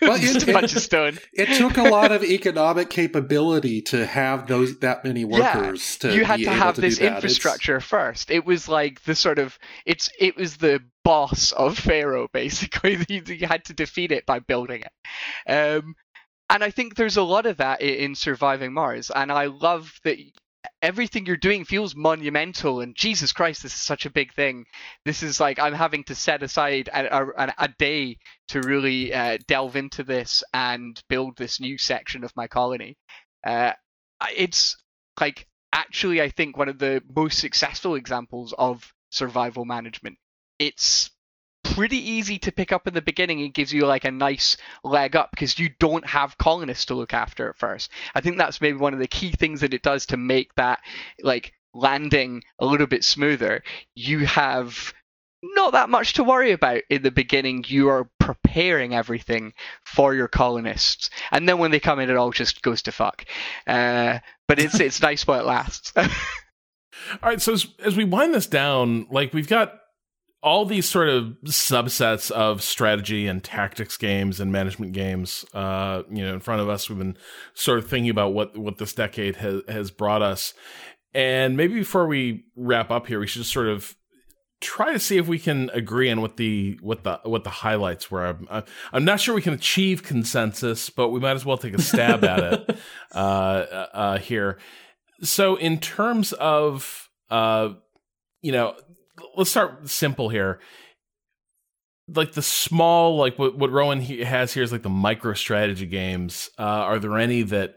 [0.00, 1.18] Well, it- a bunch of stone.
[1.32, 6.14] It took a lot of economic capability to have those that many Yeah, workers to
[6.14, 7.04] you had be to able have to this that.
[7.04, 8.30] It's- infrastructure first.
[8.30, 12.98] It was like the sort of it's it was the boss of Pharaoh basically.
[13.08, 15.50] you, you had to defeat it by building it.
[15.50, 15.94] Um,
[16.50, 20.18] and I think there's a lot of that in Surviving Mars, and I love that
[20.82, 22.80] everything you're doing feels monumental.
[22.80, 24.64] And Jesus Christ, this is such a big thing.
[25.04, 28.18] This is like I'm having to set aside a, a, a day
[28.48, 32.96] to really uh, delve into this and build this new section of my colony.
[33.46, 33.72] Uh,
[34.36, 34.76] it's
[35.20, 40.16] like actually I think one of the most successful examples of survival management.
[40.58, 41.10] It's
[41.64, 45.16] pretty easy to pick up in the beginning and gives you like a nice leg
[45.16, 47.90] up because you don't have colonists to look after at first.
[48.14, 50.80] I think that's maybe one of the key things that it does to make that
[51.22, 53.62] like landing a little bit smoother.
[53.94, 54.94] You have
[55.42, 57.64] not that much to worry about in the beginning.
[57.66, 59.52] You are preparing everything
[59.84, 63.24] for your colonists, and then when they come in, it all just goes to fuck.
[63.66, 65.92] Uh, but it's it's nice while it lasts.
[65.96, 66.06] all
[67.22, 69.80] right, so as, as we wind this down, like we've got
[70.44, 76.22] all these sort of subsets of strategy and tactics games and management games, uh, you
[76.22, 76.90] know, in front of us.
[76.90, 77.16] We've been
[77.54, 80.52] sort of thinking about what what this decade has has brought us,
[81.14, 83.96] and maybe before we wrap up here, we should just sort of
[84.60, 88.10] try to see if we can agree on what the what the what the highlights
[88.10, 88.26] were.
[88.26, 91.80] I'm, I'm not sure we can achieve consensus, but we might as well take a
[91.80, 92.78] stab at it
[93.14, 94.58] uh, uh, here.
[95.22, 97.70] So, in terms of uh,
[98.42, 98.74] you know
[99.36, 100.60] let's start simple here.
[102.08, 106.50] Like the small, like what what Rowan has here is like the micro strategy games.
[106.58, 107.76] Uh, are there any that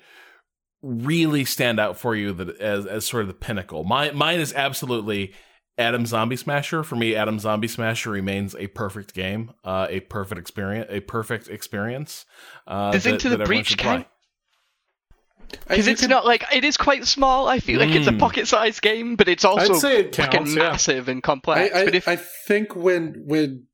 [0.82, 3.86] really stand out for you that as as sort of the pinnacle?
[3.86, 5.34] Mine mine is absolutely
[5.78, 6.84] Atom Zombie Smasher.
[6.84, 11.48] For me, Atom Zombie Smasher remains a perfect game, uh, a perfect experience, a perfect
[11.48, 12.26] experience.
[12.66, 14.08] Uh, Does that, Into the Breach count?
[15.68, 17.48] Because it's not like it is quite small.
[17.48, 18.18] I feel like it's a hmm.
[18.18, 20.69] pocket-sized game, but it's also I'd say it counts, fucking yeah.
[20.69, 21.74] massive and complex.
[21.74, 23.68] I, I, but if I think when when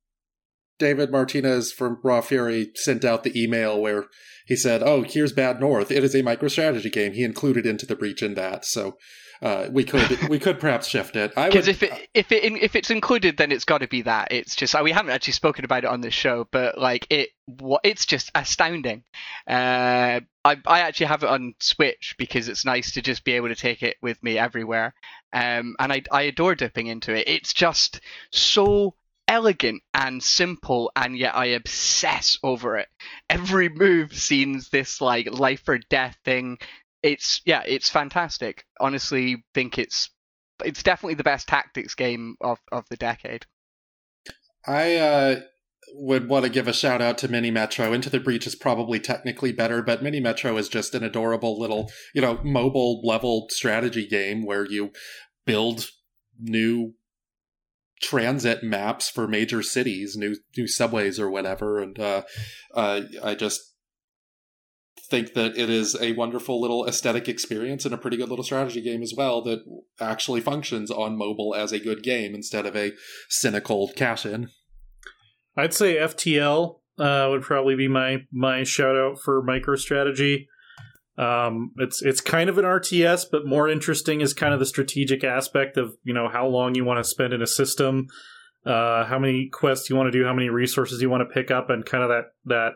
[0.80, 4.06] David Martinez from Raw Fury sent out the email where
[4.46, 5.92] he said, "Oh, here's Bad North.
[5.92, 8.66] It is a micro-strategy game." He included into the breach in that.
[8.66, 8.98] So
[9.42, 11.34] uh, we could we could perhaps shift it.
[11.36, 14.32] Because if it if it if it's included, then it's got to be that.
[14.32, 17.30] It's just we haven't actually spoken about it on this show, but like it,
[17.84, 19.04] it's just astounding.
[19.48, 23.50] Uh, I I actually have it on Switch because it's nice to just be able
[23.50, 24.94] to take it with me everywhere.
[25.32, 27.28] Um, and I I adore dipping into it.
[27.28, 28.02] It's just
[28.32, 28.96] so
[29.28, 32.90] elegant and simple and yet I obsess over it.
[33.30, 36.58] Every move seems this like life or death thing
[37.04, 38.66] it's yeah, it's fantastic.
[38.80, 40.10] Honestly, think it's
[40.64, 43.46] it's definitely the best tactics game of of the decade.
[44.66, 45.42] I uh,
[45.94, 47.94] would want to give a shout out to Mini Metro.
[47.94, 51.92] Into the Breach is probably technically better, but Mini Metro is just an adorable little,
[52.14, 54.92] you know, mobile level strategy game where you
[55.46, 55.90] build
[56.40, 56.94] new
[58.02, 61.80] transit maps for major cities, new new subways or whatever.
[61.80, 62.24] And uh,
[62.74, 63.74] uh, I just
[65.10, 68.82] think that it is a wonderful little aesthetic experience and a pretty good little strategy
[68.82, 69.60] game as well that
[70.00, 72.94] actually functions on mobile as a good game instead of a
[73.30, 74.50] cynical cash in.
[75.56, 80.46] I'd say FTL uh, would probably be my my shout out for MicroStrategy.
[81.18, 85.24] Um, it's it's kind of an RTS, but more interesting is kind of the strategic
[85.24, 88.08] aspect of you know how long you want to spend in a system,
[88.66, 91.52] uh, how many quests you want to do, how many resources you want to pick
[91.52, 92.74] up, and kind of that that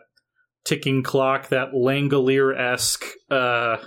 [0.64, 3.78] ticking clock, that Langolier esque, uh,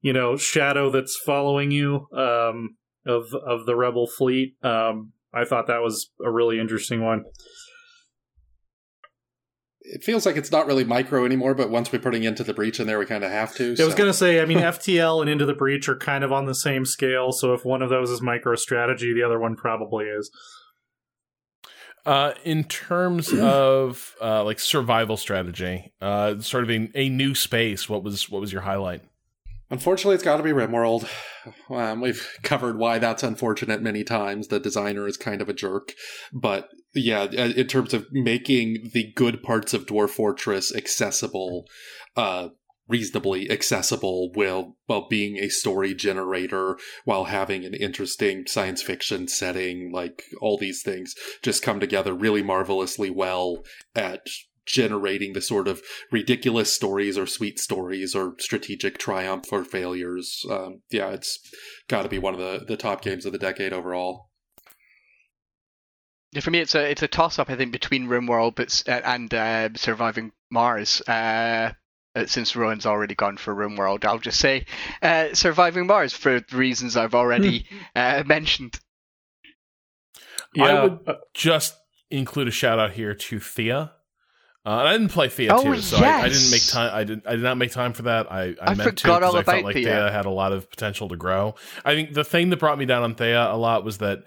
[0.00, 2.76] you know, shadow that's following you um,
[3.06, 4.54] of of the rebel fleet.
[4.64, 7.24] Um, I thought that was a really interesting one.
[9.90, 12.78] It feels like it's not really micro anymore, but once we're putting into the breach
[12.78, 13.74] in there, we kind of have to.
[13.78, 16.32] I was going to say, I mean, FTL and into the breach are kind of
[16.32, 17.32] on the same scale.
[17.32, 20.30] So if one of those is micro strategy, the other one probably is.
[22.06, 27.88] Uh, in terms of uh, like survival strategy, uh, sort of a, a new space,
[27.88, 29.02] what was what was your highlight?
[29.70, 31.08] Unfortunately, it's got to be RimWorld.
[31.70, 34.48] Um, we've covered why that's unfortunate many times.
[34.48, 35.92] The designer is kind of a jerk,
[36.32, 41.66] but yeah, uh, in terms of making the good parts of Dwarf Fortress accessible,
[42.16, 42.48] uh,
[42.88, 49.92] reasonably accessible while while being a story generator while having an interesting science fiction setting
[49.92, 53.62] like all these things just come together really marvelously well
[53.94, 54.26] at
[54.64, 60.44] generating the sort of ridiculous stories or sweet stories or strategic triumph or failures.
[60.50, 61.38] Um, yeah it's
[61.88, 64.27] got to be one of the the top games of the decade overall
[66.32, 67.50] yeah, for me, it's a it's a toss up.
[67.50, 71.02] I think between RimWorld but and uh, Surviving Mars.
[71.06, 71.72] Uh,
[72.14, 74.64] uh, since Rowan's already gone for RimWorld, I'll just say
[75.02, 78.80] uh, Surviving Mars for reasons I've already uh, mentioned.
[80.54, 80.64] Yeah.
[80.64, 81.76] I would just
[82.10, 83.92] include a shout out here to Thea.
[84.66, 86.04] Uh, I didn't play Thea oh, too, so yes.
[86.04, 86.90] I, I, didn't make time.
[86.94, 87.26] I did.
[87.26, 88.30] I did not make time for that.
[88.30, 89.84] I, I, I meant to because I felt like Thea.
[89.84, 91.54] Thea had a lot of potential to grow.
[91.84, 94.24] I think the thing that brought me down on Thea a lot was that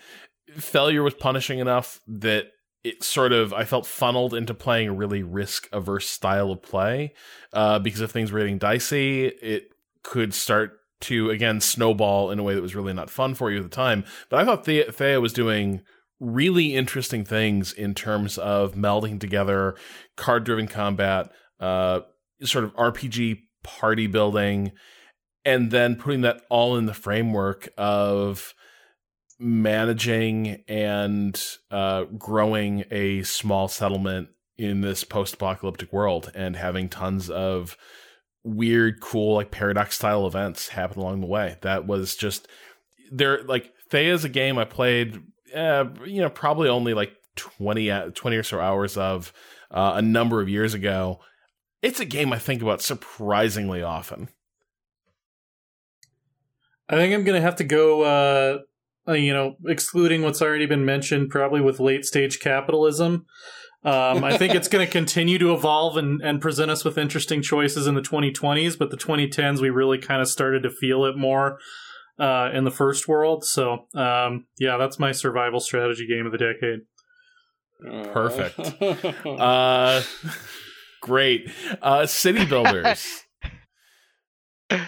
[0.58, 2.48] failure was punishing enough that
[2.84, 7.14] it sort of I felt funneled into playing a really risk averse style of play
[7.54, 9.72] uh, because if things were getting dicey, it
[10.04, 13.58] could start to again snowball in a way that was really not fun for you
[13.58, 14.04] at the time.
[14.30, 15.82] But I thought Thea, was doing
[16.20, 19.76] really interesting things in terms of melding together
[20.16, 22.02] card driven combat, uh,
[22.44, 24.72] sort of RPG party building,
[25.46, 28.54] and then putting that all in the framework of
[29.42, 37.76] managing and uh, growing a small settlement in this post-apocalyptic world and having tons of
[38.44, 41.58] weird, cool, like paradox style events happen along the way.
[41.62, 42.48] That was just
[43.12, 43.44] there.
[43.44, 45.20] Like Thea is a game I played,
[45.56, 49.34] uh, you know, probably only like 20, uh, 20 or so hours of
[49.72, 51.20] uh, a number of years ago.
[51.82, 54.30] It's a game I think about surprisingly often.
[56.88, 58.02] I think I'm gonna have to go.
[58.02, 58.60] Uh,
[59.08, 63.26] uh, you know, excluding what's already been mentioned, probably with late stage capitalism.
[63.84, 67.42] Um, I think it's going to continue to evolve and, and present us with interesting
[67.42, 71.18] choices in the 2020s, but the 2010s we really kind of started to feel it
[71.18, 71.58] more
[72.20, 73.44] uh, in the first world.
[73.44, 76.82] So, um, yeah, that's my survival strategy game of the decade.
[78.14, 78.60] Perfect.
[79.26, 80.04] uh,
[81.02, 81.50] great.
[81.82, 83.26] Uh, city builders.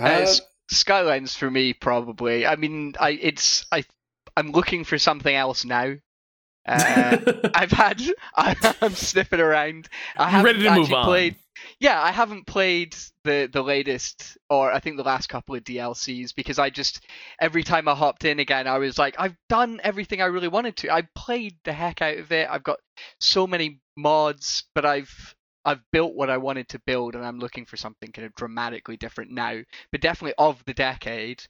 [0.00, 0.32] Uh,
[0.70, 2.46] Skylines for me, probably.
[2.46, 3.84] I mean, I it's I
[4.36, 5.94] I'm looking for something else now.
[6.66, 7.16] Uh,
[7.54, 8.02] I've had
[8.36, 9.88] I, am sniffing around.
[10.16, 11.04] I You ready to haven't move on?
[11.06, 11.36] Played,
[11.80, 16.34] yeah, I haven't played the the latest, or I think the last couple of DLCs
[16.34, 17.04] because I just
[17.40, 20.76] every time I hopped in again, I was like, I've done everything I really wanted
[20.78, 20.92] to.
[20.92, 22.48] I played the heck out of it.
[22.50, 22.78] I've got
[23.20, 25.34] so many mods, but I've
[25.68, 28.96] I've built what I wanted to build, and I'm looking for something kind of dramatically
[28.96, 29.60] different now.
[29.92, 31.44] But definitely of the decade,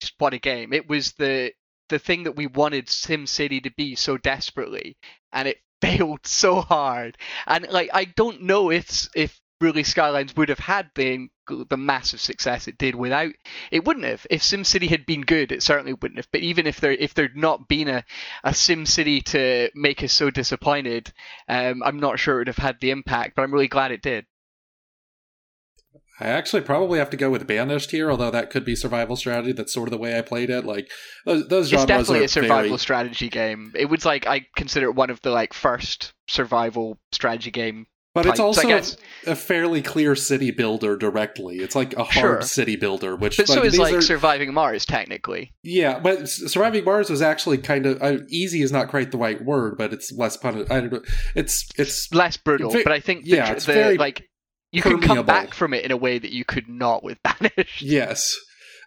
[0.00, 0.74] just what a game!
[0.74, 1.52] It was the
[1.88, 4.98] the thing that we wanted SimCity to be so desperately,
[5.32, 7.16] and it failed so hard.
[7.46, 12.20] And like, I don't know if if really Skylines would have had the the massive
[12.20, 13.32] success it did without
[13.70, 16.80] it wouldn't have if SimCity had been good it certainly wouldn't have but even if
[16.80, 18.04] there if there'd not been a,
[18.42, 21.12] a SimCity to make us so disappointed
[21.48, 24.02] um, I'm not sure it would have had the impact but I'm really glad it
[24.02, 24.26] did
[26.20, 29.50] I actually probably have to go with Banished here, although that could be survival strategy.
[29.50, 30.64] That's sort of the way I played it.
[30.64, 30.88] Like
[31.26, 34.94] those, those it's definitely a survival very, strategy game it was like I consider it
[34.94, 38.96] one of the like first survival strategy game but it's also guess.
[39.26, 41.56] a fairly clear city builder directly.
[41.56, 42.42] It's like a hard Sure.
[42.42, 47.10] city builder, which but so is like are- surviving Mars technically Yeah, but surviving Mars
[47.10, 48.62] was actually kind of uh, easy.
[48.62, 50.64] Is not quite the right word, but it's less pun.
[50.70, 51.02] I don't know.
[51.34, 54.22] It's it's less brutal Ve- but I think the, yeah, it's the, very like
[54.72, 57.82] you can come back from it in a way that you could not with Banished
[57.82, 58.36] yes,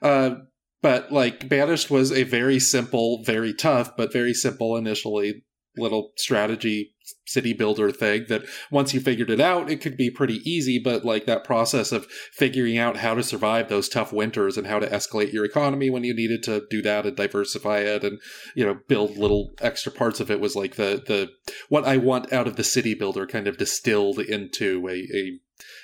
[0.02, 0.36] uh,
[0.82, 5.44] but like Banished was a very simple, very tough, but very simple initially
[5.78, 6.94] little strategy
[7.26, 11.06] city builder thing that once you figured it out it could be pretty easy but
[11.06, 14.88] like that process of figuring out how to survive those tough winters and how to
[14.88, 18.20] escalate your economy when you needed to do that and diversify it and
[18.56, 21.30] you know build little extra parts of it was like the the
[21.70, 25.40] what i want out of the city builder kind of distilled into a, a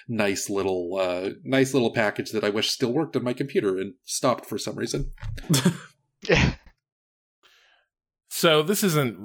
[0.09, 3.93] nice little uh nice little package that i wish still worked on my computer and
[4.03, 5.11] stopped for some reason
[8.33, 9.15] So this isn't.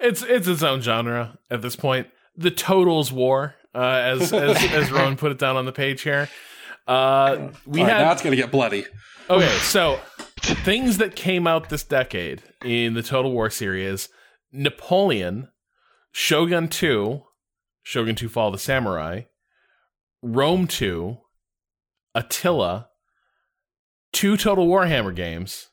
[0.00, 2.08] It's it's its own genre at this point.
[2.36, 6.28] The totals war, uh, as as as Rowan put it down on the page here.
[6.86, 8.86] Uh, we right, had now it's gonna get bloody
[9.28, 9.56] okay.
[9.58, 10.00] So
[10.40, 14.08] things that came out this decade in the Total War series:
[14.52, 15.48] Napoleon,
[16.12, 17.22] Shogun Two,
[17.82, 19.22] Shogun Two: Fall of the Samurai,
[20.22, 21.18] Rome Two,
[22.14, 22.88] Attila,
[24.12, 25.68] two Total Warhammer games,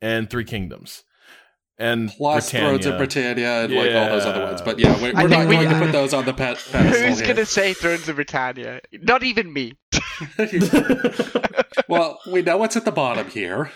[0.00, 1.02] and Three Kingdoms.
[1.78, 3.34] And plus Thrones of Britannia.
[3.58, 4.62] Britannia and like all those other ones.
[4.62, 7.44] But yeah, we're, we're not we- going to put those on the pet who's gonna
[7.44, 9.74] say Thrones of Britannia not even me
[11.88, 13.70] well, we know what's at the bottom here.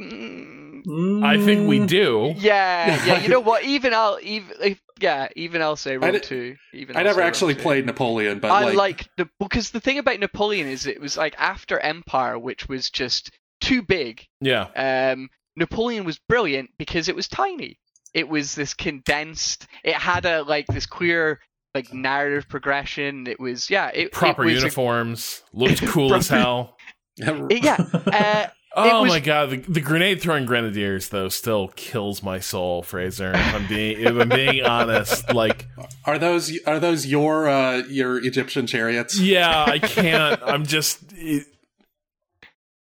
[0.00, 2.34] Mm, I think we do.
[2.38, 6.18] yeah yeah you know what even I'll even if, yeah even I'll say Rome di-
[6.20, 7.60] two even I I'll never say Rome actually 2.
[7.62, 11.16] played Napoleon, but I like, like the because the thing about Napoleon is it was
[11.16, 13.30] like after Empire, which was just
[13.62, 14.26] too big.
[14.40, 15.12] Yeah.
[15.14, 17.78] Um, Napoleon was brilliant because it was tiny.
[18.14, 19.66] It was this condensed.
[19.84, 21.40] It had a like this clear
[21.74, 23.26] like narrative progression.
[23.26, 23.90] It was yeah.
[23.94, 25.42] It, Proper it was a- uniforms.
[25.52, 26.76] Looked cool as hell.
[27.16, 27.76] yeah.
[27.92, 32.82] Uh, Oh was- my god, the, the grenade throwing grenadiers though still kills my soul,
[32.82, 33.32] Fraser.
[33.34, 35.66] If I'm being if I'm being honest, like
[36.06, 39.20] are those are those your uh, your Egyptian chariots?
[39.20, 40.40] yeah, I can't.
[40.42, 41.48] I'm just it,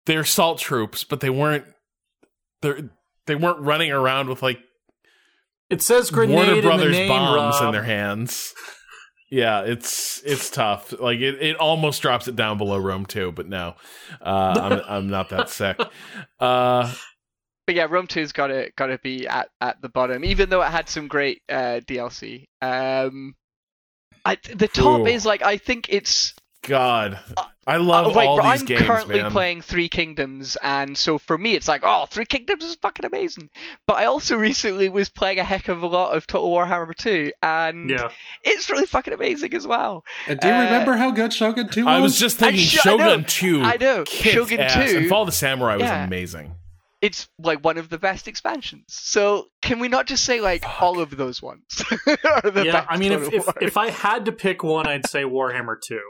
[0.06, 1.64] they're salt troops, but they weren't
[2.60, 2.84] they
[3.26, 4.58] they weren't running around with like
[5.70, 8.54] It says grenade Warner in the Brothers name, bombs in their hands.
[9.32, 10.92] Yeah, it's it's tough.
[11.00, 13.76] Like it, it almost drops it down below Rome two, but no,
[14.20, 15.80] uh, I'm I'm not that sick.
[16.38, 16.92] Uh,
[17.66, 20.60] but yeah, Rome two's got to got to be at, at the bottom, even though
[20.60, 22.44] it had some great uh, DLC.
[22.60, 23.34] Um,
[24.22, 25.06] I, the top Ooh.
[25.06, 27.18] is like I think it's God,
[27.66, 29.30] I love Uh, like, all but these I'm games, currently man.
[29.32, 33.51] playing Three Kingdoms, and so for me, it's like, oh, Three Kingdoms is fucking amazing.
[33.86, 37.32] But I also recently was playing a heck of a lot of Total Warhammer 2,
[37.43, 38.10] and Yeah.
[38.44, 40.05] it's really fucking amazing as well.
[40.28, 41.89] And do you Uh, remember how good Shogun 2 was?
[41.93, 45.09] I was just thinking sh- I know, Shogun 2 I know, Shogun ass, 2 and
[45.09, 46.05] Fall of the Samurai was yeah.
[46.05, 46.55] amazing.
[47.01, 48.84] It's like one of the best expansions.
[48.86, 51.64] So can we not just say like all of those ones
[52.06, 55.09] are the yeah, best I mean, if, if if I had to pick one, I'd
[55.09, 56.01] say Warhammer Two.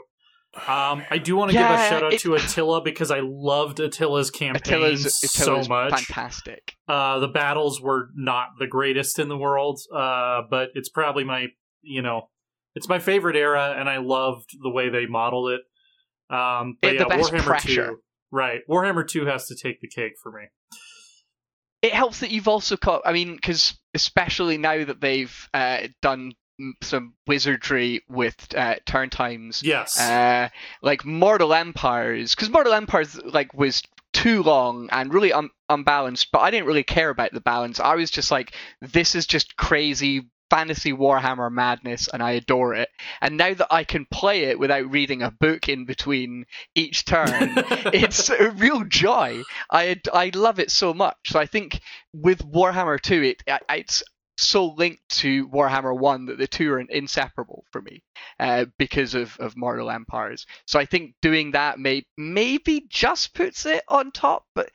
[0.55, 3.79] Um, I do want to give a shout out it- to Attila because I loved
[3.79, 5.91] Attila's campaign Attila's, Attila's so much.
[5.91, 6.73] fantastic.
[6.87, 11.47] Uh, the battles were not the greatest in the world, uh, but it's probably my,
[11.81, 12.29] you know,
[12.75, 15.61] it's my favorite era, and I loved the way they modeled it.
[16.35, 17.87] Um, but It- yeah, the best Warhammer pressure.
[17.87, 17.97] Two,
[18.31, 18.61] right?
[18.69, 20.47] Warhammer Two has to take the cake for me.
[21.81, 26.31] it helps that you've also got i mean because especially now that they've uh, done
[26.81, 30.49] some wizardry with uh, turn times Yes, uh,
[30.81, 33.81] like mortal empires because mortal empires like was
[34.13, 37.95] too long and really un- unbalanced but i didn't really care about the balance i
[37.95, 42.89] was just like this is just crazy fantasy warhammer madness and i adore it
[43.21, 47.55] and now that i can play it without reading a book in between each turn
[47.87, 49.41] it's a real joy.
[49.71, 51.17] I I love it so much.
[51.27, 51.79] So I think
[52.13, 54.03] with Warhammer 2, it it's
[54.37, 58.01] so linked to Warhammer 1 that the two are inseparable for me
[58.39, 60.45] uh, because of, of Mortal Empires.
[60.65, 64.69] So I think doing that may maybe just puts it on top, but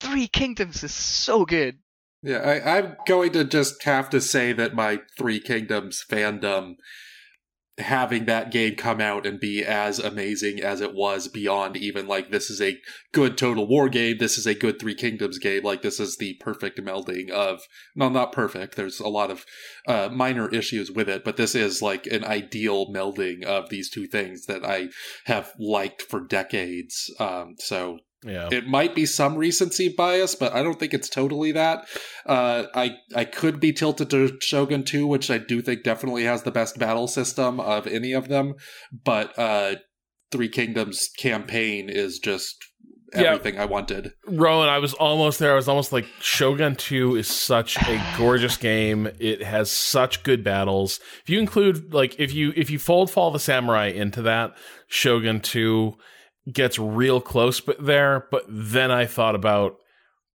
[0.00, 1.78] Three Kingdoms is so good.
[2.22, 6.76] Yeah, I, I'm going to just have to say that my Three Kingdoms fandom,
[7.78, 12.30] having that game come out and be as amazing as it was beyond even like
[12.30, 12.78] this is a
[13.12, 16.34] good Total War game, this is a good Three Kingdoms game, like this is the
[16.34, 17.62] perfect melding of,
[17.96, 19.44] no, not perfect, there's a lot of
[19.88, 24.06] uh, minor issues with it, but this is like an ideal melding of these two
[24.06, 24.88] things that I
[25.24, 27.12] have liked for decades.
[27.18, 28.48] Um, so Yeah.
[28.50, 31.86] it might be some recency bias, but I don't think it's totally that.
[32.26, 36.42] Uh, I I could be tilted to Shogun 2, which I do think definitely has
[36.42, 38.54] the best battle system of any of them.
[39.04, 39.76] But uh,
[40.32, 42.56] Three Kingdoms campaign is just
[43.14, 43.34] Yeah.
[43.34, 44.12] everything I wanted.
[44.26, 45.52] Rowan, I was almost there.
[45.52, 49.06] I was almost like Shogun 2 is such a gorgeous game.
[49.20, 50.98] It has such good battles.
[51.22, 54.56] If you include like if you if you fold Fall of the Samurai into that,
[54.88, 55.94] Shogun 2
[56.52, 59.76] gets real close but there, but then I thought about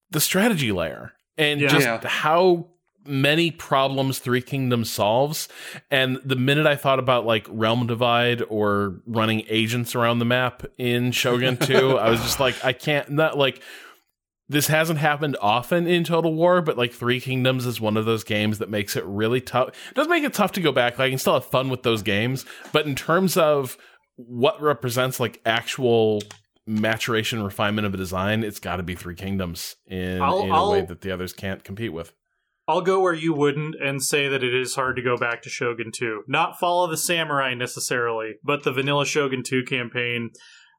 [0.09, 1.67] the strategy layer and Yeah.
[1.67, 2.07] just Yeah.
[2.07, 2.67] how
[3.05, 5.47] many problems Three Kingdoms solves.
[5.89, 10.63] And the minute I thought about like Realm Divide or running agents around the map
[10.77, 13.61] in Shogun 2, I was just like, I can't, not like,
[14.51, 18.23] this hasn't happened often in Total War, but like Three Kingdoms is one of those
[18.23, 19.69] games that makes it really tough.
[19.91, 20.97] It does make it tough to go back.
[20.97, 23.77] Like, I can still have fun with those games, but in terms of
[24.27, 26.21] what represents like actual
[26.67, 30.69] maturation refinement of a design, it's got to be Three Kingdoms in, I'll- in a
[30.69, 32.13] way that the others can't compete with.
[32.67, 35.49] I'll go where you wouldn't and say that it is hard to go back to
[35.49, 36.25] Shogun 2.
[36.27, 40.29] Not Fall of the Samurai necessarily, but the vanilla Shogun 2 campaign.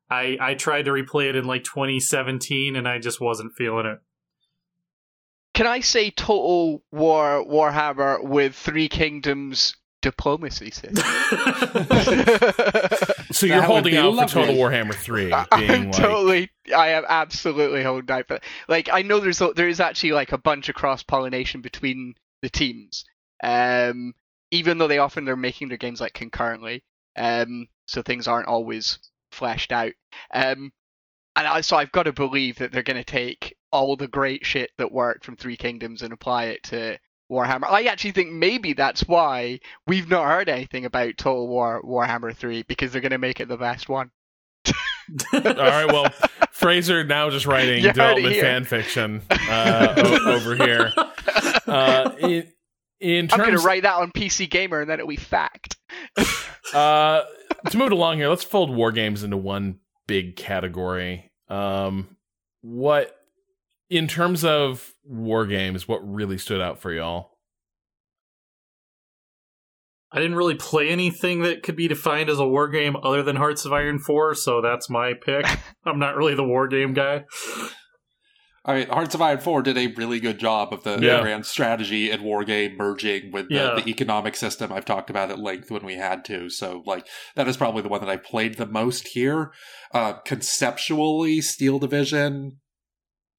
[0.09, 3.99] I, I tried to replay it in like 2017 and I just wasn't feeling it.
[5.53, 10.95] Can I say Total War Warhammer with Three Kingdoms diplomacy system?
[13.33, 14.47] So you're holding be out for lovely.
[14.47, 15.25] Total Warhammer 3
[15.57, 18.27] being I'm like totally, I am absolutely holding out.
[18.29, 22.15] But like, I know there's there is actually like a bunch of cross pollination between
[22.43, 23.05] the teams.
[23.43, 24.15] Um,
[24.51, 26.83] even though they often they're making their games like concurrently,
[27.17, 28.99] um, so things aren't always
[29.33, 29.93] fleshed out.
[30.33, 30.73] Um,
[31.37, 34.45] and I, so I've got to believe that they're going to take all the great
[34.45, 36.99] shit that worked from Three Kingdoms and apply it to
[37.31, 37.71] Warhammer.
[37.71, 42.65] I actually think maybe that's why we've not heard anything about Total War Warhammer 3
[42.65, 44.11] because they're going to make it the best one.
[45.33, 46.13] All right, well,
[46.53, 50.93] Fraser now just writing You development fan fiction uh, o- over here.
[51.67, 52.53] Uh, in,
[53.01, 55.77] in I'm going to write that on PC Gamer and then it'll be fact.
[56.75, 57.23] uh,
[57.71, 61.31] to move it along here, let's fold war games into one big category.
[61.49, 62.17] Um,
[62.63, 63.17] what,
[63.91, 67.33] in terms of war games, what really stood out for y'all?
[70.13, 73.37] I didn't really play anything that could be defined as a war game other than
[73.37, 75.47] Hearts of Iron 4, so that's my pick.
[75.85, 77.25] I'm not really the war game guy.
[78.65, 81.21] I mean, Hearts of Iron 4 did a really good job of the Yeah.
[81.23, 83.75] grand strategy and war game merging with the, Yeah.
[83.81, 86.51] the economic system I've talked about at length when we had to.
[86.51, 87.07] So, like,
[87.37, 89.53] that is probably the one that I played the most here.
[89.95, 92.59] Uh, conceptually, Steel Division,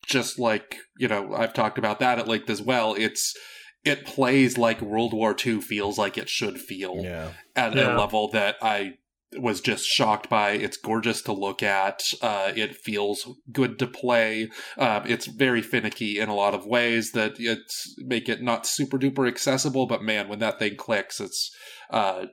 [0.05, 2.93] just like, you know, I've talked about that at length as well.
[2.97, 3.35] It's,
[3.83, 7.31] it plays like World War II feels like it should feel Yeah.
[7.55, 7.95] at Yeah.
[7.95, 8.93] a level that I
[9.37, 10.51] was just shocked by.
[10.51, 12.03] It's gorgeous to look at.
[12.21, 14.49] Uh, it feels good to play.
[14.77, 18.99] Um, it's very finicky in a lot of ways that it's make it not super
[18.99, 19.87] duper accessible.
[19.87, 21.49] But man, when that thing clicks, it's
[21.91, 22.25] uh,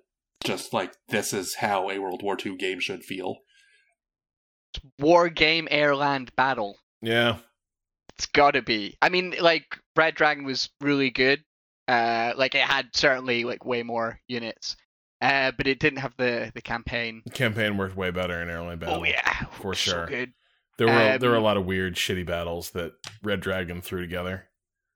[0.43, 3.37] just like this is how a World War II game should feel.
[4.99, 6.79] War game airland battle.
[7.01, 7.39] Yeah.
[8.19, 8.97] It's gotta be.
[9.01, 11.45] I mean, like Red Dragon was really good.
[11.87, 14.77] Uh, like it had certainly like way more units.
[15.21, 17.23] Uh, but it didn't have the the campaign.
[17.33, 19.01] Campaign worked way better in Airland Battle.
[19.01, 20.07] Oh yeah, for so sure.
[20.07, 20.33] good.
[20.79, 22.93] There were there were a Um, lot of weird, shitty battles that
[23.23, 24.49] Red Dragon threw together.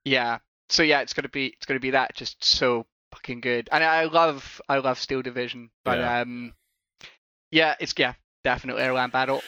[0.05, 0.39] Yeah.
[0.69, 3.67] So yeah, it's gonna be it's gonna be that just so fucking good.
[3.71, 6.21] And I love I love Steel Division, but Yeah.
[6.21, 6.53] um,
[7.51, 8.13] yeah, it's yeah
[8.43, 9.41] definitely Airland Battle.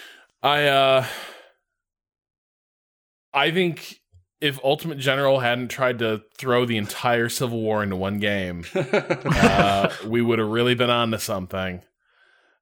[0.43, 1.05] I uh
[3.35, 3.99] I think
[4.41, 9.91] if Ultimate General hadn't tried to throw the entire Civil War into one game, uh,
[10.05, 11.81] we would have really been on to something.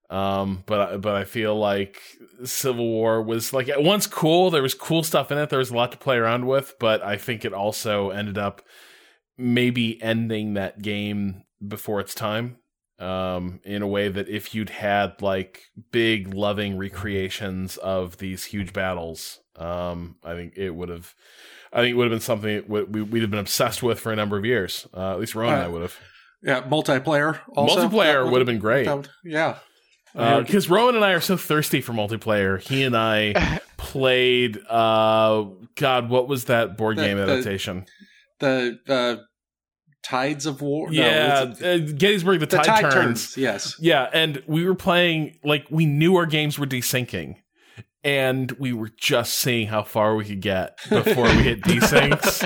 [0.10, 2.02] Um, but but I feel like
[2.44, 4.52] Civil War was like at once cool.
[4.52, 5.50] There was cool stuff in it.
[5.50, 8.62] There was a lot to play around with, but I think it also ended up
[9.38, 12.58] maybe ending that game before its time.
[13.00, 18.72] Um, in a way that if you'd had like big loving recreations of these huge
[18.72, 21.14] battles, um, I think it would have.
[21.72, 24.12] I think it would have been something that we- we'd have been obsessed with for
[24.12, 24.88] a number of years.
[24.96, 25.96] Uh, at least Ron and I Uh, would have.
[26.44, 27.40] yeah, multiplayer.
[27.56, 28.88] Also, Multiplayer would have been great.
[28.88, 29.56] would- yeah.
[30.14, 32.60] because Uh, Rowan and I are so thirsty for multiplayer.
[32.62, 34.60] He and I played.
[34.70, 37.86] Uh, God, what was that board The- game the- adaptation?
[38.40, 39.16] the uh,
[40.04, 40.92] Tides of War.
[40.92, 42.42] No, yeah, it's- uh, uh, Gettysburg.
[42.42, 42.94] The, the tide, Tide turns.
[42.94, 43.38] turns.
[43.38, 43.76] Yes.
[43.80, 47.36] Yeah, and we were playing like we knew our games were desyncing,
[48.04, 52.44] and we were just seeing how far we could get before we hit desyncs,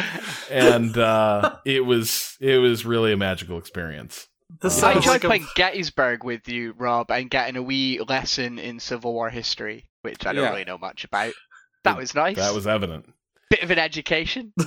[0.51, 4.27] and uh, it was it was really a magical experience.
[4.61, 7.61] This Uh, I sounds enjoyed like a- playing Gettysburg with you, Rob, and getting a
[7.61, 10.49] wee lesson in Civil War history, which I don't Yeah.
[10.51, 11.33] really know much about.
[11.83, 12.37] That was nice.
[12.37, 13.13] That was evident.
[13.49, 14.53] bit of an education.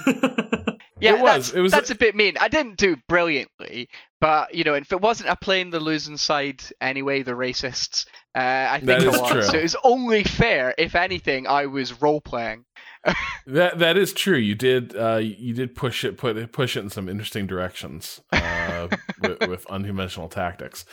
[1.03, 2.35] Yeah, It was, That's, it was- that's a bit mean.
[2.39, 3.89] I didn't do brilliantly,
[4.21, 8.05] but you know, if it wasn't a playing the losing side anyway, the racists,
[8.35, 9.31] uh, I think is I was.
[9.31, 9.43] true.
[9.43, 12.65] So it was only fair, if anything, I was role playing.
[13.47, 14.37] That that is true.
[14.37, 18.89] You did uh, you did push it put push it in some interesting directions uh,
[19.23, 20.85] with, with unconventional tactics.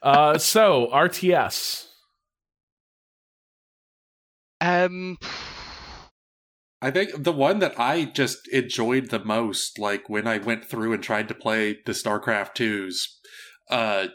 [0.00, 1.88] Uh, so RTS.
[4.62, 5.18] Um,
[6.80, 10.92] I think the one that I just enjoyed the most, like when I went through
[10.92, 13.08] and tried to play the StarCraft 2s,
[13.70, 14.08] uh,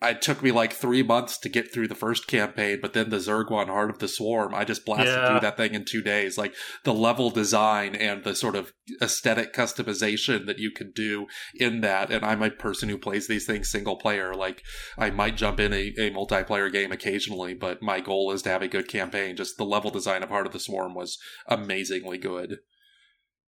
[0.00, 3.16] it took me like three months to get through the first campaign, but then the
[3.16, 5.28] Zerg one Heart of the Swarm, I just blasted Yeah.
[5.28, 6.38] through that thing in two days.
[6.38, 6.54] Like
[6.84, 8.72] the level design and the sort of
[9.02, 12.10] aesthetic customization that you could do in that.
[12.12, 14.34] And I'm a person who plays these things single player.
[14.34, 14.62] Like
[14.96, 18.62] I might jump in a, a multiplayer game occasionally, but my goal is to have
[18.62, 19.34] a good campaign.
[19.36, 21.18] Just the level design of Heart of the Swarm was
[21.48, 22.58] amazingly good.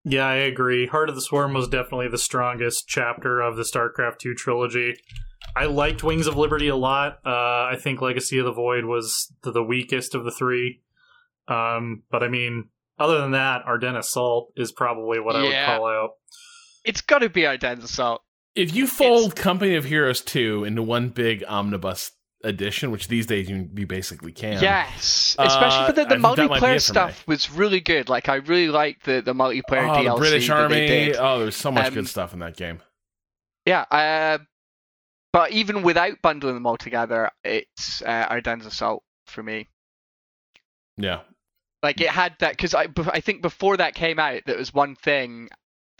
[0.02, 0.86] Yeah, I agree.
[0.86, 4.94] Heart of the Swarm was definitely the strongest chapter of the StarCraft 2 trilogy.
[5.56, 7.18] I liked Wings of Liberty a lot.
[7.24, 7.30] Uh,
[7.72, 10.82] I think Legacy of the Void was the, the weakest of the three.
[11.48, 12.68] Um, but I mean,
[12.98, 15.76] other than that, Ardennes Assault is probably what I would Yeah.
[15.76, 16.10] call out.
[16.84, 18.22] it's got to be Ardennes Assault.
[18.54, 22.12] If you fold Company of Heroes 2 into one big omnibus
[22.42, 24.62] edition, which these days you, you basically can.
[24.62, 27.26] Yes, Uh, especially for the, the I think that might be multiplayer it for stuff
[27.28, 28.08] was really good.
[28.08, 30.86] Like I really liked the the multiplayer Oh, DLC the British that they Army.
[30.86, 31.16] did.
[31.16, 32.80] Oh, there's so much Um, good stuff in that game.
[33.66, 34.38] Yeah, uh,
[35.32, 39.68] but even without bundling them all together, it's uh, Ardennes Assault for me.
[40.96, 41.20] Yeah.
[41.82, 44.96] Like it had that because I, I think before that came out, that was one
[44.96, 45.48] thing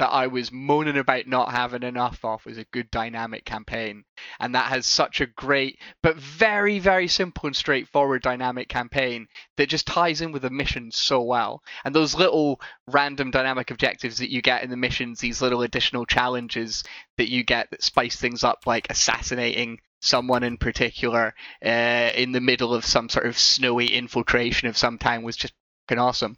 [0.01, 4.05] that I was moaning about not having enough of was a good dynamic campaign,
[4.40, 9.28] and that has such a great but very very simple and straightforward dynamic campaign
[9.59, 11.62] that just ties in with the mission so well.
[11.85, 16.06] And those little random dynamic objectives that you get in the missions, these little additional
[16.06, 16.82] challenges
[17.18, 22.40] that you get that spice things up, like assassinating someone in particular uh, in the
[22.40, 25.52] middle of some sort of snowy infiltration of some town was just
[25.86, 26.36] fucking awesome.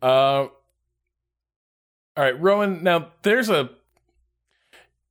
[0.00, 0.46] Uh,
[2.16, 2.82] all right, Rowan.
[2.82, 3.70] Now there's a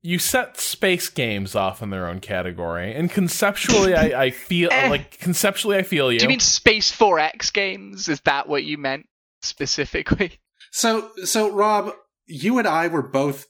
[0.02, 4.90] you set space games off in their own category, and conceptually, I, I feel Eh.
[4.90, 6.20] like conceptually, I feel you.
[6.20, 8.10] Do you mean Space 4X games?
[8.10, 9.08] Is that what you meant
[9.42, 10.40] specifically?
[10.76, 11.92] So, so Rob,
[12.26, 13.46] you and I were both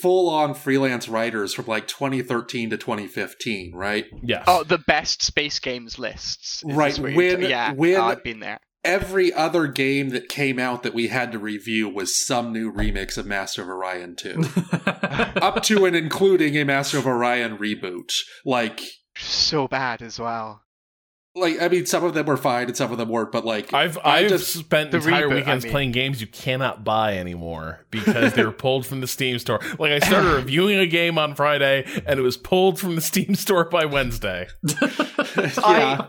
[0.00, 4.06] full on freelance writers from like 2013 to 2015, right?
[4.22, 4.42] yes.
[4.46, 6.62] Oh, the best space games lists.
[6.64, 8.58] Right, this what you're when- ta- yeah, when- I've been there.
[8.86, 13.18] Every other game that came out that we had to review was some new remix
[13.18, 14.40] of Master of Orion 2.
[14.86, 18.12] Up to and including a Master of Orion reboot.
[18.44, 18.80] Like
[19.16, 20.62] So bad as well.
[21.34, 23.74] like I mean some of them were fine and some of them weren't, but like
[23.74, 25.70] I've I I've just- spent the entire reboot, I weekends mean.
[25.72, 29.60] playing games you cannot buy anymore because they were pulled from the Steam store.
[29.78, 33.34] Like I started reviewing a game on Friday and it was pulled from the Steam
[33.34, 34.46] store by Wednesday.
[34.80, 34.86] yeah.
[35.58, 36.08] I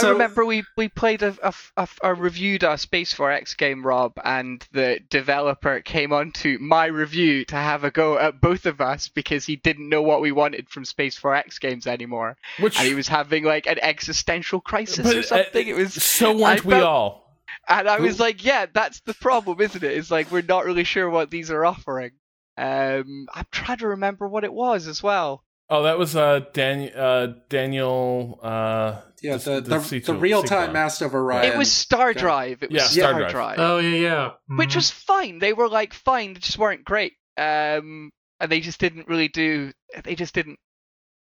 [0.00, 4.12] So- remember we, we played a, a, a, a reviewed a Space 4X game, Rob,
[4.24, 9.08] and the developer came onto my review to have a go at both of us
[9.08, 12.94] because he didn't know what we wanted from Space 4X games anymore, Which and he
[12.94, 15.68] was having like an existential crisis but, or uh, something.
[15.68, 17.38] It was, so weren't I we felt- all.
[17.68, 19.92] and I was like, yeah, that's the problem, isn't it?
[19.96, 22.12] It's like we're not really sure what these are offering.
[22.56, 25.44] Um, I'm trying to remember what it was as well.
[25.70, 28.38] Oh, that was uh, Dan- uh Daniel.
[28.42, 30.72] Uh, Yeah, the- the, the the, real time.
[30.72, 31.44] Master of Orion.
[31.52, 32.14] it was Star.
[32.14, 32.62] Drive.
[32.62, 33.32] It was Yeah, Star, Star Drive.
[33.32, 33.58] Drive.
[33.58, 34.30] oh yeah, yeah.
[34.56, 34.76] which Mhm.
[34.76, 35.38] was fine.
[35.40, 37.14] They were like fine, they just weren't great.
[37.36, 39.72] Um, and they just didn't really do.
[40.04, 40.58] They just didn't.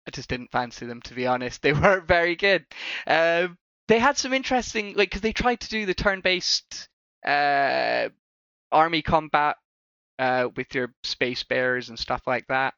[0.08, 1.62] I just didn't fancy them to be honest.
[1.64, 2.66] They weren't very good.
[3.08, 3.58] Um,
[3.88, 6.90] they had some interesting like because they tried to do the turn-based
[7.26, 8.10] uh,
[8.72, 9.56] army combat
[10.20, 12.74] uh, with your space bears and stuff like that.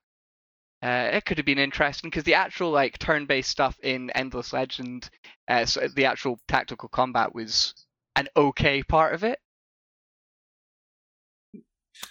[0.82, 5.10] Uh, it could have been interesting because the actual like turn-based stuff in Endless Legend,
[5.48, 7.74] uh, so the actual tactical combat was
[8.16, 9.40] an okay part of it.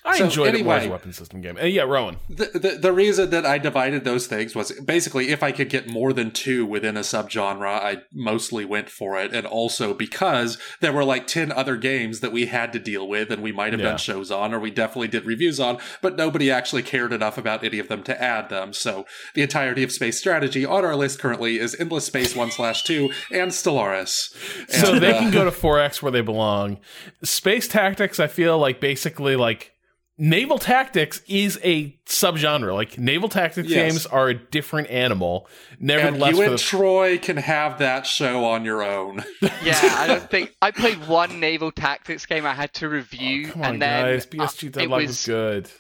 [0.04, 1.56] I So, enjoyed it more as a weapon system game.
[1.60, 2.18] Uh, yeah, Rowan.
[2.28, 5.88] The, the the reason that I divided those things was basically if I could get
[5.88, 10.92] more than two within a subgenre, I mostly went for it, and also because there
[10.92, 13.80] were like ten other games that we had to deal with, and we might have
[13.80, 13.88] Yeah.
[13.90, 17.64] done shows on, or we definitely did reviews on, but nobody actually cared enough about
[17.64, 18.72] any of them to add them.
[18.72, 22.84] So the entirety of Space Strategy on our list currently is Endless Space One Slash
[22.84, 24.34] Two and Stellaris.
[24.68, 26.78] So they uh, can go to 4X where they belong.
[27.24, 29.72] Space tactics, I feel like basically like
[30.18, 32.72] naval tactics is a subgenre.
[32.74, 33.93] Like naval tactics Yes.
[33.93, 35.48] games are a different animal.
[35.72, 39.24] And Nevertheless, you and the, Troy can have that show on your own.
[39.62, 43.52] Yeah, I don't think I played one naval tactics game I had to review, Oh,
[43.52, 45.70] come on, and then guys, BSG it Deadlock was, was good.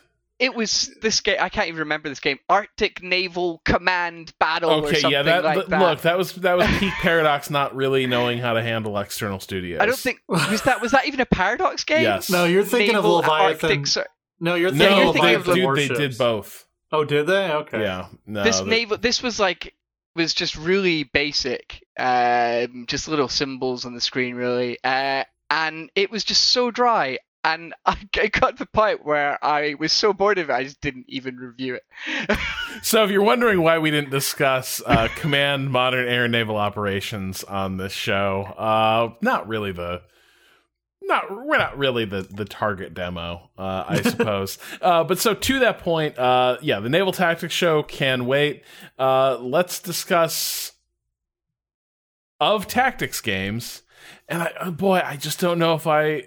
[0.40, 1.36] it was this game.
[1.40, 2.38] I can't even remember this game.
[2.48, 5.80] Arctic Naval Command Battle or Okay, something yeah, that, like that.
[5.80, 9.80] look, that was that was peak paradox, not really knowing how to handle external studios.
[9.80, 12.02] I don't think was that was that even a Paradox game?
[12.02, 12.28] Yes.
[12.28, 13.70] No, you're thinking Naval of Leviathan.
[13.70, 14.06] Arctic Cir-
[14.40, 15.98] No, you're No, thinking you're of thinking they, of Leviathan dude, warships.
[15.98, 16.66] they did both.
[16.92, 17.50] Oh, did they?
[17.50, 17.80] Okay.
[17.82, 19.74] Yeah, no, this that- naval this was like
[20.14, 26.10] was just really basic um just little symbols on the screen really uh and it
[26.10, 30.14] was just so dry and I, I got to the point where I was so
[30.14, 32.38] bored of it I just didn't even review it
[32.82, 37.42] So, if you're wondering why we didn't discuss uh, command modern air and naval operations
[37.44, 40.02] on this show, uh, not really the.
[41.06, 44.58] Not we're not really the the target demo, uh, I suppose.
[44.82, 48.64] uh, but so to that point, uh, yeah, the naval tactics show can wait.
[48.98, 50.72] Uh, let's discuss
[52.40, 53.82] of tactics games,
[54.28, 56.24] and I, oh boy, I just don't know if I.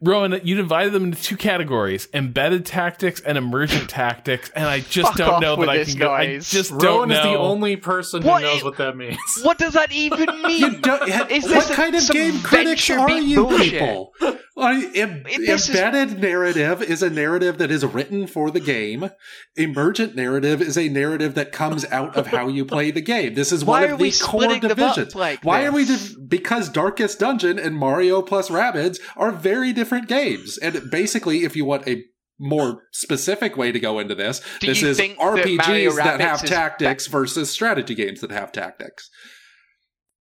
[0.00, 5.08] Rowan, you divided them into two categories: embedded tactics and emergent tactics, and I just
[5.08, 6.10] Fuck don't know that I can go.
[6.12, 7.16] I just Rowan don't know.
[7.16, 9.18] is the only person who What knows i- what that means.
[9.42, 12.88] what does that even mean You don't, Is what this a- kind of game critics
[12.90, 13.70] are you bullshit?
[13.72, 14.12] people?
[14.56, 19.10] Like, em- This is- embedded narrative is a narrative that is written for the game.
[19.56, 23.34] Emergent narrative is a narrative that comes out of how you play the game.
[23.34, 25.14] This is Why one of the we core splitting them up divisions.
[25.14, 25.84] like Why are we?
[25.84, 26.10] this?
[26.14, 31.56] Div- because Darkest Dungeon and Mario plus Rabbids are very different games, and basically, if
[31.56, 32.02] you want a
[32.38, 36.44] more specific way to go into this, Do this is think that RPGs that have
[36.44, 39.08] tactics versus strategy games that have tactics.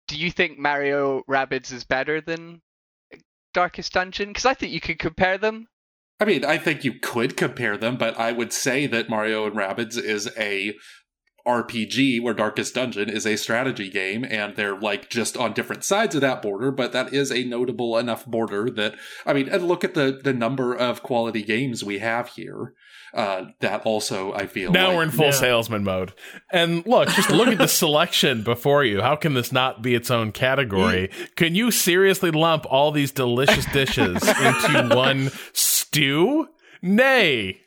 [0.08, 2.62] do you think Mario Rabbids is better than
[3.54, 4.30] Darkest Dungeon?
[4.30, 5.68] Because I think you could compare them.
[6.20, 9.56] I mean, I think you could compare them, but I would say that Mario and
[9.56, 10.76] Rabbids is a
[11.48, 16.16] RPG where Darkest Dungeon is a strategy game and they're like just on different sides
[16.16, 18.96] of that border, but that is a notable enough border that
[19.26, 22.74] I mean, and look at the the number of quality games we have here.
[23.14, 25.32] Uh that also I feel now like, we're in full Yeah.
[25.32, 26.14] salesman mode.
[26.52, 29.02] And look, just look at the selection before you.
[29.02, 31.10] How can this not be its own category?
[31.36, 36.48] Can you seriously lump all these delicious dishes into one stew?
[36.82, 37.62] Nay.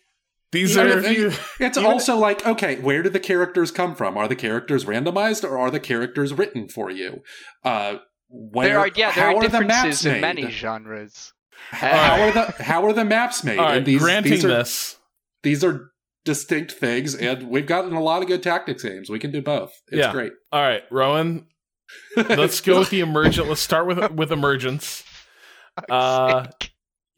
[0.55, 4.17] These are mean, it's also like, okay, where do the characters come from?
[4.17, 7.23] Are the characters randomized or are the characters written for you?
[7.65, 7.97] Uh,
[8.29, 9.73] where, there are yeah there how are are the maps
[10.03, 10.21] differences in made?
[10.21, 11.33] many genres
[11.71, 13.59] How, how are the how are the maps made?
[13.59, 13.79] all right.
[13.79, 14.97] and these, granting these are, this,
[15.43, 15.91] these are
[16.25, 19.11] distinct things, and we've gotten a lot of good tactics games.
[19.11, 19.73] We can do both.
[19.89, 20.13] It's Yeah.
[20.13, 20.33] great.
[20.53, 21.47] all right, Rowan.
[22.17, 23.49] Let's go with the emergent.
[23.49, 25.05] Let's start with with emergence.
[25.91, 26.47] uh,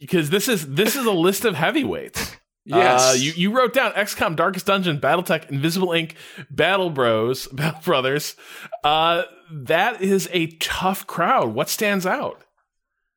[0.00, 2.36] because this is this is a list of heavyweights.
[2.66, 3.12] Yes.
[3.12, 6.12] Uh, you, you wrote down XCOM, Darkest Dungeon, BattleTech, Invisible Inc,
[6.50, 8.34] Battle Bros, Battle Brothers.
[8.82, 11.54] Uh, that is a tough crowd.
[11.54, 12.42] What stands out?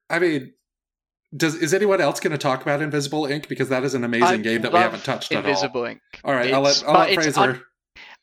[0.10, 0.54] I mean,
[1.36, 4.28] does is anyone else going to talk about Invisible Inc because that is an amazing
[4.28, 6.02] I game that we haven't touched Invisible at Ink.
[6.24, 6.32] all.
[6.32, 7.40] All right, I'll let, I'll let it's Fraser.
[7.42, 7.62] un-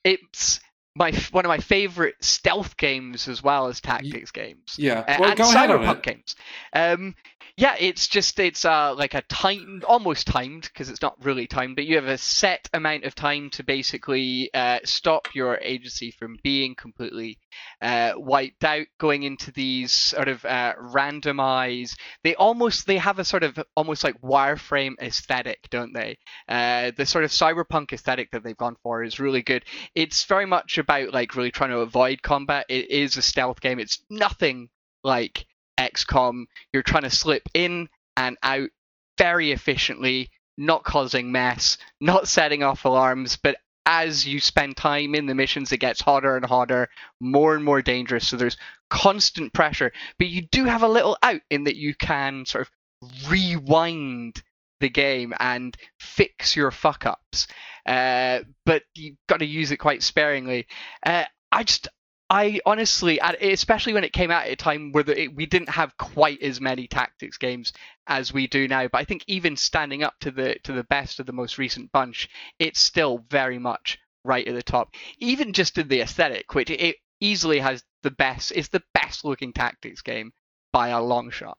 [0.04, 0.60] It's
[0.94, 4.76] my one of my favorite stealth games as well as tactics games.
[4.78, 6.02] yeah, Uh, well, and go ahead on cyberpunk it.
[6.02, 6.36] games.
[6.72, 7.14] Um,
[7.58, 11.76] yeah, it's just it's uh like a timed, almost timed because it's not really timed,
[11.76, 16.36] but you have a set amount of time to basically uh, stop your agency from
[16.42, 17.38] being completely
[17.80, 18.86] uh, wiped out.
[18.98, 24.04] Going into these sort of uh, randomized, they almost they have a sort of almost
[24.04, 26.18] like wireframe aesthetic, don't they?
[26.46, 29.64] Uh, the sort of cyberpunk aesthetic that they've gone for is really good.
[29.94, 32.66] It's very much about like really trying to avoid combat.
[32.68, 33.78] It is a stealth game.
[33.78, 34.68] It's nothing
[35.02, 35.46] like
[35.78, 36.44] XCOM.
[36.72, 38.70] You're trying to slip in and out
[39.18, 45.26] very efficiently, not causing mess, not setting off alarms, but as you spend time in
[45.26, 46.88] the missions, it gets hotter and hotter,
[47.20, 48.26] more and more dangerous.
[48.26, 48.56] So there's
[48.90, 53.30] constant pressure, but you do have a little out in that you can sort of
[53.30, 54.42] rewind
[54.80, 57.46] the game and fix your fuck ups.
[57.86, 60.66] Uh, but you've got to use it quite sparingly.
[61.04, 61.88] Uh, I just,
[62.28, 65.68] I honestly, especially when it came out at a time where the, it, we didn't
[65.68, 67.72] have quite as many tactics games
[68.08, 71.20] as we do now, but I think even standing up to the to the best
[71.20, 72.28] of the most recent bunch,
[72.58, 74.94] it's still very much right at the top.
[75.18, 79.52] Even just in the aesthetic, which it easily has the best, it's the best looking
[79.52, 80.32] tactics game
[80.72, 81.58] by a long shot.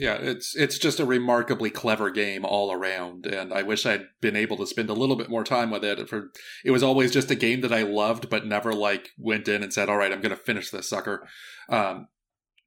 [0.00, 4.34] Yeah, it's it's just a remarkably clever game all around, and I wish I'd been
[4.34, 6.08] able to spend a little bit more time with it.
[6.08, 6.30] For
[6.64, 9.70] it was always just a game that I loved, but never like went in and
[9.74, 11.28] said, "All right, I'm going to finish this sucker."
[11.68, 12.08] Um,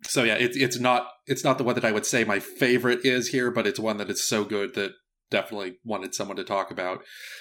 [0.03, 3.03] so yeah, it's it's not it's not the one that I would say my favorite
[3.03, 4.91] is here, but it's one that is so good that
[5.31, 6.99] definitely wanted someone to talk about.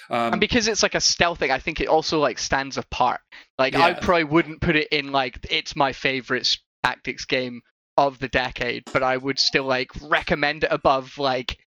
[0.08, 3.20] Um, and because it's like a stealth thing, I think it also like stands apart.
[3.58, 3.84] Like Yeah.
[3.84, 7.60] I probably wouldn't put it in like it's my favorite tactics game
[7.96, 11.58] of the decade, but I would still like recommend it above like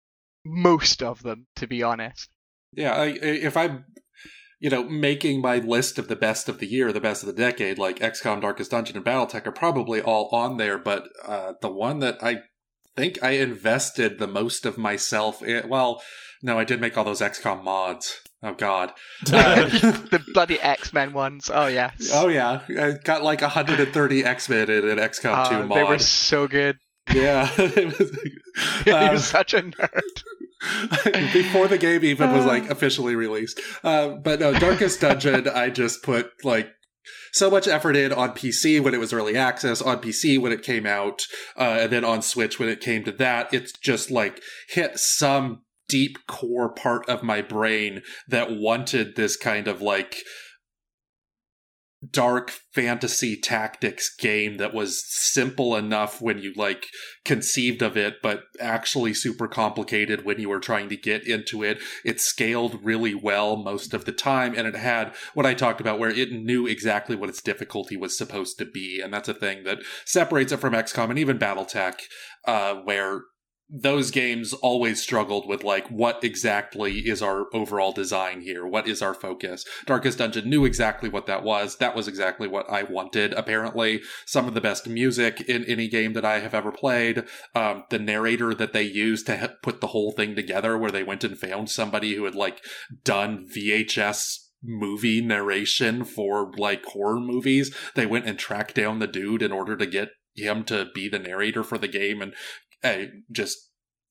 [0.46, 2.30] most of them, to be honest.
[2.72, 3.86] Yeah, I, if I'm,
[4.60, 7.42] you know, making my list of the best of the year, the best of the
[7.42, 10.78] decade, like XCOM, Darkest Dungeon, and BattleTech are probably all on there.
[10.78, 12.42] But uh, the one that I
[12.96, 16.02] think I invested the most of myself in, well,
[16.42, 18.22] no, I did make all those XCOM mods.
[18.46, 18.94] Oh God.
[19.34, 19.66] Uh,
[20.12, 21.50] the bloody X Men ones.
[21.52, 21.92] Oh yeah.
[22.14, 25.78] oh yeah, I got like 130 X-Men in an XCOM 2 Uh, mod.
[25.78, 26.78] they were so good.
[27.12, 28.12] Yeah, it was,
[28.84, 31.34] he um, was such a nerd.
[31.34, 33.60] before the game even was like officially released.
[33.84, 36.70] Uh, but no, Darkest Dungeon, I just put like
[37.34, 40.64] so much effort in on PC when it was early access, on PC when it
[40.64, 41.22] came out,
[41.58, 43.54] uh, and then on Switch when it came to that.
[43.54, 49.68] It's just like hit some deep core part of my brain that wanted this kind
[49.68, 50.18] of like
[52.12, 56.88] dark fantasy tactics game that was simple enough when you like
[57.24, 61.80] conceived of it but actually super complicated when you were trying to get into it.
[62.04, 66.00] It scaled really well most of the time and it had what i talked about
[66.00, 69.64] where it knew exactly what its difficulty was supposed to be and that's a thing
[69.64, 72.02] that separates it from xcom and even battletech
[72.46, 73.22] uh, where
[73.70, 78.66] those games always struggled with like what exactly is our overall design here?
[78.66, 79.66] What is our focus?
[79.86, 81.78] Darkest dungeon knew exactly what that was.
[81.78, 84.02] That was exactly what i wanted apparently.
[84.26, 87.24] Some of the best music in any game that i have ever played
[87.56, 91.04] um, the narrator that they used to he- put the whole thing together where they
[91.04, 92.62] went and found somebody who had like
[93.04, 99.42] done vhs movie narration for like horror movies they went and tracked down the dude
[99.42, 102.34] in order to get him to be the narrator for the game and
[102.86, 103.58] uh, just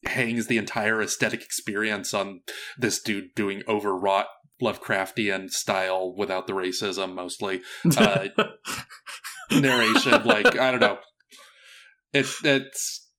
[0.06, 2.40] hangs the entire aesthetic experience on
[2.76, 4.26] this dude doing overwrought
[4.62, 7.62] Lovecraftian style without the racism mostly
[7.96, 8.28] uh,
[9.50, 10.24] narration.
[10.24, 10.98] Like I don't know,
[12.12, 13.10] it, it's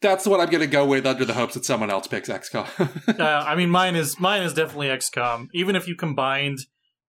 [0.00, 3.18] that's what I'm gonna go with under the hopes that someone else picks XCOM.
[3.20, 5.46] uh, I mean, mine is mine is definitely XCOM.
[5.54, 6.58] Even if you combined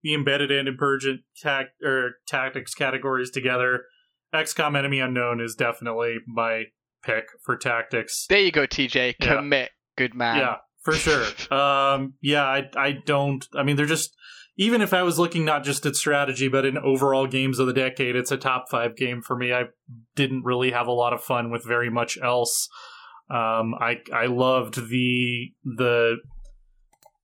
[0.04, 3.86] the embedded and emergent tac or tactics categories together,
[4.34, 6.66] XCOM Enemy Unknown is definitely my
[7.06, 8.26] pick for tactics.
[8.28, 9.16] There you go, TJ.
[9.20, 9.36] Yeah.
[9.36, 10.38] Commit, good man.
[10.38, 11.26] Yeah, for sure.
[11.52, 13.46] um, yeah, I I don't.
[13.56, 14.16] I mean, they're just.
[14.58, 17.74] Even if I was looking not just at strategy, but in overall games of the
[17.74, 19.52] decade, it's a top five game for me.
[19.52, 19.64] I
[20.16, 22.70] didn't really have a lot of fun with very much else.
[23.30, 26.18] Um, I I loved the the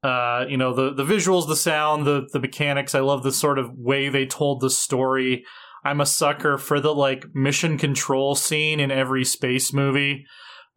[0.03, 2.95] uh, you know the the visuals, the sound, the the mechanics.
[2.95, 5.45] I love the sort of way they told the story.
[5.83, 10.25] I'm a sucker for the like mission control scene in every space movie.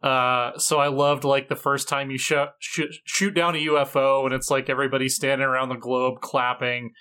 [0.01, 4.25] Uh, so I loved like the first time you sh- sh- shoot down a UFO
[4.25, 6.91] and it's like everybody standing around the globe clapping.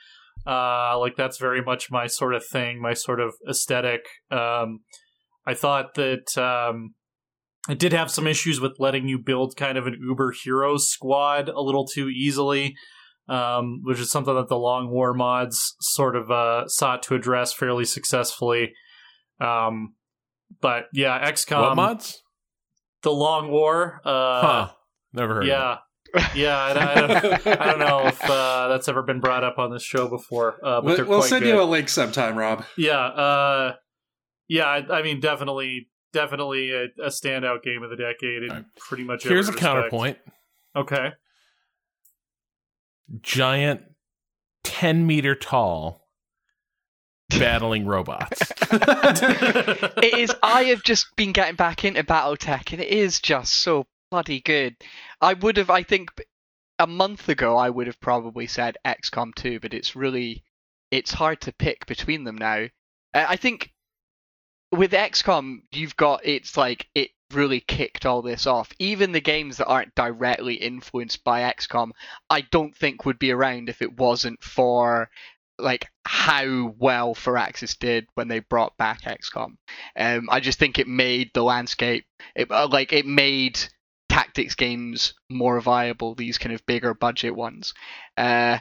[0.46, 4.02] Uh, like that's very much my sort of thing, my sort of aesthetic.
[4.30, 4.80] Um,
[5.46, 6.94] I thought that um,
[7.68, 11.48] it did have some issues with letting you build kind of an uber hero squad
[11.48, 12.74] a little too easily
[13.28, 17.52] um, which is something that the long war mods sort of uh, sought to address
[17.52, 18.72] fairly successfully
[19.40, 19.94] um,
[20.60, 22.22] but yeah xcom what mods
[23.02, 24.70] the long war uh, huh
[25.12, 25.78] never heard yeah
[26.34, 29.72] yeah, I, I, don't, I, don't, know if uh, that's ever been brought up on
[29.72, 30.54] this show before.
[30.62, 31.54] Uh, but we'll, we'll send good.
[31.54, 32.64] you a link sometime, Rob.
[32.76, 33.74] Yeah, uh,
[34.48, 34.66] yeah.
[34.66, 38.64] I, I, mean, definitely, definitely a, a, standout game of the decade in right.
[38.76, 39.24] pretty much.
[39.24, 39.58] Here's a respect.
[39.58, 40.18] counterpoint.
[40.76, 41.10] Okay.
[43.20, 43.82] Giant,
[44.62, 46.08] ten meter tall,
[47.30, 48.40] battling robots.
[48.70, 50.34] it is.
[50.42, 54.76] I have just been getting back into BattleTech, and it is just so bloody good.
[55.20, 56.10] I would have, I think,
[56.78, 60.44] a month ago, I would have probably said XCOM 2, but it's really,
[60.90, 62.66] it's hard to pick between them now.
[63.12, 63.72] I think
[64.72, 68.72] with XCOM, you've got it's like it really kicked all this off.
[68.78, 71.90] Even the games that aren't directly influenced by XCOM,
[72.30, 75.10] I don't think would be around if it wasn't for
[75.58, 79.56] like how well Firaxis did when they brought back XCOM.
[79.96, 83.60] Um, I just think it made the landscape, it, uh, like it made
[84.08, 86.14] tactics games more viable.
[86.14, 87.74] These kind of bigger budget ones.
[88.16, 88.58] Uh,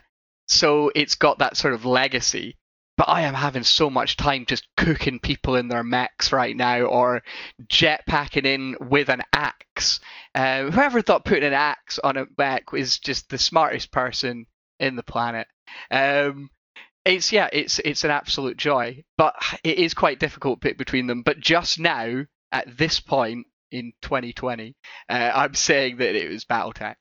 [0.47, 2.57] so it's got that sort of legacy
[2.98, 6.82] but I am having so much time just cooking people in their mechs right now,
[6.82, 7.24] or
[7.68, 9.99] jetpacking in with an axe.
[10.36, 14.45] Uh, whoever thought putting an axe on a mech was just the smartest person
[14.80, 15.48] in the planet.
[15.90, 16.49] Um,
[17.06, 21.07] it's yeah, it's it's an absolute joy, but it is quite difficult to pick between
[21.07, 21.24] them.
[21.24, 24.76] But just now, at this point in 2020,
[25.10, 26.95] uh, I'm saying that it was BattleTech.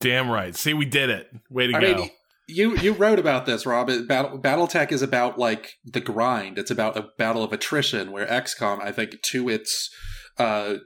[0.00, 0.54] Damn right.
[0.54, 1.28] See, we did it.
[1.50, 1.96] Way to I go.
[1.96, 2.10] Mean,
[2.48, 3.90] you you wrote about this, Rob.
[4.08, 6.58] Battle BattleTech is about like the grind.
[6.58, 8.10] It's about a battle of attrition.
[8.10, 9.90] Where XCOM, I think, to its
[10.38, 10.76] uh,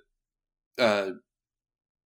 [0.78, 1.10] uh,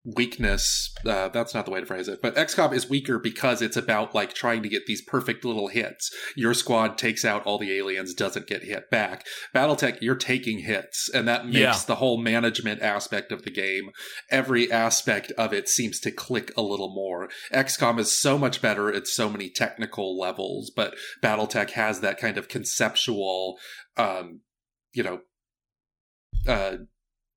[0.04, 3.78] weakness uh, that's not the way to phrase it but xcom is weaker because it's
[3.78, 6.12] about like trying to get these perfect little hits.
[6.36, 9.26] Your squad takes out all the aliens doesn't get hit back.
[9.56, 11.80] Battletech you're taking hits and that makes yeah.
[11.88, 13.92] the whole management aspect of the game
[14.30, 17.30] every aspect of it seems to click a little more.
[17.54, 22.38] Xcom is so much better at so many technical levels but battletech has that kind
[22.38, 23.58] of conceptual
[23.98, 24.42] um
[24.94, 25.20] you know
[26.48, 26.78] uh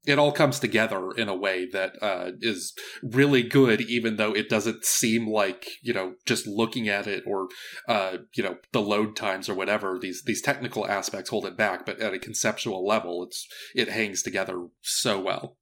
[0.07, 4.49] it all comes together in a way that uh, is really good, even though it
[4.49, 7.49] doesn't seem like you know just looking at it or
[7.89, 9.99] uh, you know the load times or whatever.
[9.99, 14.23] These these technical aspects hold it back, but at a conceptual level, it's it hangs
[14.23, 15.57] together so well.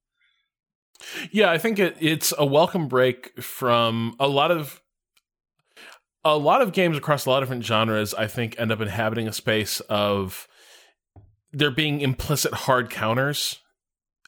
[1.31, 4.81] Yeah, I think it, it's a welcome break from a lot of
[6.25, 8.13] a lot of games across a lot of different genres.
[8.13, 10.47] I think end up inhabiting a space of
[11.51, 13.59] there being implicit hard counters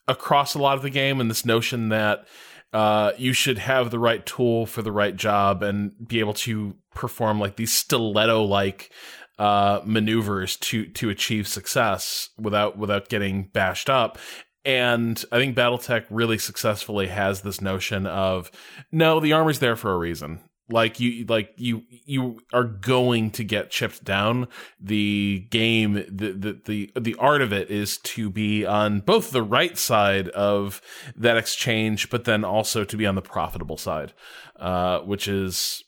[0.08, 2.26] across a lot of the game, and this notion that
[2.74, 6.76] uh, you should have the right tool for the right job and be able to
[6.94, 8.92] perform like these stiletto like
[9.40, 14.18] uh, maneuvers to to achieve success without without getting bashed up.
[14.64, 18.50] And I think BattleTech really successfully has this notion of
[18.92, 23.44] no, the armor's there for a reason like you like you you are going to
[23.44, 24.48] get chipped down.
[24.80, 29.44] The game the, the the the art of it is to be on both the
[29.44, 30.82] right side of
[31.16, 34.14] that exchange but then also to be on the profitable side
[34.60, 35.84] uh which is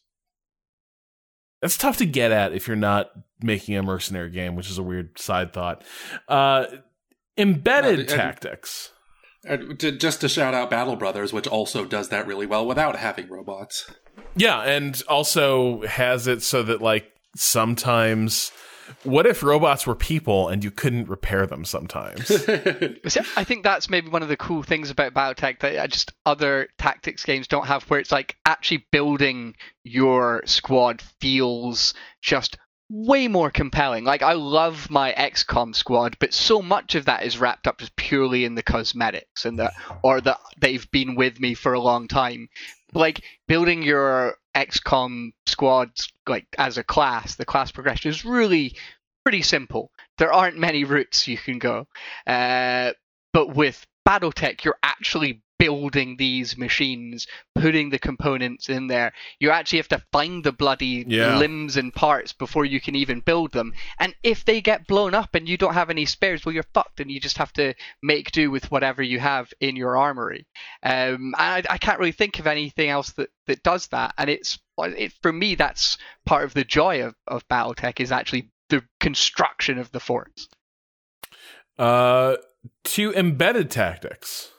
[1.61, 3.09] that's tough to get at if you're not
[3.41, 5.83] making a mercenary game which is a weird side thought.
[6.27, 6.65] Uh
[7.37, 8.91] embedded tactics
[9.48, 13.30] Uh, just to shout out Battle Brothers, which also does that really well without having
[13.30, 13.90] robots.
[14.36, 18.52] Yeah, and also has it so that like sometimes
[19.03, 22.32] what if robots were people and you couldn't repair them sometimes?
[23.36, 26.69] I think that's maybe one of the cool things about BattleTech that uh, just other
[26.78, 32.57] tactics games don't have, where it's like actually building your squad feels just
[32.89, 34.03] way more compelling.
[34.03, 37.95] Like I love my XCOM squad, but so much of that is wrapped up just
[37.95, 39.73] purely in the cosmetics and that
[40.03, 42.49] or that they've been with me for a long time
[42.93, 48.76] like building your XCOM squads like as a class, the class progression is really
[49.23, 49.91] pretty simple.
[50.18, 51.88] There aren't many routes you can go,
[52.26, 52.93] uh,
[53.34, 59.13] but with BattleTech, you're actually building these machines, putting the components in there.
[59.39, 61.38] You actually have to find the bloody Yeah.
[61.38, 63.73] limbs and parts before you can even build them.
[63.99, 66.99] And if they get blown up and you don't have any spares, well, you're fucked,
[66.99, 70.45] and you just have to make do with whatever you have in your armory.
[70.84, 74.13] Um, and I, I can't really think of anything else that, that does that.
[74.17, 78.51] And it's it, for me, that's part of the joy of, of BattleTech is actually
[78.69, 80.47] the construction of the forts.
[81.79, 82.35] Uh,
[82.84, 84.51] to embedded tactics.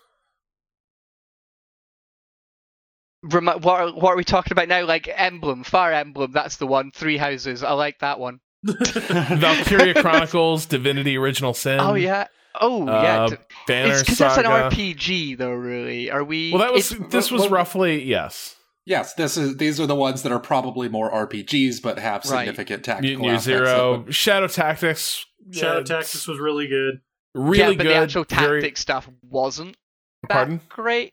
[3.23, 4.85] What, are, what are we talking about now?
[4.85, 6.91] Like Emblem, Fire Emblem, that's the one.
[6.95, 8.41] Three Houses, I like that one.
[8.65, 11.81] Valkyria Chronicles, Divinity Original Sin.
[11.81, 12.27] oh yeah.
[12.61, 13.25] Oh yeah.
[13.25, 13.37] Uh, D-
[13.67, 15.53] Banner it's because that's an RPG, though.
[15.53, 16.51] Really, are we?
[16.53, 18.55] Well, that was this was well- roughly yes.
[18.85, 22.47] Yes, this is these are the ones that are probably more RPGs, but have Right.
[22.47, 24.11] significant tactical Mutant Year aspects of Zero, them.
[24.13, 25.27] Shadow Tactics.
[25.53, 27.01] Shadow uh, Tactics was really good.
[27.35, 27.87] really yeah, but good.
[27.89, 29.77] the actual very- tactic stuff wasn't
[30.23, 30.61] that Pardon?
[30.71, 31.13] great.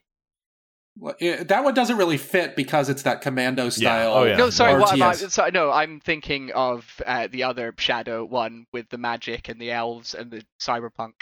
[0.98, 4.14] Well, yeah, that one doesn't really fit because it's that commando style.
[4.14, 4.36] Oh, yeah.
[4.36, 5.12] No, sorry, what am I?
[5.12, 5.30] RTS.
[5.30, 9.70] Sorry, no, I'm thinking of uh, the other Shadow one with the magic and the
[9.72, 11.12] elves and the cyberpunk.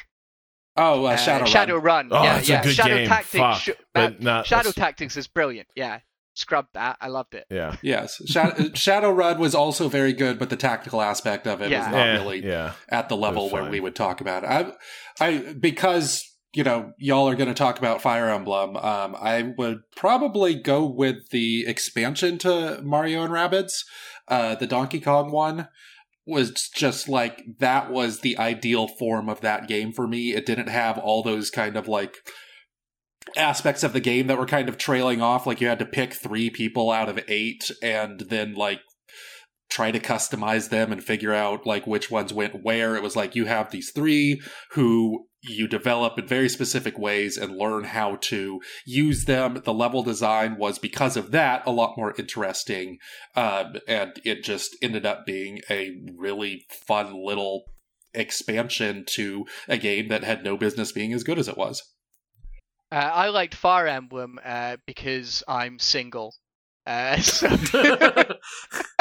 [0.77, 1.47] Oh, uh, Uh, Shadowrun.
[1.47, 2.09] Shadow Run.
[2.13, 2.63] Oh, yeah, it's a yeah.
[2.63, 3.09] good Shadow game.
[3.09, 3.33] Tactics.
[3.41, 5.69] Fuck, sh- but uh, not- Shadow that's- Tactics is brilliant.
[5.75, 6.01] Yeah,
[6.35, 6.97] scrubbed that.
[7.01, 7.45] I loved it.
[7.51, 7.77] Yeah.
[7.83, 8.21] Yes,
[8.75, 11.81] Shadow, Run was also very good, but the tactical aspect of it Yeah.
[11.81, 12.73] was not Eh, really yeah.
[12.89, 14.49] at the level where we would talk about it.
[15.21, 18.77] I, I because you know y'all are going to talk about Fire Emblem.
[18.77, 23.85] Um, I would probably go with the expansion to Mario and Rabbids,
[24.29, 25.69] uh, the Donkey Kong one.
[26.27, 30.33] Was just like that was the ideal form of that game for me.
[30.33, 32.17] It didn't have all those kind of like
[33.37, 35.47] aspects of the game that were kind of trailing off.
[35.47, 38.81] Like you had to pick three people out of eight and then like
[39.69, 42.97] try to customize them and figure out like which ones went where.
[42.97, 44.41] It was like you have these three
[44.71, 49.61] who you develop in very specific ways and learn how to use them.
[49.65, 52.99] The level design was because of that a lot more interesting.
[53.37, 57.65] Um, and it just ended up being a really fun little
[58.15, 61.83] expansion to a game that had no business being as good as it was.
[62.93, 66.35] Uh, I liked Fire Emblem uh, because I'm single.
[66.87, 67.49] Uh, so,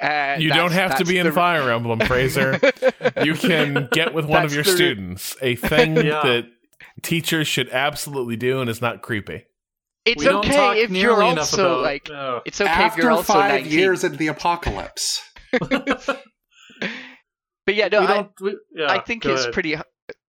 [0.00, 2.58] uh, You don't have to be in the- Fire Emblem, Fraser.
[3.24, 5.36] you can get with one of your the- students.
[5.42, 6.22] A thing Yeah.
[6.22, 6.46] that
[7.02, 9.44] teachers should absolutely do and is not creepy.
[10.04, 12.10] It's we okay if you're also about, like.
[12.10, 12.40] oh.
[12.44, 13.72] It's okay if you're also five 19.
[13.78, 15.22] years into the apocalypse.
[15.60, 16.16] but
[17.68, 18.30] yeah, no, we I, don't.
[18.40, 19.52] We, yeah, I think it's ahead.
[19.54, 19.76] pretty.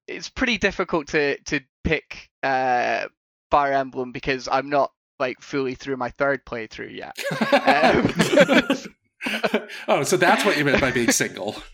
[0.07, 3.07] It's pretty difficult to to pick uh,
[3.49, 7.17] Fire Emblem because I'm not like fully through my third playthrough yet.
[7.63, 8.93] Um,
[9.87, 11.55] oh, so that's what you meant by being single.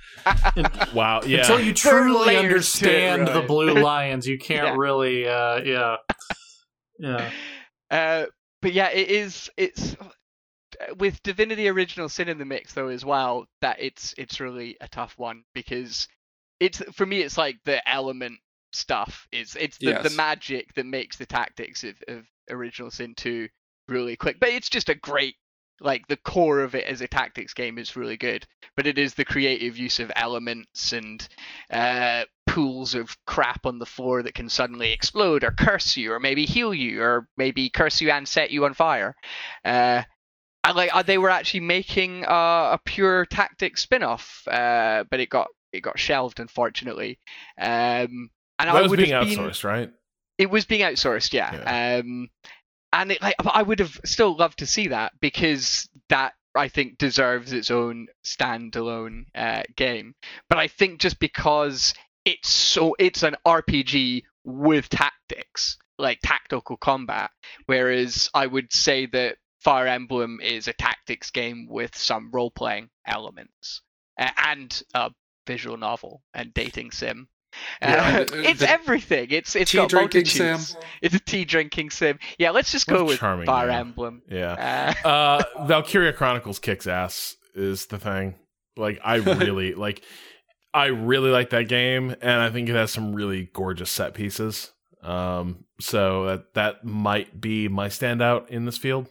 [0.94, 1.22] Wow.
[1.26, 1.40] Yeah.
[1.40, 4.76] Until you truly layers to it, understand the blue lions, you can't Yeah.
[4.78, 5.28] really.
[5.28, 5.96] Uh, yeah.
[7.00, 7.32] Yeah.
[7.90, 8.26] Uh,
[8.62, 9.50] but yeah, it is.
[9.58, 9.96] It's
[10.98, 13.46] with Divinity Original Sin in the mix though as well.
[13.62, 16.08] That it's it's really a tough one because
[16.60, 17.22] it's for me.
[17.22, 18.40] It's like the element
[18.74, 19.28] stuff.
[19.32, 23.48] It's it's the, the magic that makes the tactics of, of Original Sin two
[23.88, 24.40] really quick.
[24.40, 25.36] But it's just a great
[25.82, 28.46] like the core of it as a tactics game is really good.
[28.76, 31.28] But it is the creative use of elements and
[31.72, 36.20] uh, pools of crap on the floor that can suddenly explode or curse you or
[36.20, 39.16] maybe heal you or maybe curse you and set you on fire.
[39.64, 40.04] Uh,
[40.64, 45.30] and like uh, they were actually making uh, a pure tactics spin-off, uh, but it
[45.30, 47.20] got it got shelved unfortunately.
[47.60, 48.30] Um,
[48.60, 49.92] and that I was being have been outsourced, right?
[50.40, 52.00] it was being outsourced, yeah.
[52.00, 52.30] Um,
[52.92, 56.98] and it, like, I would have still loved to see that because that I think
[56.98, 60.16] deserves its own standalone uh, game.
[60.50, 61.94] But I think just because
[62.26, 67.32] it's so it's an RPG with tactics, like tactical combat,
[67.66, 72.90] whereas I would say that Fire Emblem is a tactics game with some role playing
[73.06, 73.82] elements
[74.18, 75.12] uh, and a
[75.46, 77.28] visual novel and dating sim.
[77.82, 79.28] Yeah, Uh, it's everything.
[79.32, 80.68] It's it's tea got drinking multitudes.
[80.70, 80.82] sim.
[81.02, 82.20] It's a tea drinking sim.
[82.38, 83.78] Yeah, let's just What go with charming Fire name.
[83.80, 84.22] Emblem.
[84.30, 84.94] Yeah.
[85.04, 88.36] Uh, Uh, Valkyria Chronicles kicks ass is the thing.
[88.78, 90.04] Like I really like
[90.74, 94.72] I really like that game and I think it has some really gorgeous set pieces.
[95.02, 99.08] Um so that that might be my standout in this field.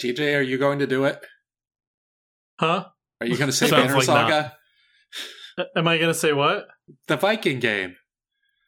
[0.00, 1.20] TJ, are you going to do it?
[2.58, 2.86] Huh?
[3.20, 4.56] Are you going to say Sounds Banner like Saga?
[5.76, 6.68] Am I gonna say what?
[7.06, 7.96] The Viking game.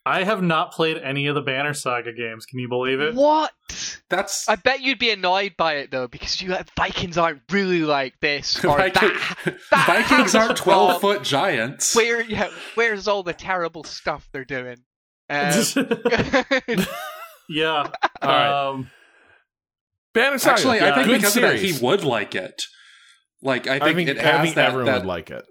[0.05, 2.47] I have not played any of the Banner Saga games.
[2.47, 3.15] Can you believe it?
[3.15, 3.53] what?
[4.09, 8.15] That's I bet you'd be annoyed by it though, because you Vikings aren't really like
[8.21, 9.57] this or Viking- that.
[9.73, 11.97] that Vikings aren't twelve foot giants.
[11.97, 14.77] Where yeah, where's all the terrible stuff they're doing?
[15.29, 15.53] Um,
[17.49, 17.91] yeah.
[18.23, 18.69] All right.
[18.69, 18.91] Um,
[20.15, 20.53] Banner Saga.
[20.53, 22.63] Actually, yeah, I think good because of that, he would like it.
[23.43, 25.45] Like, I think, I think, it I has think that, everyone that would like it.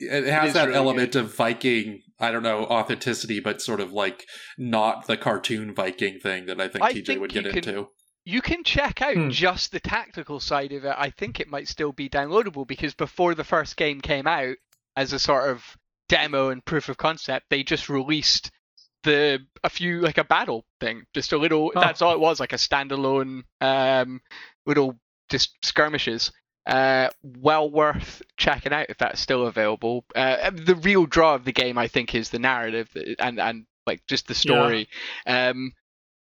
[0.00, 2.02] It It has is that really element of Viking.
[2.18, 4.26] I don't know authenticity, but sort of like
[4.58, 7.88] not the cartoon Viking thing that I think I TJ think would get can- into.
[8.24, 9.30] you can check out Hmm.
[9.30, 10.94] just the tactical side of it.
[10.96, 14.56] I think it might still be downloadable because before the first game came out,
[14.96, 15.64] as a sort of
[16.08, 18.50] demo and proof of concept, they just released
[19.04, 21.72] the a few like a battle thing, just a little.
[21.74, 21.80] Oh.
[21.80, 24.20] That's all it was, like a standalone um
[24.66, 24.98] little
[25.30, 26.32] just skirmishes.
[26.66, 30.04] Uh, well worth checking out if that's still available.
[30.14, 32.88] Uh, the real draw of the game, I think, is the narrative
[33.18, 34.88] and and like just the story.
[35.26, 35.72] Um,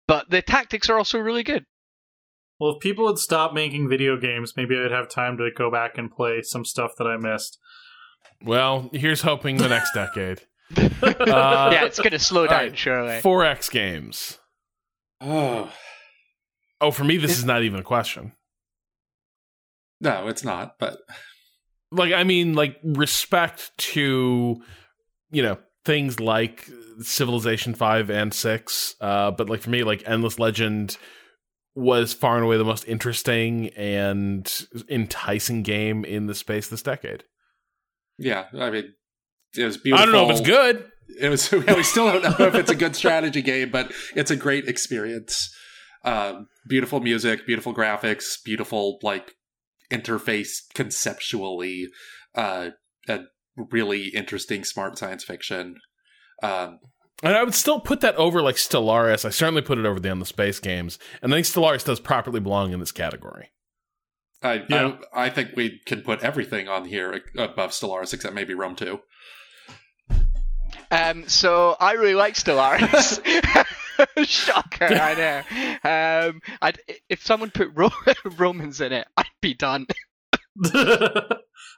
[0.07, 1.65] but the tactics are also really good.
[2.59, 5.97] well, if people would stop making video games, maybe I'd have time to go back
[5.97, 7.57] and play some stuff that I missed.
[8.43, 10.41] Well, here's hoping the next decade.
[11.01, 12.77] Uh, yeah, it's going to slow down, right.
[12.77, 13.21] surely.
[13.21, 14.37] 4X games.
[15.19, 15.71] Oh
[16.81, 18.33] Oh, for me, this Is- is not even a question.
[19.99, 20.75] No, it's not.
[20.79, 20.97] But
[21.91, 24.61] Like, I mean, like respect to,
[25.31, 26.69] you know, things like
[27.01, 28.95] Civilization Five and Six.
[29.01, 30.97] Uh, but like for me, like Endless Legend
[31.75, 37.23] was far and away the most interesting and enticing game in the space this decade.
[38.17, 38.93] yeah, I mean,
[39.55, 40.01] it was beautiful.
[40.01, 40.91] I don't know if it's good.
[41.19, 41.51] It was.
[41.51, 45.55] We still don't know if it's a good strategy game, but it's a great experience.
[46.03, 49.33] Um, beautiful music, beautiful graphics, beautiful like
[49.91, 51.87] interface conceptually.
[52.35, 52.69] Uh,
[53.07, 53.19] a
[53.55, 55.75] really interesting, smart science fiction.
[56.43, 56.79] Um,
[57.23, 59.25] And I would still put that over like Stellaris.
[59.25, 60.99] I certainly put it over the on the space games.
[61.21, 63.51] And I think Stellaris does properly belong in this category.
[64.41, 64.97] I, Yeah.
[65.13, 68.99] I I think we can put everything on here above Stellaris except maybe Rome two.
[70.91, 73.19] Um, so I really like Stellaris.
[74.23, 75.13] Shocker, I
[75.83, 76.29] know.
[76.29, 77.89] Um, I'd, if someone put Ro-
[78.37, 79.87] Romans in it, I'd be done.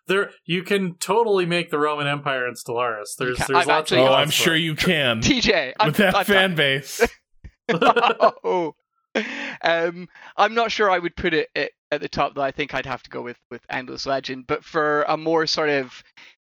[0.07, 3.15] there, you can totally make the Roman Empire in Stellaris.
[3.17, 5.21] There's, there's I've lots actually- of Oh, I'm sure you can.
[5.21, 7.01] TJ, I'm, With that I'm fan base.
[7.69, 8.75] oh.
[9.63, 10.07] Um,
[10.37, 12.41] I'm not sure I would put it at, at the top though.
[12.41, 14.47] I think I'd have to go with with Endless Legend.
[14.47, 16.01] But for a more sort of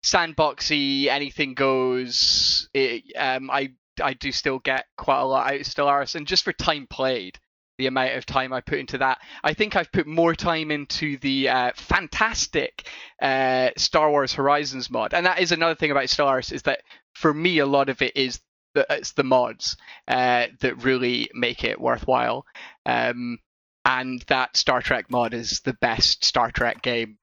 [0.05, 5.67] sandboxy, anything goes, it, um, I I do still get quite a lot out of
[5.67, 7.39] Stellaris, and just for time played,
[7.79, 11.17] the amount of time I put into that, I think I've put more time into
[11.19, 12.87] the uh, fantastic
[13.21, 16.81] uh, Star Wars Horizons mod, and that is another thing about Stellaris is that
[17.15, 18.41] for me a lot of it is
[18.75, 19.77] the, it's the mods
[20.09, 22.47] uh, that really make it worthwhile.
[22.87, 23.39] Um,
[23.85, 27.19] and that Star Trek mod is the best Star Trek game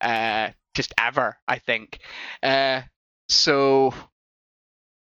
[0.00, 1.98] uh, just ever, I think.
[2.42, 2.82] Uh,
[3.28, 3.92] so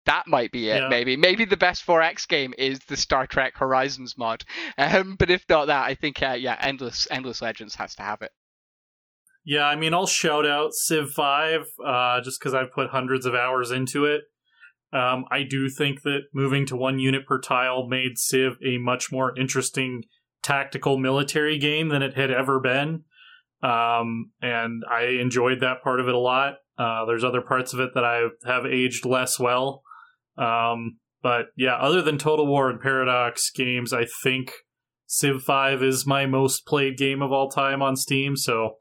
[0.06, 0.82] that might be it.
[0.82, 0.90] Yeah.
[0.90, 4.44] Maybe maybe the best 4X game is the Star Trek Horizons mod.
[4.78, 8.22] Um, but if not that, I think uh, yeah, Endless Endless Legends has to have
[8.22, 8.32] it.
[9.44, 13.34] Yeah, I mean, I'll shout out Civ 5 uh, just because I've put hundreds of
[13.34, 14.22] hours into it.
[14.94, 19.12] Um, I do think that moving to one unit per tile made Civ a much
[19.12, 20.04] more interesting
[20.44, 23.04] tactical military game than it had ever been.
[23.64, 26.56] Um, and I enjoyed that part of it a lot.
[26.78, 29.84] Uh, there's other parts of it that I have aged less well.
[30.38, 34.52] Um, but yeah, other than Total War and Paradox games, I think
[35.06, 38.36] Civ 5 is my most played game of all time on Steam.
[38.36, 38.78] So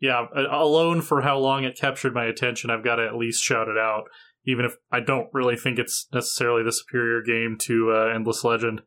[0.00, 3.68] yeah, alone for how long it captured my attention, I've got to at least shout
[3.68, 4.04] it out,
[4.46, 8.82] even if I don't really think it's necessarily the superior game to uh, Endless Legend.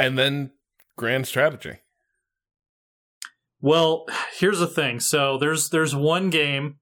[0.00, 0.50] and then
[0.96, 1.80] Grand Strategy.
[3.60, 4.06] Well,
[4.38, 4.98] here's the thing.
[4.98, 6.78] So there's there's one game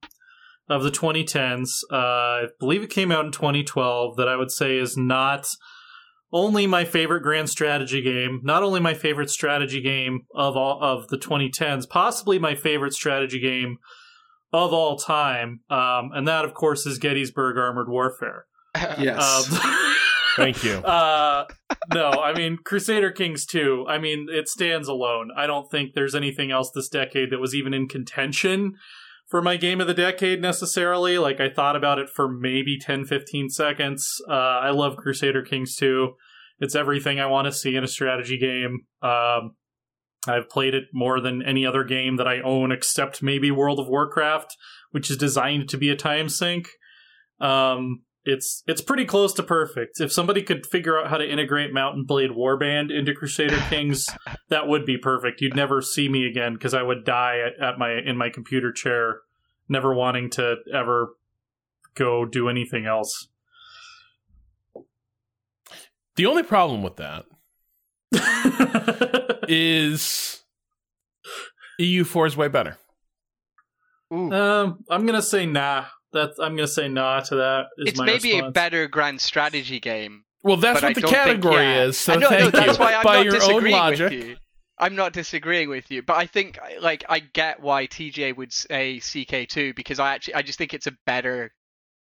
[0.69, 1.83] of the 2010s.
[1.91, 5.47] Uh, I believe it came out in 2012 that I would say is not
[6.31, 11.07] only my favorite grand strategy game, not only my favorite strategy game of all of
[11.07, 13.77] the 2010s, possibly my favorite strategy game
[14.53, 15.61] of all time.
[15.69, 18.45] Um, and that, of course, is Gettysburg Armored Warfare.
[18.99, 19.51] Yes.
[19.51, 19.59] Um,
[20.35, 20.75] Thank you.
[20.85, 21.45] uh,
[21.93, 23.85] no, I mean Crusader Kings 2.
[23.89, 25.31] I mean it stands alone.
[25.35, 28.75] I don't think there's anything else this decade that was even in contention
[29.29, 31.17] for my game of the decade necessarily.
[31.17, 34.07] Like I thought about it for maybe 10 15 seconds.
[34.27, 36.13] Uh, I love Crusader Kings 2.
[36.59, 38.81] It's everything I want to see in a strategy game.
[39.01, 39.55] Um,
[40.27, 43.87] I've played it more than any other game that I own except maybe World of
[43.87, 44.57] Warcraft,
[44.91, 46.67] which is designed to be a time sink.
[47.39, 49.99] Um, it's it's pretty close to perfect.
[49.99, 54.07] If somebody could figure out how to integrate Mount & Blade Warband into Crusader Kings,
[54.49, 55.41] that would be perfect.
[55.41, 58.71] You'd never see me again because I would die at, at my in my computer
[58.71, 59.21] chair,
[59.67, 61.15] never wanting to ever
[61.95, 63.27] go do anything else.
[66.15, 67.25] The only problem with that
[69.47, 70.43] is
[71.79, 72.77] EU4 is way better.
[74.13, 74.31] Ooh.
[74.31, 75.85] um, I'm gonna say nah.
[76.13, 77.65] That I'm gonna say nah to that.
[77.77, 78.49] Is it's my maybe response.
[78.49, 80.23] a better grand strategy game.
[80.43, 81.83] Well, that's but I what the don't think- category yeah.
[81.83, 81.97] is.
[81.97, 82.83] So I know, no, thank that's you.
[82.83, 84.09] why I'm By not your own disagreeing logic.
[84.11, 84.35] with you.
[84.81, 88.97] I'm not disagreeing with you, but I think like I get why TJ would say
[89.01, 91.51] CK2 because I actually I just think it's a better,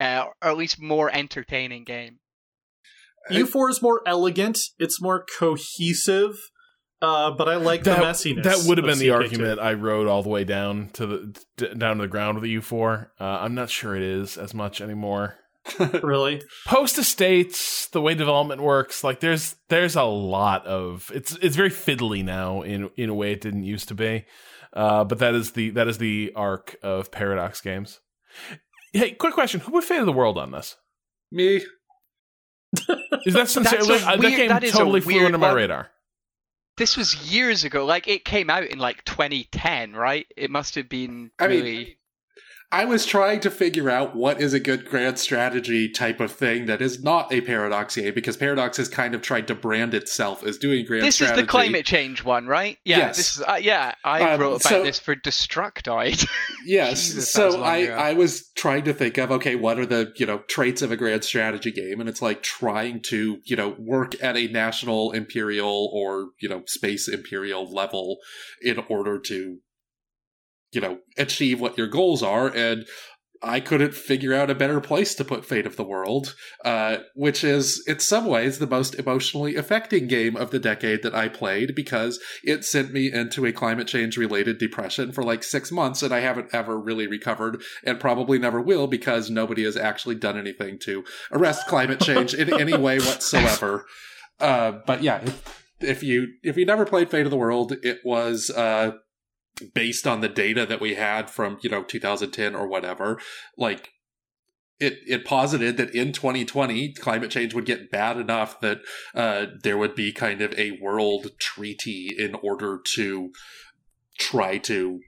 [0.01, 2.20] uh, or at least more entertaining game.
[3.30, 4.59] EU4 is more elegant.
[4.78, 6.39] It's more cohesive.
[7.00, 8.42] Uh, but I like That, the messiness.
[8.42, 9.14] that would have been the CK2.
[9.14, 12.42] argument I rode all the way down to the d- down to the ground with
[12.44, 13.08] the EU4.
[13.20, 15.36] Uh, I'm not sure it is as much anymore.
[16.02, 16.40] Really?
[16.66, 21.68] Post estates, the way development works, like there's there's a lot of it's it's very
[21.70, 24.24] fiddly now in in a way it didn't used to be.
[24.72, 28.00] Uh, but that is the that is the arc of Paradox games.
[28.94, 30.76] Hey, quick question: Who would Fate of the World on this?
[31.30, 31.62] Me?
[33.26, 33.78] Is that sincere?
[33.84, 35.56] That's Like, uh, that weird- game that is totally flew weird under my one.
[35.56, 35.90] radar.
[36.78, 37.84] This was years ago.
[37.84, 40.26] Like it came out in like 2010, right?
[40.36, 41.97] It must have been I mean, really.
[42.70, 46.66] I was trying to figure out what is a good grand strategy type of thing
[46.66, 50.44] that is not a Paradox game because Paradox has kind of tried to brand itself
[50.44, 51.40] as doing grand this strategy.
[51.40, 52.76] is the climate change one, right?
[52.84, 52.98] Yeah.
[52.98, 53.16] Yes.
[53.16, 53.42] This is.
[53.42, 56.28] Uh, yeah, I Um, wrote about so- this for Destructoid.
[56.66, 57.06] Yes.
[57.06, 57.94] Jesus, so I, ago.
[57.94, 60.96] I was trying to think of okay, what are the you know traits of a
[60.96, 65.88] grand strategy game, and it's like trying to you know work at a national imperial
[65.94, 68.18] or you know space imperial level
[68.60, 69.58] in order to
[70.72, 72.86] you know achieve what your goals are, and
[73.42, 76.34] I couldn't figure out a better place to put Fate of the World,
[76.64, 81.14] uh, which is in some ways the most emotionally affecting game of the decade that
[81.14, 85.70] I played because it sent me into a climate change related depression for like six
[85.70, 90.16] months and I haven't ever really recovered and probably never will because nobody has actually
[90.16, 93.86] done anything to arrest climate change in any way whatsoever.
[94.40, 97.98] Uh, but yeah, if, if you if you never played Fate of the World, it
[98.04, 98.92] was uh,
[99.74, 103.20] based on the data that we had from you know 2010 or whatever.
[103.56, 103.90] Like
[104.80, 108.78] it it posited that in 2020 climate change would get bad enough that
[109.14, 113.30] uh, there would be kind of a world treaty in order to
[114.18, 115.01] try to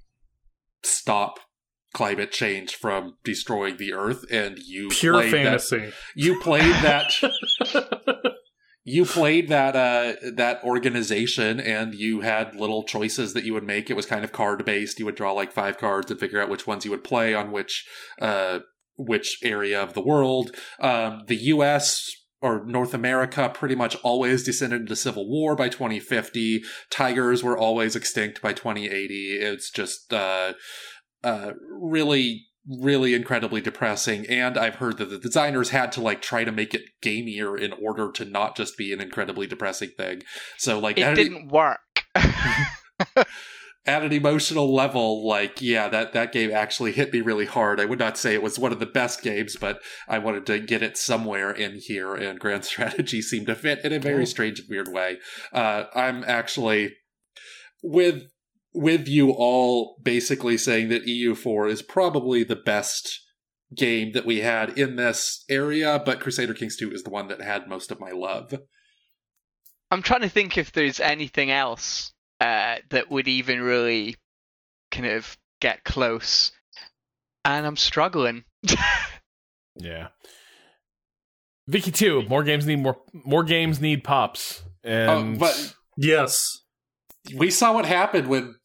[0.83, 1.41] stop
[1.93, 5.79] climate change from destroying the earth and you Pure fantasy.
[5.79, 7.13] that you played that
[8.91, 13.89] you played that uh that organization and you had little choices that you would make.
[13.89, 16.49] It was kind of card based you would draw like five cards and figure out
[16.49, 17.87] which ones you would play on which
[18.21, 18.61] uh
[18.97, 20.55] which area of the world.
[20.81, 22.11] Um the US
[22.43, 27.95] or North America pretty much always descended into civil war by 2050 tigers were always
[27.95, 30.55] extinct by 2080 it's just uh
[31.23, 36.45] uh really really incredibly depressing and i've heard that the designers had to like try
[36.45, 40.23] to make it gamier in order to not just be an incredibly depressing thing.
[40.59, 41.81] So like it didn't work.
[43.87, 47.81] at an emotional level like yeah that that game actually hit me really hard.
[47.81, 50.59] I would not say it was one of the best games but i wanted to
[50.59, 54.61] get it somewhere in here and grand strategy seemed to fit in a very strange
[54.61, 55.19] and weird way.
[55.53, 56.95] Uh i'm actually
[57.83, 58.25] with
[58.73, 63.21] with you all basically saying that EU4 is probably the best
[63.75, 67.41] game that we had in this area, but Crusader Kings 2 is the one that
[67.41, 68.55] had most of my love.
[69.91, 74.17] I'm trying to think if there's anything else uh, that would even really
[74.91, 76.53] kind of get close,
[77.45, 78.45] and I'm struggling.
[79.77, 80.09] Yeah.
[81.69, 82.23] Vicky two.
[82.29, 82.99] More games need more.
[83.13, 84.63] More games need pops.
[84.83, 86.61] And Oh, but yes.
[87.35, 88.57] we saw what happened when,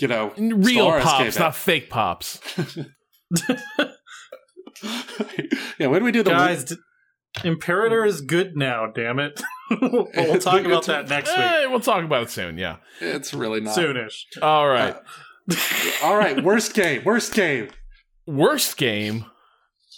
[0.00, 2.40] you know, real Stellaris pops, not fake pops.
[5.78, 6.76] yeah, when we do the Guys, d-
[7.44, 9.40] Imperator is good now, damn it.
[9.80, 11.38] we'll we'll talk about that next week.
[11.38, 12.58] Eh, we'll talk about it soon.
[12.58, 12.76] Yeah.
[13.00, 13.76] it's really not.
[13.76, 14.24] Soonish.
[14.42, 14.96] All right.
[16.02, 17.68] All right, worst game, worst game.
[18.26, 19.24] Worst game.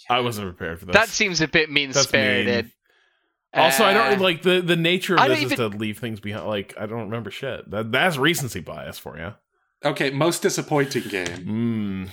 [0.09, 0.93] I wasn't prepared for this.
[0.93, 2.71] that seems a bit mean spirited.
[3.53, 5.99] also, I don't Uh, like the the nature of I this don't is to leave
[5.99, 6.45] things behind.
[6.47, 7.69] Like I don't remember shit.
[7.71, 9.33] That that's recency bias for you.
[9.85, 12.09] Okay, most disappointing game, Mm.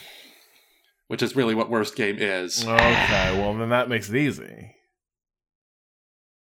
[1.08, 2.64] which is really what worst game is.
[2.66, 3.38] Okay.
[3.40, 4.74] Well, then that makes it easy.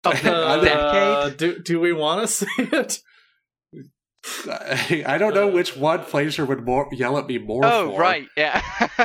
[0.05, 3.01] Uh, do, do we want to see it?
[4.49, 8.01] I, I don't know which one Fraser would more yell at me more Oh for.
[8.01, 8.63] right, yeah.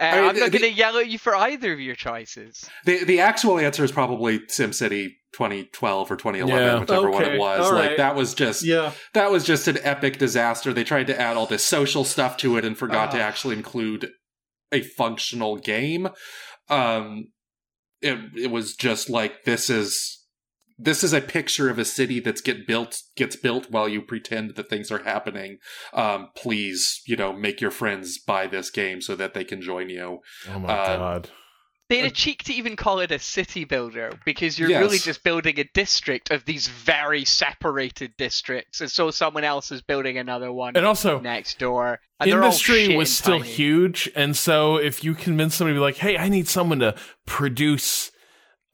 [0.00, 2.68] uh, I mean, I'm not going to yell at you for either of your choices.
[2.84, 6.78] The the actual answer is probably SimCity 2012 or 2011, Yeah.
[6.80, 7.66] whichever one it was.
[7.66, 7.96] all Like right.
[7.98, 8.92] that was just Yeah.
[9.14, 10.72] that was just an epic disaster.
[10.72, 13.22] They tried to add all this social stuff to it and forgot to Ah.
[13.22, 14.10] actually include
[14.72, 16.08] a functional game.
[16.68, 17.28] Um,
[18.00, 20.17] it it was just like this is
[20.78, 24.54] this is a picture of a city that's get built gets built while you pretend
[24.56, 25.58] that things are happening.
[25.92, 29.88] Um, please, you know, make your friends buy this game so that they can join
[29.90, 30.20] you.
[30.48, 31.30] Oh my Uh, god.
[31.90, 34.82] They had a cheek to even call it a city builder because you're Yes.
[34.82, 39.80] really just building a district of these very separated districts, and so someone else is
[39.80, 41.98] building another one And also, next door.
[42.20, 43.50] And industry was still tiny.
[43.50, 46.94] huge, and so if you convince somebody to be like, "Hey, I need someone to
[47.26, 48.10] produce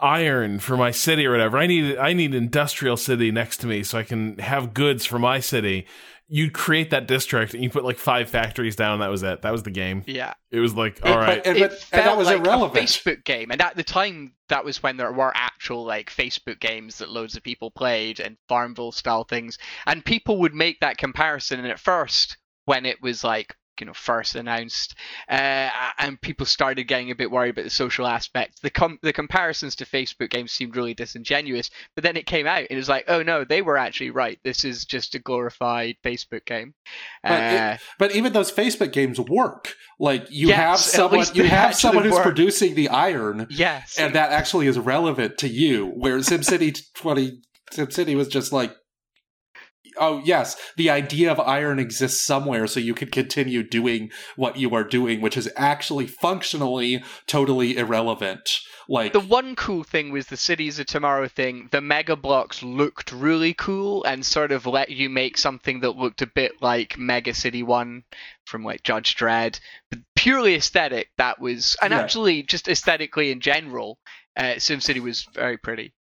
[0.01, 1.59] iron for my city or whatever.
[1.59, 5.19] I need I need industrial city next to me so I can have goods for
[5.19, 5.87] my city."
[6.27, 8.95] You'd create that district and you put like five factories down.
[8.95, 9.43] And that was it.
[9.43, 10.03] That was the game.
[10.07, 12.39] Yeah, It was like, But- all right, And, it but- felt and that was like
[12.39, 12.79] irrelevant.
[12.79, 16.61] a Facebook game, and at the time, that was when there were actual like Facebook
[16.61, 20.97] games that loads of people played and Farmville style things, and people would make that
[20.97, 21.59] comparison.
[21.61, 24.95] And at first, when it was like you know first announced,
[25.29, 25.69] uh,
[25.99, 29.77] and people started getting a bit worried about the social aspect, the com- the comparisons
[29.77, 31.71] to Facebook games seemed really disingenuous.
[31.95, 34.39] But then it came out, and it was like, oh no, they were actually right.
[34.45, 36.75] This is just a glorified Facebook game.
[37.23, 39.75] But it- Uh, But even those Facebook games work.
[39.99, 42.25] Like you Yes, have someone, you have someone who's work.
[42.25, 45.87] producing the iron, yes, and that actually is relevant to you.
[45.87, 47.41] Where SimCity twenty,
[47.73, 48.75] SimCity was just like,
[49.97, 54.75] oh yes, the idea of iron exists somewhere, so you can continue doing what you
[54.75, 58.61] are doing, which is actually functionally totally irrelevant.
[58.89, 61.69] Like The one cool thing was the Cities of Tomorrow thing.
[61.71, 66.21] The Mega Blocks looked really cool and sort of let you make something that looked
[66.21, 68.05] a bit like Mega City 1
[68.45, 69.59] from like Judge Dredd.
[69.91, 71.77] But purely aesthetic, that was.
[71.81, 72.01] And Yeah.
[72.01, 73.99] actually, just aesthetically in general,
[74.37, 75.95] uh, SimCity was very pretty.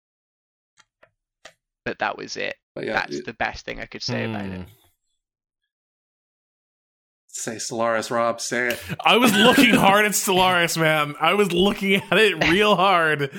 [1.85, 2.55] But that was it.
[2.75, 4.61] But yeah, That's the best thing I could say about it.
[4.61, 4.63] Hmm.
[7.27, 8.83] say Stellaris, Rob, say it.
[9.03, 11.15] I was looking hard at Stellaris, man.
[11.19, 13.31] I was looking at it real hard.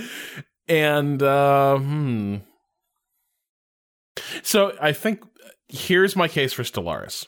[0.68, 2.36] And uh hmm.
[4.42, 5.22] So I think
[5.68, 7.26] here's my case for Stellaris.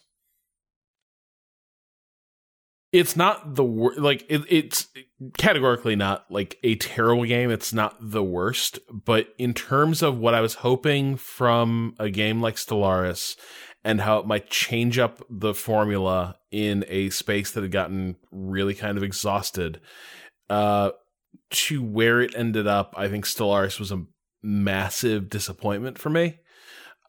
[2.97, 4.89] It's not the wor- like it, it's
[5.37, 7.51] categorically not like a terrible game.
[7.51, 12.41] It's not the worst, but in terms of what I was hoping from a game
[12.41, 13.37] like Stellaris
[13.85, 18.75] and how it might change up the formula in a space that had gotten really
[18.75, 19.81] kind of exhausted,
[20.49, 20.91] uh,
[21.51, 24.05] to where it ended up, I think Stellaris was a
[24.43, 26.39] massive disappointment for me.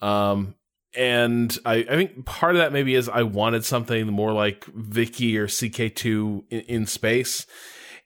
[0.01, 0.55] Um,
[0.95, 5.37] and I, I think part of that maybe is I wanted something more like Vicky
[5.37, 7.45] or CK2 in, in space.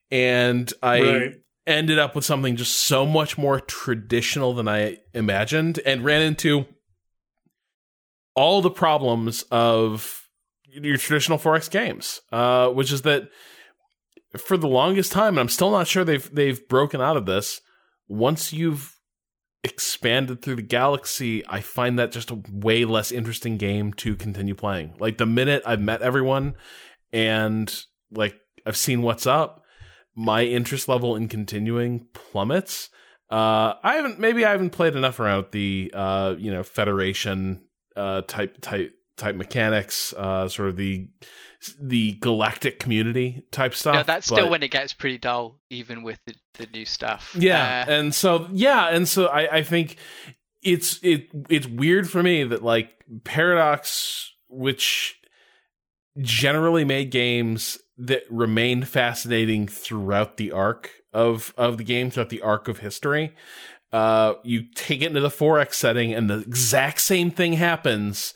[0.10, 1.34] And I Right.
[1.68, 6.66] ended up with something just so much more traditional than I imagined and ran into
[8.36, 10.28] all the problems of
[10.70, 13.30] your traditional 4X games, uh, which is that
[14.38, 17.62] for the longest time, and I'm still not sure they've they've broken out of this.
[18.08, 18.98] Once you've
[19.64, 24.56] expanded through the galaxy, I find that just a way less interesting game to continue
[24.56, 24.95] playing.
[24.99, 26.56] Like the minute I've met everyone
[27.14, 27.73] and
[28.11, 29.64] like I've seen what's up,
[30.15, 32.90] my interest level in continuing plummets.
[33.30, 37.64] Uh, I haven't maybe I haven't played enough around the uh, you know Federation
[37.95, 41.08] uh, type type type mechanics, uh, sort of the
[41.80, 43.93] the galactic community type stuff.
[43.93, 47.35] No, that's still when it gets pretty dull, even with the, the new stuff.
[47.38, 49.98] yeah, Uh, and so yeah, and so I, I think
[50.64, 52.90] it's it it's weird for me that like
[53.24, 55.19] Paradox, which
[56.19, 62.41] generally made games that remained fascinating throughout the arc of of the game, throughout the
[62.41, 63.35] arc of history.
[63.91, 68.33] Uh, you take it into the 4X setting, and the exact same thing happens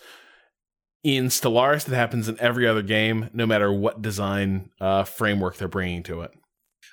[1.05, 5.67] in Stellaris that happens in every other game, no matter what design uh, framework they're
[5.67, 6.31] bringing to it.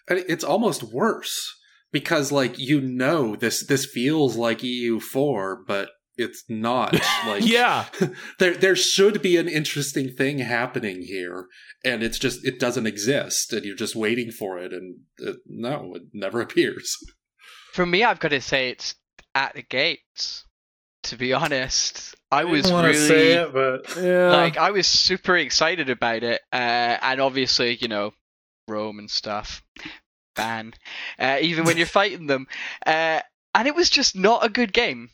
[0.07, 1.59] And it's almost worse
[1.93, 6.93] because like you know this this feels like EU4 but it's not
[7.27, 7.87] like Yeah,
[8.39, 11.47] there there should be an interesting thing happening here
[11.83, 15.95] and it's just it doesn't exist and you're just waiting for it and uh, no
[15.95, 16.97] it never appears
[17.73, 18.95] For me, I've got to say it's
[19.35, 20.45] at the gates.
[21.05, 24.31] To be honest, I was to really say it, but yeah.
[24.31, 28.15] like I was super excited about it, uh, and obviously, you know,
[28.67, 29.62] Rome and stuff,
[30.35, 30.73] ban,
[31.19, 32.47] uh, even when you're fighting them,
[32.86, 33.20] uh,
[33.55, 35.11] and it was just not a good game.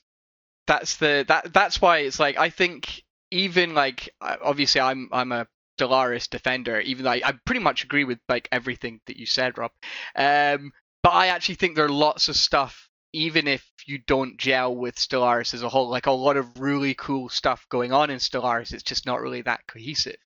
[0.69, 5.47] That's the that that's why it's like I think even like obviously I'm I'm a
[5.79, 9.59] Stellaris defender, even though I, I pretty much agree with like everything that you said,
[9.59, 9.73] Rob.
[10.15, 10.73] Um,
[11.03, 14.97] but I actually think there are lots of stuff, even if you don't gel with
[14.97, 18.73] Stellaris as a whole, like a lot of really cool stuff going on in Stellaris.
[18.73, 20.17] It's just not really that cohesive.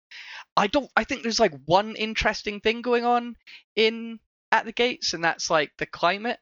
[0.56, 0.90] I don't.
[0.96, 3.36] I think there's like one interesting thing going on
[3.76, 4.18] in
[4.50, 6.38] at the gates, and that's like the climate.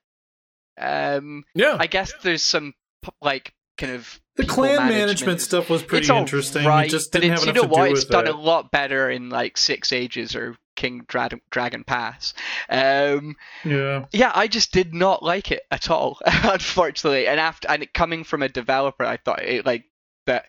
[0.79, 1.77] Um, yeah.
[1.79, 2.75] I guess there's some
[3.21, 6.65] like kind of The clan management management stuff was pretty it's interesting.
[6.65, 7.91] right, it just didn't it's, have you know what?
[7.91, 8.35] It's done it.
[8.35, 12.33] a lot better in like Six Ages or King Drad- Dragon Pass.
[12.71, 14.07] Um, Yeah.
[14.13, 17.29] yeah, I just did not like it at all, unfortunately.
[17.29, 19.85] And after and it coming from a developer, I thought it like
[20.25, 20.47] that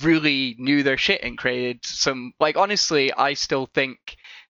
[0.00, 3.98] really knew their shit and created some like honestly, I still think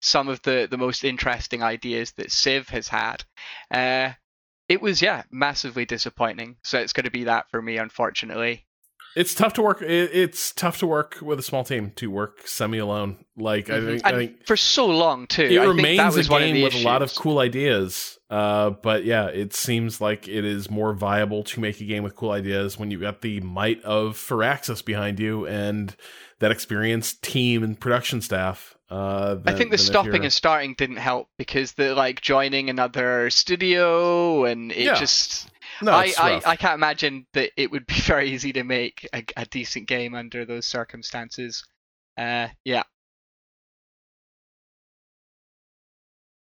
[0.00, 3.22] some of the the most interesting ideas that Civ has had.
[3.70, 4.14] Uh,
[4.68, 6.56] it was yeah, massively disappointing.
[6.64, 8.66] So it's going to be that for me, unfortunately.
[9.16, 9.82] It's tough to work.
[9.82, 13.24] It, it's tough to work with a small team to work semi alone.
[13.36, 15.42] Like I think, I think for so long too.
[15.42, 17.38] it I think that remains a was one of game with a lot of cool
[17.38, 18.18] ideas.
[18.30, 22.14] Uh, but yeah, it seems like it is more viable to make a game with
[22.14, 25.96] cool ideas when you've got the might of Firaxis behind you and
[26.38, 28.76] that experienced team and production staff.
[28.88, 34.44] Uh, I think the stopping and starting didn't help because the like joining another studio
[34.44, 34.94] and it Yeah.
[34.94, 35.48] just
[35.82, 36.42] no, I, I.
[36.46, 40.14] I can't imagine that it would be very easy to make a, a decent game
[40.14, 41.64] under those circumstances.
[42.18, 42.82] Uh, yeah,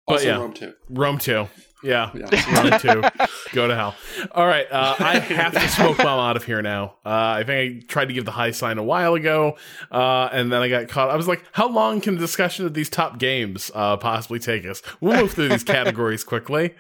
[0.10, 0.38] But Also, yeah.
[0.38, 0.74] Rome 2.
[0.90, 1.48] Rome two.
[1.84, 2.62] Yeah, Yeah.
[2.70, 3.28] Rome two.
[3.54, 3.96] Go to hell.
[4.32, 6.96] All right, uh, I have to smoke bomb out of here now.
[7.06, 9.56] Uh, I think I tried to give the high sign a while ago,
[9.92, 11.10] uh, and then I got caught.
[11.10, 14.66] I was like, how long can the discussion of these top games uh, possibly take
[14.66, 14.82] us?
[15.00, 16.74] We'll move through these categories quickly.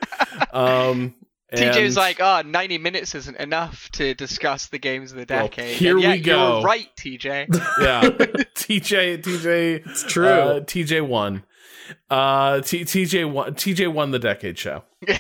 [0.52, 1.14] Um,
[1.53, 5.48] TJ's and- like, oh, 90 minutes isn't enough to discuss the games of the Well,
[5.48, 5.76] decade.
[5.78, 6.58] here and we go.
[6.58, 7.48] You're right, TJ.
[7.82, 8.02] yeah,
[8.56, 10.28] TJ, TJ, It's true.
[10.28, 11.44] uh, TJ won.
[12.10, 13.56] Uh, T- TJ won.
[13.56, 14.84] TJ won the decade show.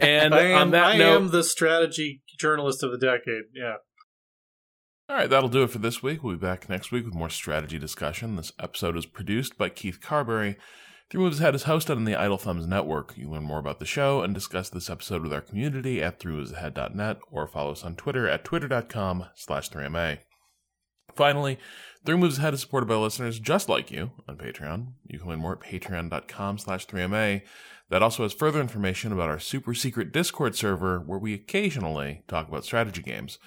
[0.00, 3.44] And I am, on that I note, am the strategy journalist of the decade.
[3.54, 3.74] Yeah.
[5.08, 6.22] All right, that'll do it for this week.
[6.24, 8.36] We'll be back next week with more strategy discussion.
[8.36, 10.56] This episode is produced by Keith Carberry.
[11.14, 13.14] Three Moves Ahead is hosted on the Idle Thumbs Network.
[13.16, 17.18] You learn more about the show and discuss this episode with our community at threemovesahead.net
[17.30, 20.18] or follow us on Twitter at twitter.com slash 3MA.
[21.14, 21.60] Finally,
[22.04, 24.94] Three Moves Ahead is supported by listeners just like you on Patreon.
[25.06, 27.42] You can learn more at patreon.com slash 3MA.
[27.90, 32.48] That also has further information about our super secret Discord server where we occasionally talk
[32.48, 33.38] about strategy games.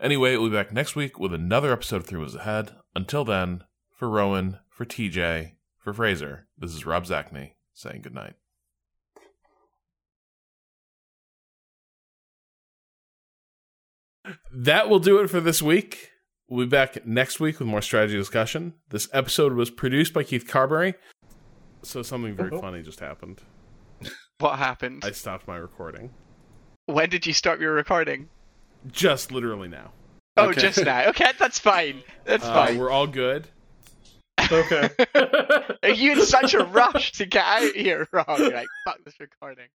[0.00, 2.74] Anyway, we'll be back next week with another episode of Three Moves Ahead.
[2.96, 3.64] Until then,
[3.98, 8.34] for Rowan, for TJ, for Fraser, this is Rob Zacny saying goodnight.
[14.52, 16.10] That will do it for this week.
[16.48, 18.74] We'll be back next week with more strategy discussion.
[18.90, 20.94] This episode was produced by Keith Carberry.
[21.82, 22.60] So something very Oh.
[22.60, 23.42] funny just happened.
[24.38, 25.04] What happened?
[25.04, 26.10] I stopped my recording.
[26.86, 28.28] When did you stop your recording?
[28.90, 29.92] Just literally now.
[30.36, 30.60] Oh, Okay.
[30.62, 31.08] just now.
[31.10, 32.02] Okay, that's fine.
[32.24, 32.76] That's Uh, fine.
[32.78, 33.46] we're all good.
[34.52, 34.88] Okay.
[35.82, 38.38] Are you in such a rush to get out here, Rob?
[38.38, 39.68] You're like, fuck this recording.